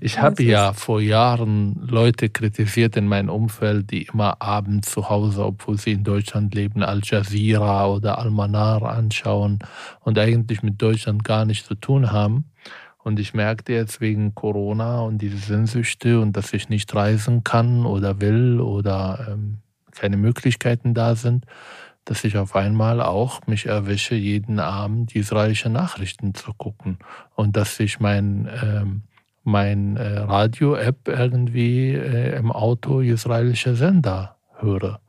ich 0.00 0.18
habe 0.20 0.42
ja 0.44 0.72
vor 0.72 1.00
Jahren 1.00 1.74
Leute 1.86 2.28
kritisiert 2.28 2.96
in 2.96 3.08
meinem 3.08 3.30
Umfeld, 3.30 3.90
die 3.90 4.02
immer 4.04 4.40
abends 4.40 4.92
zu 4.92 5.08
Hause, 5.08 5.44
obwohl 5.44 5.78
sie 5.78 5.92
in 5.92 6.04
Deutschland 6.04 6.54
leben, 6.54 6.82
Al 6.82 7.00
Jazeera 7.02 7.88
oder 7.88 8.18
Al-Manar 8.18 8.82
anschauen 8.82 9.58
und 10.00 10.18
eigentlich 10.18 10.62
mit 10.62 10.80
Deutschland 10.80 11.24
gar 11.24 11.44
nichts 11.44 11.66
zu 11.66 11.74
tun 11.74 12.12
haben. 12.12 12.44
Und 12.98 13.18
ich 13.18 13.34
merkte 13.34 13.72
jetzt 13.72 14.00
wegen 14.00 14.34
Corona 14.34 15.00
und 15.00 15.18
diese 15.18 15.36
Sehnsüchte 15.36 16.20
und 16.20 16.36
dass 16.36 16.52
ich 16.52 16.68
nicht 16.68 16.94
reisen 16.94 17.44
kann 17.44 17.84
oder 17.84 18.20
will 18.20 18.60
oder 18.60 19.26
ähm, 19.30 19.58
keine 19.94 20.16
Möglichkeiten 20.16 20.94
da 20.94 21.14
sind, 21.14 21.44
dass 22.04 22.24
ich 22.24 22.36
auf 22.36 22.54
einmal 22.54 23.00
auch 23.00 23.46
mich 23.46 23.66
erwische, 23.66 24.14
jeden 24.14 24.60
Abend 24.60 25.14
israelische 25.14 25.70
Nachrichten 25.70 26.34
zu 26.34 26.52
gucken 26.52 26.98
und 27.34 27.56
dass 27.56 27.80
ich 27.80 28.00
mein, 28.00 28.48
ähm, 28.62 29.02
mein 29.42 29.96
äh, 29.96 30.18
Radio-App 30.18 31.08
irgendwie 31.08 31.92
äh, 31.92 32.36
im 32.36 32.52
Auto 32.52 33.00
israelische 33.00 33.74
Sender 33.74 34.36
höre 34.58 35.00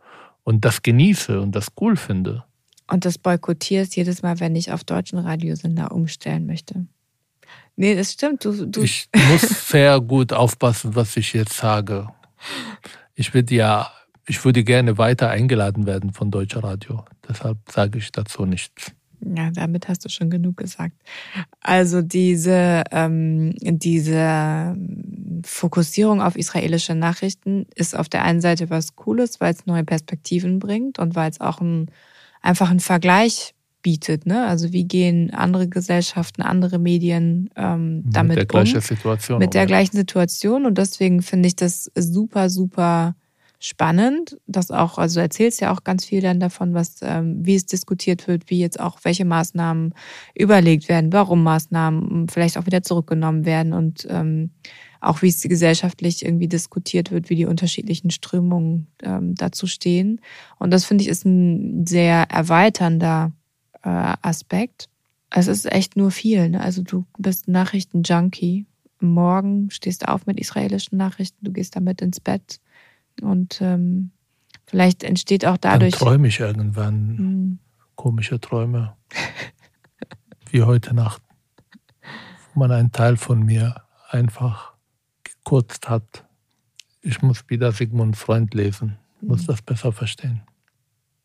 und 0.43 0.63
das 0.63 0.81
genieße 0.81 1.41
und 1.41 1.55
das 1.55 1.67
cool 1.79 1.97
finde. 1.97 2.43
Und 2.87 3.03
das 3.03 3.17
boykottierst 3.17 3.95
jedes 3.95 4.21
Mal, 4.21 4.39
wenn 4.39 4.55
ich 4.55 4.71
auf 4.71 4.83
deutschen 4.83 5.17
Radiosender 5.19 5.91
umstellen 5.91 6.45
möchte. 6.45 6.85
Nee, 7.75 7.95
das 7.95 8.13
stimmt. 8.13 8.45
Du, 8.45 8.65
du 8.65 8.83
ich 8.83 9.09
muss 9.31 9.41
sehr 9.69 9.99
gut 9.99 10.31
aufpassen, 10.31 10.95
was 10.95 11.17
ich 11.17 11.33
jetzt 11.33 11.57
sage. 11.57 12.07
Ich 13.15 13.31
bin 13.31 13.47
ja 13.47 13.91
ich 14.27 14.43
würde 14.43 14.63
gerne 14.63 14.97
weiter 14.97 15.29
eingeladen 15.29 15.85
werden 15.85 16.13
von 16.13 16.31
Deutscher 16.31 16.63
Radio. 16.63 17.05
Deshalb 17.27 17.57
sage 17.69 17.99
ich 17.99 18.11
dazu 18.11 18.45
nichts. 18.45 18.91
Ja, 19.21 19.49
damit 19.51 19.87
hast 19.87 20.05
du 20.05 20.09
schon 20.09 20.29
genug 20.29 20.57
gesagt. 20.57 20.95
Also 21.61 22.01
diese, 22.01 22.83
ähm, 22.91 23.55
diese 23.61 24.75
Fokussierung 25.43 26.21
auf 26.21 26.35
israelische 26.35 26.95
Nachrichten 26.95 27.65
ist 27.75 27.97
auf 27.97 28.09
der 28.09 28.23
einen 28.23 28.41
Seite 28.41 28.69
was 28.69 28.95
Cooles, 28.95 29.41
weil 29.41 29.53
es 29.53 29.65
neue 29.65 29.83
Perspektiven 29.83 30.59
bringt 30.59 30.99
und 30.99 31.15
weil 31.15 31.31
es 31.31 31.41
auch 31.41 31.59
ein, 31.59 31.89
einfach 32.41 32.69
einen 32.69 32.81
Vergleich 32.81 33.55
bietet. 33.81 34.25
Ne? 34.25 34.45
Also 34.45 34.73
wie 34.73 34.85
gehen 34.85 35.33
andere 35.33 35.67
Gesellschaften, 35.67 36.41
andere 36.41 36.77
Medien 36.77 37.49
ähm, 37.55 38.03
damit 38.05 38.29
mit 38.29 38.37
der 38.37 38.45
gleichen 38.45 38.81
Situation. 38.81 39.39
Mit 39.39 39.53
der 39.53 39.65
gleichen 39.65 39.95
Situation. 39.95 40.65
Und 40.65 40.77
deswegen 40.77 41.21
finde 41.21 41.47
ich 41.47 41.55
das 41.55 41.91
super, 41.95 42.49
super 42.49 43.15
spannend, 43.59 44.37
dass 44.47 44.71
auch, 44.71 44.97
also 44.97 45.19
du 45.19 45.23
erzählst 45.23 45.61
ja 45.61 45.73
auch 45.73 45.83
ganz 45.83 46.05
viel 46.05 46.21
dann 46.21 46.39
davon, 46.39 46.73
was, 46.73 46.97
ähm, 47.01 47.45
wie 47.45 47.55
es 47.55 47.65
diskutiert 47.65 48.27
wird, 48.27 48.49
wie 48.49 48.59
jetzt 48.59 48.79
auch 48.79 48.99
welche 49.03 49.25
Maßnahmen 49.25 49.93
überlegt 50.33 50.89
werden, 50.89 51.13
warum 51.13 51.43
Maßnahmen 51.43 52.27
vielleicht 52.29 52.57
auch 52.57 52.65
wieder 52.65 52.83
zurückgenommen 52.83 53.45
werden 53.45 53.73
und 53.73 54.07
ähm, 54.09 54.51
auch 55.01 55.21
wie 55.21 55.29
es 55.29 55.41
gesellschaftlich 55.41 56.25
irgendwie 56.25 56.47
diskutiert 56.47 57.11
wird, 57.11 57.29
wie 57.29 57.35
die 57.35 57.45
unterschiedlichen 57.45 58.09
Strömungen 58.09 58.87
ähm, 59.03 59.35
dazu 59.35 59.67
stehen. 59.67 60.19
Und 60.57 60.71
das 60.71 60.85
finde 60.85 61.03
ich 61.03 61.09
ist 61.09 61.25
ein 61.25 61.85
sehr 61.85 62.23
erweiternder 62.29 63.31
äh, 63.83 64.13
Aspekt. 64.21 64.89
Es 65.29 65.47
ist 65.47 65.71
echt 65.71 65.95
nur 65.95 66.11
viel. 66.11 66.49
Ne? 66.49 66.61
Also 66.61 66.81
du 66.81 67.05
bist 67.17 67.47
Nachrichten-Junkie. 67.47 68.65
Morgen 68.99 69.69
stehst 69.69 70.01
du 70.01 70.07
auf 70.07 70.25
mit 70.25 70.39
israelischen 70.39 70.97
Nachrichten, 70.97 71.43
du 71.43 71.51
gehst 71.51 71.75
damit 71.75 72.01
ins 72.01 72.19
Bett 72.19 72.59
und 73.21 73.61
ähm, 73.61 74.11
vielleicht 74.65 75.03
entsteht 75.03 75.45
auch 75.45 75.57
dadurch. 75.57 75.93
Dann 75.93 76.07
träume 76.07 76.27
ich 76.27 76.39
irgendwann 76.39 77.17
hm. 77.17 77.59
komische 77.95 78.39
Träume. 78.39 78.95
Wie 80.51 80.63
heute 80.63 80.93
Nacht. 80.93 81.21
Wo 82.53 82.59
man 82.59 82.71
einen 82.71 82.91
Teil 82.91 83.17
von 83.17 83.43
mir 83.43 83.83
einfach 84.09 84.73
gekürzt 85.23 85.89
hat. 85.89 86.25
Ich 87.01 87.21
muss 87.21 87.49
wieder 87.49 87.71
Sigmund 87.71 88.17
Freund 88.17 88.53
lesen. 88.53 88.97
Ich 89.21 89.27
muss 89.27 89.41
hm. 89.41 89.47
das 89.47 89.61
besser 89.61 89.91
verstehen. 89.91 90.41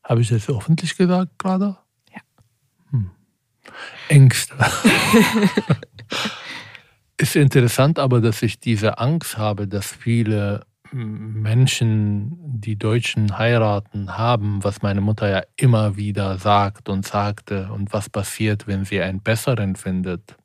Habe 0.02 0.22
ich 0.22 0.28
das 0.28 0.48
öffentlich 0.48 0.96
gesagt 0.96 1.38
gerade? 1.38 1.76
Ja. 2.12 2.20
Hm. 2.90 3.10
Ängste. 4.08 4.54
ist 7.16 7.36
interessant 7.36 7.98
aber, 7.98 8.20
dass 8.20 8.42
ich 8.42 8.58
diese 8.58 8.98
Angst 8.98 9.38
habe, 9.38 9.68
dass 9.68 9.92
viele 9.92 10.66
Menschen, 10.92 12.36
die 12.60 12.76
Deutschen 12.76 13.38
heiraten, 13.38 14.18
haben, 14.18 14.62
was 14.64 14.82
meine 14.82 15.00
Mutter 15.00 15.28
ja 15.28 15.42
immer 15.56 15.96
wieder 15.96 16.38
sagt 16.38 16.88
und 16.88 17.06
sagte 17.06 17.70
und 17.72 17.92
was 17.92 18.08
passiert, 18.08 18.66
wenn 18.66 18.84
sie 18.84 19.00
einen 19.00 19.20
besseren 19.20 19.76
findet. 19.76 20.36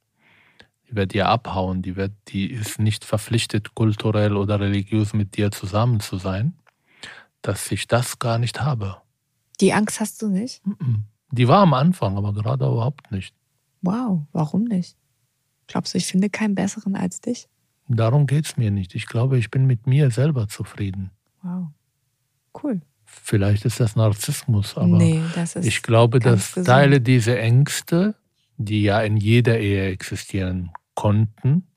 Die 0.88 0.96
wird 0.96 1.16
ihr 1.16 1.28
abhauen, 1.28 1.82
die, 1.82 1.96
wird, 1.96 2.14
die 2.28 2.52
ist 2.52 2.80
nicht 2.80 3.06
verpflichtet, 3.06 3.74
kulturell 3.74 4.38
oder 4.38 4.60
religiös 4.60 5.14
mit 5.14 5.36
dir 5.36 5.52
zusammen 5.52 6.00
zu 6.00 6.18
sein, 6.18 6.54
dass 7.42 7.72
ich 7.72 7.88
das 7.88 8.20
gar 8.20 8.38
nicht 8.38 8.62
habe. 8.62 8.98
Die 9.62 9.74
Angst 9.74 10.00
hast 10.00 10.22
du 10.22 10.28
nicht? 10.28 10.62
Die 11.32 11.48
war 11.48 11.62
am 11.62 11.74
Anfang, 11.74 12.18
aber 12.18 12.34
gerade 12.34 12.66
überhaupt 12.66 13.12
nicht. 13.12 13.34
Wow, 13.82 14.26
warum 14.32 14.66
nicht? 14.66 14.96
Glaubst 15.68 15.94
du, 15.94 15.98
ich 15.98 16.06
finde 16.06 16.30
keinen 16.30 16.56
besseren 16.56 16.96
als 16.96 17.22
dich? 17.22 17.48
Darum 17.88 18.26
geht 18.26 18.46
es 18.46 18.58
mir 18.58 18.72
nicht. 18.72 18.96
Ich 18.96 19.06
glaube, 19.08 19.38
ich 19.38 19.52
bin 19.52 19.66
mit 19.66 19.86
mir 19.86 20.10
selber 20.12 20.48
zufrieden. 20.48 21.12
Wow. 21.44 21.68
Cool. 22.62 22.82
Vielleicht 23.06 23.66
ist 23.66 23.80
das 23.80 23.96
Narzissmus, 23.96 24.76
aber 24.76 24.98
nee, 24.98 25.22
das 25.36 25.56
ich 25.56 25.84
glaube, 25.84 26.20
dass 26.20 26.50
gesund. 26.50 26.68
Teile 26.68 27.02
dieser 27.02 27.40
Ängste, 27.40 28.16
die 28.58 28.84
ja 28.84 29.02
in 29.02 29.18
jeder 29.18 29.60
Ehe 29.60 29.88
existieren 29.90 30.72
konnten, 30.96 31.68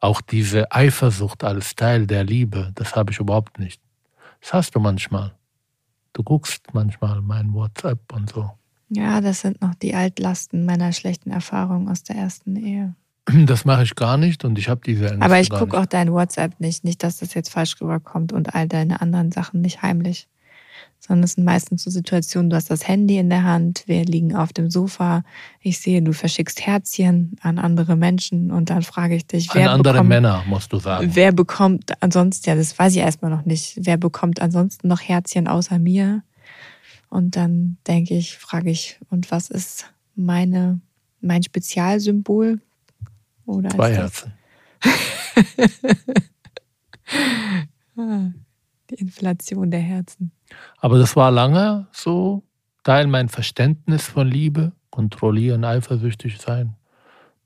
auch 0.00 0.20
diese 0.20 0.70
Eifersucht 0.70 1.42
als 1.42 1.74
Teil 1.74 2.06
der 2.06 2.24
Liebe, 2.24 2.70
das 2.74 2.94
habe 2.94 3.12
ich 3.12 3.18
überhaupt 3.18 3.58
nicht. 3.58 3.80
Das 4.40 4.52
hast 4.52 4.74
du 4.74 4.80
manchmal. 4.80 5.34
Du 6.12 6.22
guckst 6.22 6.72
manchmal 6.72 7.20
mein 7.20 7.52
WhatsApp 7.52 8.12
und 8.12 8.30
so. 8.30 8.50
Ja, 8.90 9.20
das 9.20 9.40
sind 9.40 9.60
noch 9.60 9.74
die 9.74 9.94
Altlasten 9.94 10.64
meiner 10.64 10.92
schlechten 10.92 11.30
Erfahrungen 11.30 11.88
aus 11.88 12.02
der 12.04 12.16
ersten 12.16 12.56
Ehe. 12.56 12.94
Das 13.46 13.64
mache 13.64 13.82
ich 13.82 13.94
gar 13.94 14.16
nicht 14.16 14.44
und 14.44 14.58
ich 14.58 14.68
habe 14.68 14.80
diese 14.84 15.06
Ängste 15.06 15.24
Aber 15.24 15.40
ich 15.40 15.50
gucke 15.50 15.78
auch 15.78 15.86
dein 15.86 16.12
WhatsApp 16.12 16.60
nicht. 16.60 16.84
Nicht, 16.84 17.02
dass 17.02 17.18
das 17.18 17.34
jetzt 17.34 17.50
falsch 17.50 17.80
rüberkommt 17.80 18.32
und 18.32 18.54
all 18.54 18.68
deine 18.68 19.00
anderen 19.00 19.32
Sachen 19.32 19.60
nicht 19.60 19.82
heimlich. 19.82 20.28
Sondern 21.00 21.24
es 21.24 21.32
sind 21.32 21.44
meistens 21.44 21.84
so 21.84 21.90
Situationen, 21.90 22.50
du 22.50 22.56
hast 22.56 22.70
das 22.70 22.88
Handy 22.88 23.18
in 23.18 23.30
der 23.30 23.44
Hand, 23.44 23.84
wir 23.86 24.04
liegen 24.04 24.34
auf 24.34 24.52
dem 24.52 24.68
Sofa, 24.68 25.22
ich 25.60 25.78
sehe, 25.78 26.02
du 26.02 26.12
verschickst 26.12 26.66
Herzchen 26.66 27.36
an 27.40 27.58
andere 27.58 27.94
Menschen 27.94 28.50
und 28.50 28.70
dann 28.70 28.82
frage 28.82 29.14
ich 29.14 29.26
dich, 29.26 29.48
wer 29.52 29.70
an 29.70 29.76
andere 29.76 29.94
bekommt, 29.94 30.08
Männer, 30.08 30.42
musst 30.48 30.72
du 30.72 30.78
sagen. 30.78 31.10
Wer 31.14 31.30
bekommt 31.32 31.92
ansonsten, 32.02 32.50
ja, 32.50 32.56
das 32.56 32.76
weiß 32.76 32.96
ich 32.96 32.98
erstmal 32.98 33.30
noch 33.30 33.44
nicht, 33.44 33.78
wer 33.80 33.96
bekommt 33.96 34.42
ansonsten 34.42 34.88
noch 34.88 35.00
Herzchen 35.00 35.46
außer 35.46 35.78
mir? 35.78 36.22
Und 37.10 37.36
dann 37.36 37.78
denke 37.86 38.14
ich, 38.14 38.36
frage 38.36 38.70
ich, 38.70 38.98
und 39.08 39.30
was 39.30 39.50
ist 39.50 39.92
meine, 40.14 40.80
mein 41.20 41.42
Spezialsymbol? 41.42 42.60
Oder 43.48 43.70
Zwei 43.70 43.94
Herzen. 43.94 44.32
Die 48.90 48.94
Inflation 48.94 49.70
der 49.70 49.80
Herzen. 49.80 50.32
Aber 50.76 50.98
das 50.98 51.16
war 51.16 51.30
lange 51.30 51.86
so 51.90 52.42
Teil 52.84 53.06
mein 53.06 53.30
Verständnis 53.30 54.06
von 54.06 54.28
Liebe, 54.28 54.72
kontrollieren, 54.90 55.64
eifersüchtig 55.64 56.38
sein. 56.38 56.74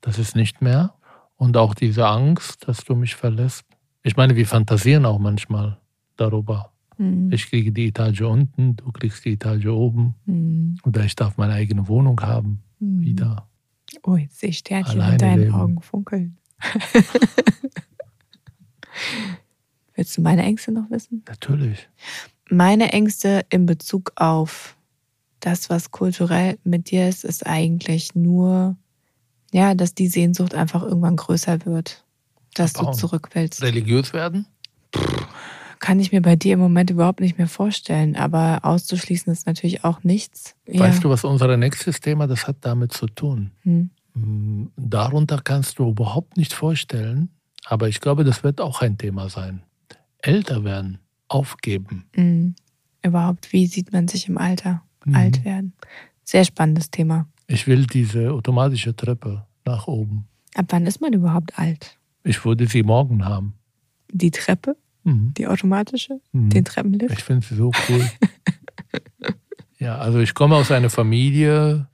Das 0.01 0.19
ist 0.19 0.35
nicht 0.35 0.61
mehr. 0.61 0.95
Und 1.37 1.57
auch 1.57 1.75
diese 1.75 2.07
Angst, 2.09 2.69
dass 2.69 2.85
du 2.85 2.97
mich 2.97 3.15
verlässt. 3.15 3.65
Ich 4.03 4.17
meine, 4.17 4.35
wir 4.35 4.47
fantasieren 4.47 5.07
auch 5.07 5.21
manchmal 5.21 5.79
darüber. 6.17 6.73
Mhm. 6.99 7.33
Ich 7.33 7.49
kriege 7.49 7.71
die 7.73 7.89
Etage 7.89 8.23
unten, 8.23 8.77
du 8.77 8.91
kriegst 8.91 9.25
die 9.25 9.35
Etage 9.35 9.67
oben. 9.67 10.17
Mhm. 10.27 10.79
Oder 10.85 11.05
ich 11.05 11.15
darf 11.15 11.37
meine 11.37 11.55
eigene 11.55 11.87
Wohnung 11.87 12.21
haben. 12.21 12.63
Mhm. 12.81 13.01
Wieder. 13.01 13.47
Oh, 14.05 14.17
jetzt 14.17 14.41
sehe 14.41 14.51
ich 14.51 14.59
Sternchen 14.59 15.01
Alleine 15.01 15.13
in 15.13 15.19
deinen 15.19 15.41
leben. 15.43 15.55
Augen 15.55 15.83
funkeln. 15.83 16.37
Willst 19.95 20.17
du 20.17 20.23
meine 20.23 20.43
Ängste 20.43 20.73
noch 20.73 20.91
wissen? 20.91 21.23
Natürlich. 21.29 21.89
Meine 22.51 22.93
Ängste 22.93 23.45
in 23.51 23.67
Bezug 23.67 24.13
auf 24.17 24.77
das, 25.41 25.71
was 25.71 25.91
kulturell 25.91 26.59
mit 26.65 26.91
dir 26.91 27.09
ist, 27.09 27.25
ist 27.25 27.47
eigentlich 27.47 28.15
nur, 28.15 28.77
ja, 29.53 29.75
dass 29.75 29.95
die 29.95 30.09
Sehnsucht 30.09 30.55
einfach 30.55 30.83
irgendwann 30.83 31.17
größer 31.17 31.65
wird. 31.67 32.05
dass 32.55 32.75
Abbauen. 32.77 32.93
du 32.93 32.99
zurück 32.99 33.31
willst. 33.33 33.63
Religiös 33.63 34.13
werden? 34.13 34.47
Kann 35.83 35.99
ich 35.99 36.13
mir 36.13 36.23
bei 36.23 36.37
dir 36.37 36.53
im 36.55 36.61
Moment 36.61 36.91
überhaupt 36.91 37.19
nicht 37.19 37.39
mehr 37.39 37.49
vorstellen, 37.49 38.15
aber 38.15 38.61
auszuschließen 38.63 39.33
ist 39.33 39.49
natürlich 39.49 39.83
auch 39.83 40.05
nichts. 40.05 40.55
Weißt 40.69 41.03
du, 41.03 41.11
was 41.11 41.25
unser 41.25 41.57
nächstes 41.57 41.99
Thema, 42.01 42.29
das 42.29 42.47
hat 42.47 42.59
damit 42.61 42.93
zu 42.93 43.09
tun. 43.09 43.51
Hm. 43.63 43.91
Mm, 44.15 44.67
Darunter 44.77 45.41
kannst 45.43 45.81
du 45.81 45.91
überhaupt 45.91 46.37
nicht 46.37 46.53
vorstellen, 46.53 47.31
aber 47.65 47.89
ich 47.89 48.01
glaube, 48.01 48.23
das 48.23 48.45
wird 48.45 48.61
auch 48.61 48.81
ein 48.81 48.97
Thema 48.97 49.29
sein. 49.29 49.65
Älter 50.19 50.63
werden, 50.63 50.99
aufgeben. 51.27 52.05
Mhm. 52.15 52.55
Überhaupt, 53.03 53.53
wie 53.53 53.67
sieht 53.67 53.93
man 53.93 54.07
sich 54.07 54.29
im 54.29 54.39
Alter 54.39 54.83
Mhm. 55.05 55.17
alt 55.17 55.45
werden? 55.45 55.73
Sehr 56.23 56.45
spannendes 56.45 56.93
Thema. 56.93 57.27
Ich 57.49 57.67
will 57.67 57.87
diese 57.87 58.31
automatische 58.31 58.95
Treppe 58.95 59.47
nach 59.65 59.89
oben. 59.89 60.29
Ab 60.55 60.67
wann 60.69 60.87
ist 60.87 61.01
man 61.01 61.13
überhaupt 61.13 61.59
alt? 61.59 61.99
Ich 62.23 62.45
würde 62.45 62.69
sie 62.69 62.85
morgen 62.85 63.25
haben. 63.25 63.55
Die 64.13 64.31
Treppe, 64.31 64.77
Mhm. 65.05 65.35
die 65.37 65.47
automatische, 65.47 66.21
Mhm. 66.33 66.51
den 66.51 66.65
Treppenlift? 66.65 67.13
Ich 67.19 67.25
finde 67.25 67.47
sie 67.47 67.57
so 67.57 67.73
cool. 67.89 68.09
ja, 69.79 69.99
also 69.99 70.21
ich 70.21 70.35
komme 70.35 70.57
aus 70.57 70.71
einer 70.71 70.91
Familie, 70.91 71.89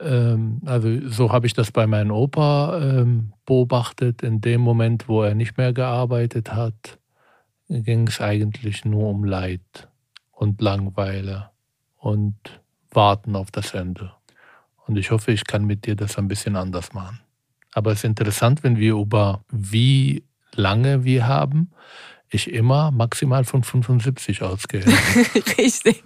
ähm, 0.00 0.60
also 0.64 1.08
so 1.08 1.32
habe 1.32 1.46
ich 1.46 1.54
das 1.54 1.70
bei 1.70 1.86
meinem 1.86 2.10
Opa 2.10 2.78
ähm, 2.80 3.32
beobachtet. 3.46 4.22
In 4.22 4.40
dem 4.40 4.60
Moment, 4.60 5.08
wo 5.08 5.22
er 5.22 5.34
nicht 5.34 5.56
mehr 5.56 5.72
gearbeitet 5.72 6.52
hat, 6.52 6.98
ging 7.68 8.06
es 8.08 8.20
eigentlich 8.20 8.84
nur 8.84 9.08
um 9.08 9.24
Leid 9.24 9.88
und 10.32 10.60
Langweile 10.60 11.50
und 11.96 12.34
Warten 12.90 13.36
auf 13.36 13.50
das 13.50 13.74
Ende. 13.74 14.12
Und 14.86 14.96
ich 14.96 15.10
hoffe, 15.10 15.32
ich 15.32 15.44
kann 15.46 15.64
mit 15.64 15.86
dir 15.86 15.94
das 15.94 16.18
ein 16.18 16.28
bisschen 16.28 16.56
anders 16.56 16.92
machen. 16.92 17.20
Aber 17.72 17.92
es 17.92 17.98
ist 17.98 18.04
interessant, 18.04 18.62
wenn 18.62 18.76
wir 18.76 18.94
über 18.96 19.44
wie 19.50 20.24
lange 20.54 21.04
wir 21.04 21.26
haben, 21.26 21.70
ich 22.32 22.50
immer 22.52 22.90
maximal 22.90 23.44
von 23.44 23.62
75 23.62 24.42
ausgehe. 24.42 24.84
Richtig. 25.58 26.02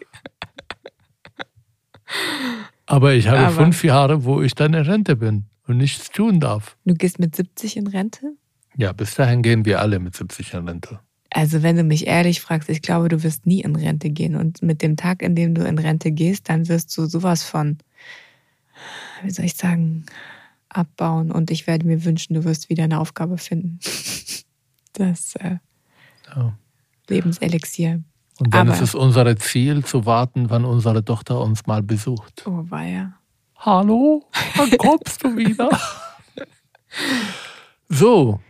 Aber 2.86 3.14
ich 3.14 3.28
habe 3.28 3.38
Aber- 3.38 3.50
fünf 3.64 3.82
Jahre, 3.84 4.24
wo 4.24 4.42
ich 4.42 4.54
dann 4.54 4.74
in 4.74 4.82
Rente 4.84 5.16
bin 5.16 5.44
und 5.66 5.78
nichts 5.78 6.10
tun 6.10 6.40
darf. 6.40 6.76
Du 6.84 6.94
gehst 6.94 7.18
mit 7.18 7.34
70 7.34 7.76
in 7.76 7.86
Rente? 7.88 8.32
Ja, 8.76 8.92
bis 8.92 9.14
dahin 9.14 9.42
gehen 9.42 9.64
wir 9.64 9.80
alle 9.80 9.98
mit 9.98 10.14
70 10.16 10.54
in 10.54 10.68
Rente. 10.68 11.00
Also 11.30 11.62
wenn 11.62 11.76
du 11.76 11.82
mich 11.82 12.06
ehrlich 12.06 12.40
fragst, 12.40 12.68
ich 12.68 12.82
glaube, 12.82 13.08
du 13.08 13.22
wirst 13.22 13.46
nie 13.46 13.60
in 13.62 13.74
Rente 13.74 14.10
gehen. 14.10 14.36
Und 14.36 14.62
mit 14.62 14.80
dem 14.82 14.96
Tag, 14.96 15.22
in 15.22 15.34
dem 15.34 15.54
du 15.54 15.66
in 15.66 15.78
Rente 15.78 16.12
gehst, 16.12 16.48
dann 16.48 16.68
wirst 16.68 16.96
du 16.96 17.06
sowas 17.06 17.42
von, 17.42 17.78
wie 19.22 19.30
soll 19.30 19.44
ich 19.44 19.54
sagen, 19.56 20.06
abbauen. 20.68 21.32
Und 21.32 21.50
ich 21.50 21.66
werde 21.66 21.86
mir 21.86 22.04
wünschen, 22.04 22.34
du 22.34 22.44
wirst 22.44 22.68
wieder 22.68 22.84
eine 22.84 23.00
Aufgabe 23.00 23.38
finden. 23.38 23.78
Das 24.98 25.34
äh, 25.36 25.56
Ja. 26.34 26.52
Lebenselixier. 27.08 28.02
Und 28.38 28.52
dann 28.52 28.68
Aber- 28.68 28.76
ist 28.76 28.82
es 28.82 28.94
unser 28.94 29.36
Ziel, 29.36 29.84
zu 29.84 30.06
warten, 30.06 30.50
wann 30.50 30.64
unsere 30.64 31.04
Tochter 31.04 31.40
uns 31.40 31.66
mal 31.66 31.82
besucht. 31.82 32.44
Oh, 32.46 32.64
weia. 32.68 33.14
Hallo, 33.58 34.22
wann 34.56 34.70
kommst 34.76 35.24
du 35.24 35.36
wieder? 35.36 35.70
so, 37.88 38.40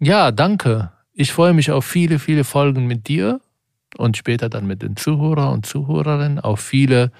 ja, 0.00 0.32
danke. 0.32 0.92
Ich 1.12 1.32
freue 1.32 1.54
mich 1.54 1.70
auf 1.70 1.84
viele, 1.84 2.18
viele 2.18 2.44
Folgen 2.44 2.86
mit 2.86 3.08
dir 3.08 3.40
und 3.96 4.16
später 4.16 4.48
dann 4.48 4.66
mit 4.66 4.82
den 4.82 4.96
Zuhörern 4.96 5.52
und 5.52 5.66
Zuhörerinnen, 5.66 6.40
auf 6.40 6.60
viele 6.60 7.12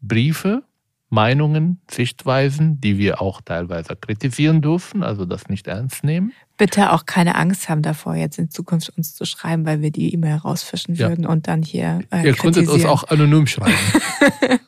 Briefe, 0.00 0.62
Meinungen, 1.10 1.80
Sichtweisen, 1.90 2.80
die 2.80 2.98
wir 2.98 3.20
auch 3.20 3.40
teilweise 3.40 3.94
kritisieren 3.96 4.62
dürfen, 4.62 5.02
also 5.02 5.24
das 5.24 5.48
nicht 5.48 5.66
ernst 5.66 6.02
nehmen. 6.02 6.32
Bitte 6.56 6.92
auch 6.92 7.04
keine 7.06 7.34
Angst 7.36 7.68
haben 7.68 7.82
davor, 7.82 8.14
jetzt 8.16 8.38
in 8.38 8.50
Zukunft 8.50 8.90
uns 8.96 9.14
zu 9.14 9.24
schreiben, 9.24 9.64
weil 9.66 9.80
wir 9.80 9.90
die 9.90 10.12
E-Mail 10.14 10.36
rausfischen 10.36 10.94
Ja. 10.94 11.08
würden 11.08 11.26
und 11.26 11.46
dann 11.46 11.62
hier 11.62 12.00
äh, 12.10 12.24
Ihr 12.26 12.34
könntet 12.34 12.68
uns 12.68 12.84
auch 12.84 13.04
anonym 13.08 13.46
schreiben. 13.46 13.74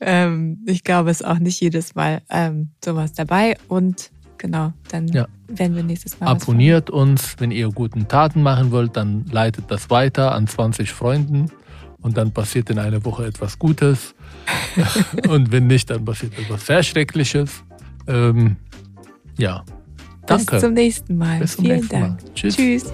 ähm, 0.00 0.58
ich 0.66 0.84
glaube, 0.84 1.10
es 1.10 1.20
ist 1.20 1.26
auch 1.26 1.38
nicht 1.38 1.60
jedes 1.60 1.94
Mal 1.94 2.22
ähm, 2.30 2.70
sowas 2.84 3.12
dabei. 3.12 3.56
Und 3.68 4.10
genau, 4.38 4.72
dann 4.88 5.08
Ja. 5.08 5.26
werden 5.48 5.76
wir 5.76 5.82
nächstes 5.82 6.18
Mal 6.20 6.26
Abonniert 6.28 6.90
uns, 6.90 7.36
wenn 7.38 7.50
ihr 7.50 7.68
guten 7.68 8.08
Taten 8.08 8.42
machen 8.42 8.70
wollt, 8.70 8.96
dann 8.96 9.24
leitet 9.30 9.70
das 9.70 9.90
weiter 9.90 10.32
an 10.32 10.46
20 10.46 10.92
Freunden 10.92 11.50
und 12.02 12.16
dann 12.16 12.32
passiert 12.32 12.70
in 12.70 12.78
einer 12.78 13.04
Woche 13.04 13.26
etwas 13.26 13.58
Gutes. 13.58 14.14
und 15.28 15.52
wenn 15.52 15.66
nicht, 15.66 15.90
dann 15.90 16.04
passiert 16.04 16.38
etwas 16.38 16.66
sehr 16.66 16.82
Schreckliches. 16.82 17.62
Ähm, 18.06 18.56
ja, 19.38 19.64
Bis 20.20 20.26
danke. 20.26 20.58
zum 20.58 20.74
nächsten 20.74 21.16
Mal. 21.16 21.40
Bis 21.40 21.56
zum 21.56 21.64
Vielen 21.64 21.76
nächsten 21.78 22.00
Mal. 22.00 22.08
Dank. 22.08 22.34
Tschüss. 22.34 22.56
Tschüss. 22.56 22.92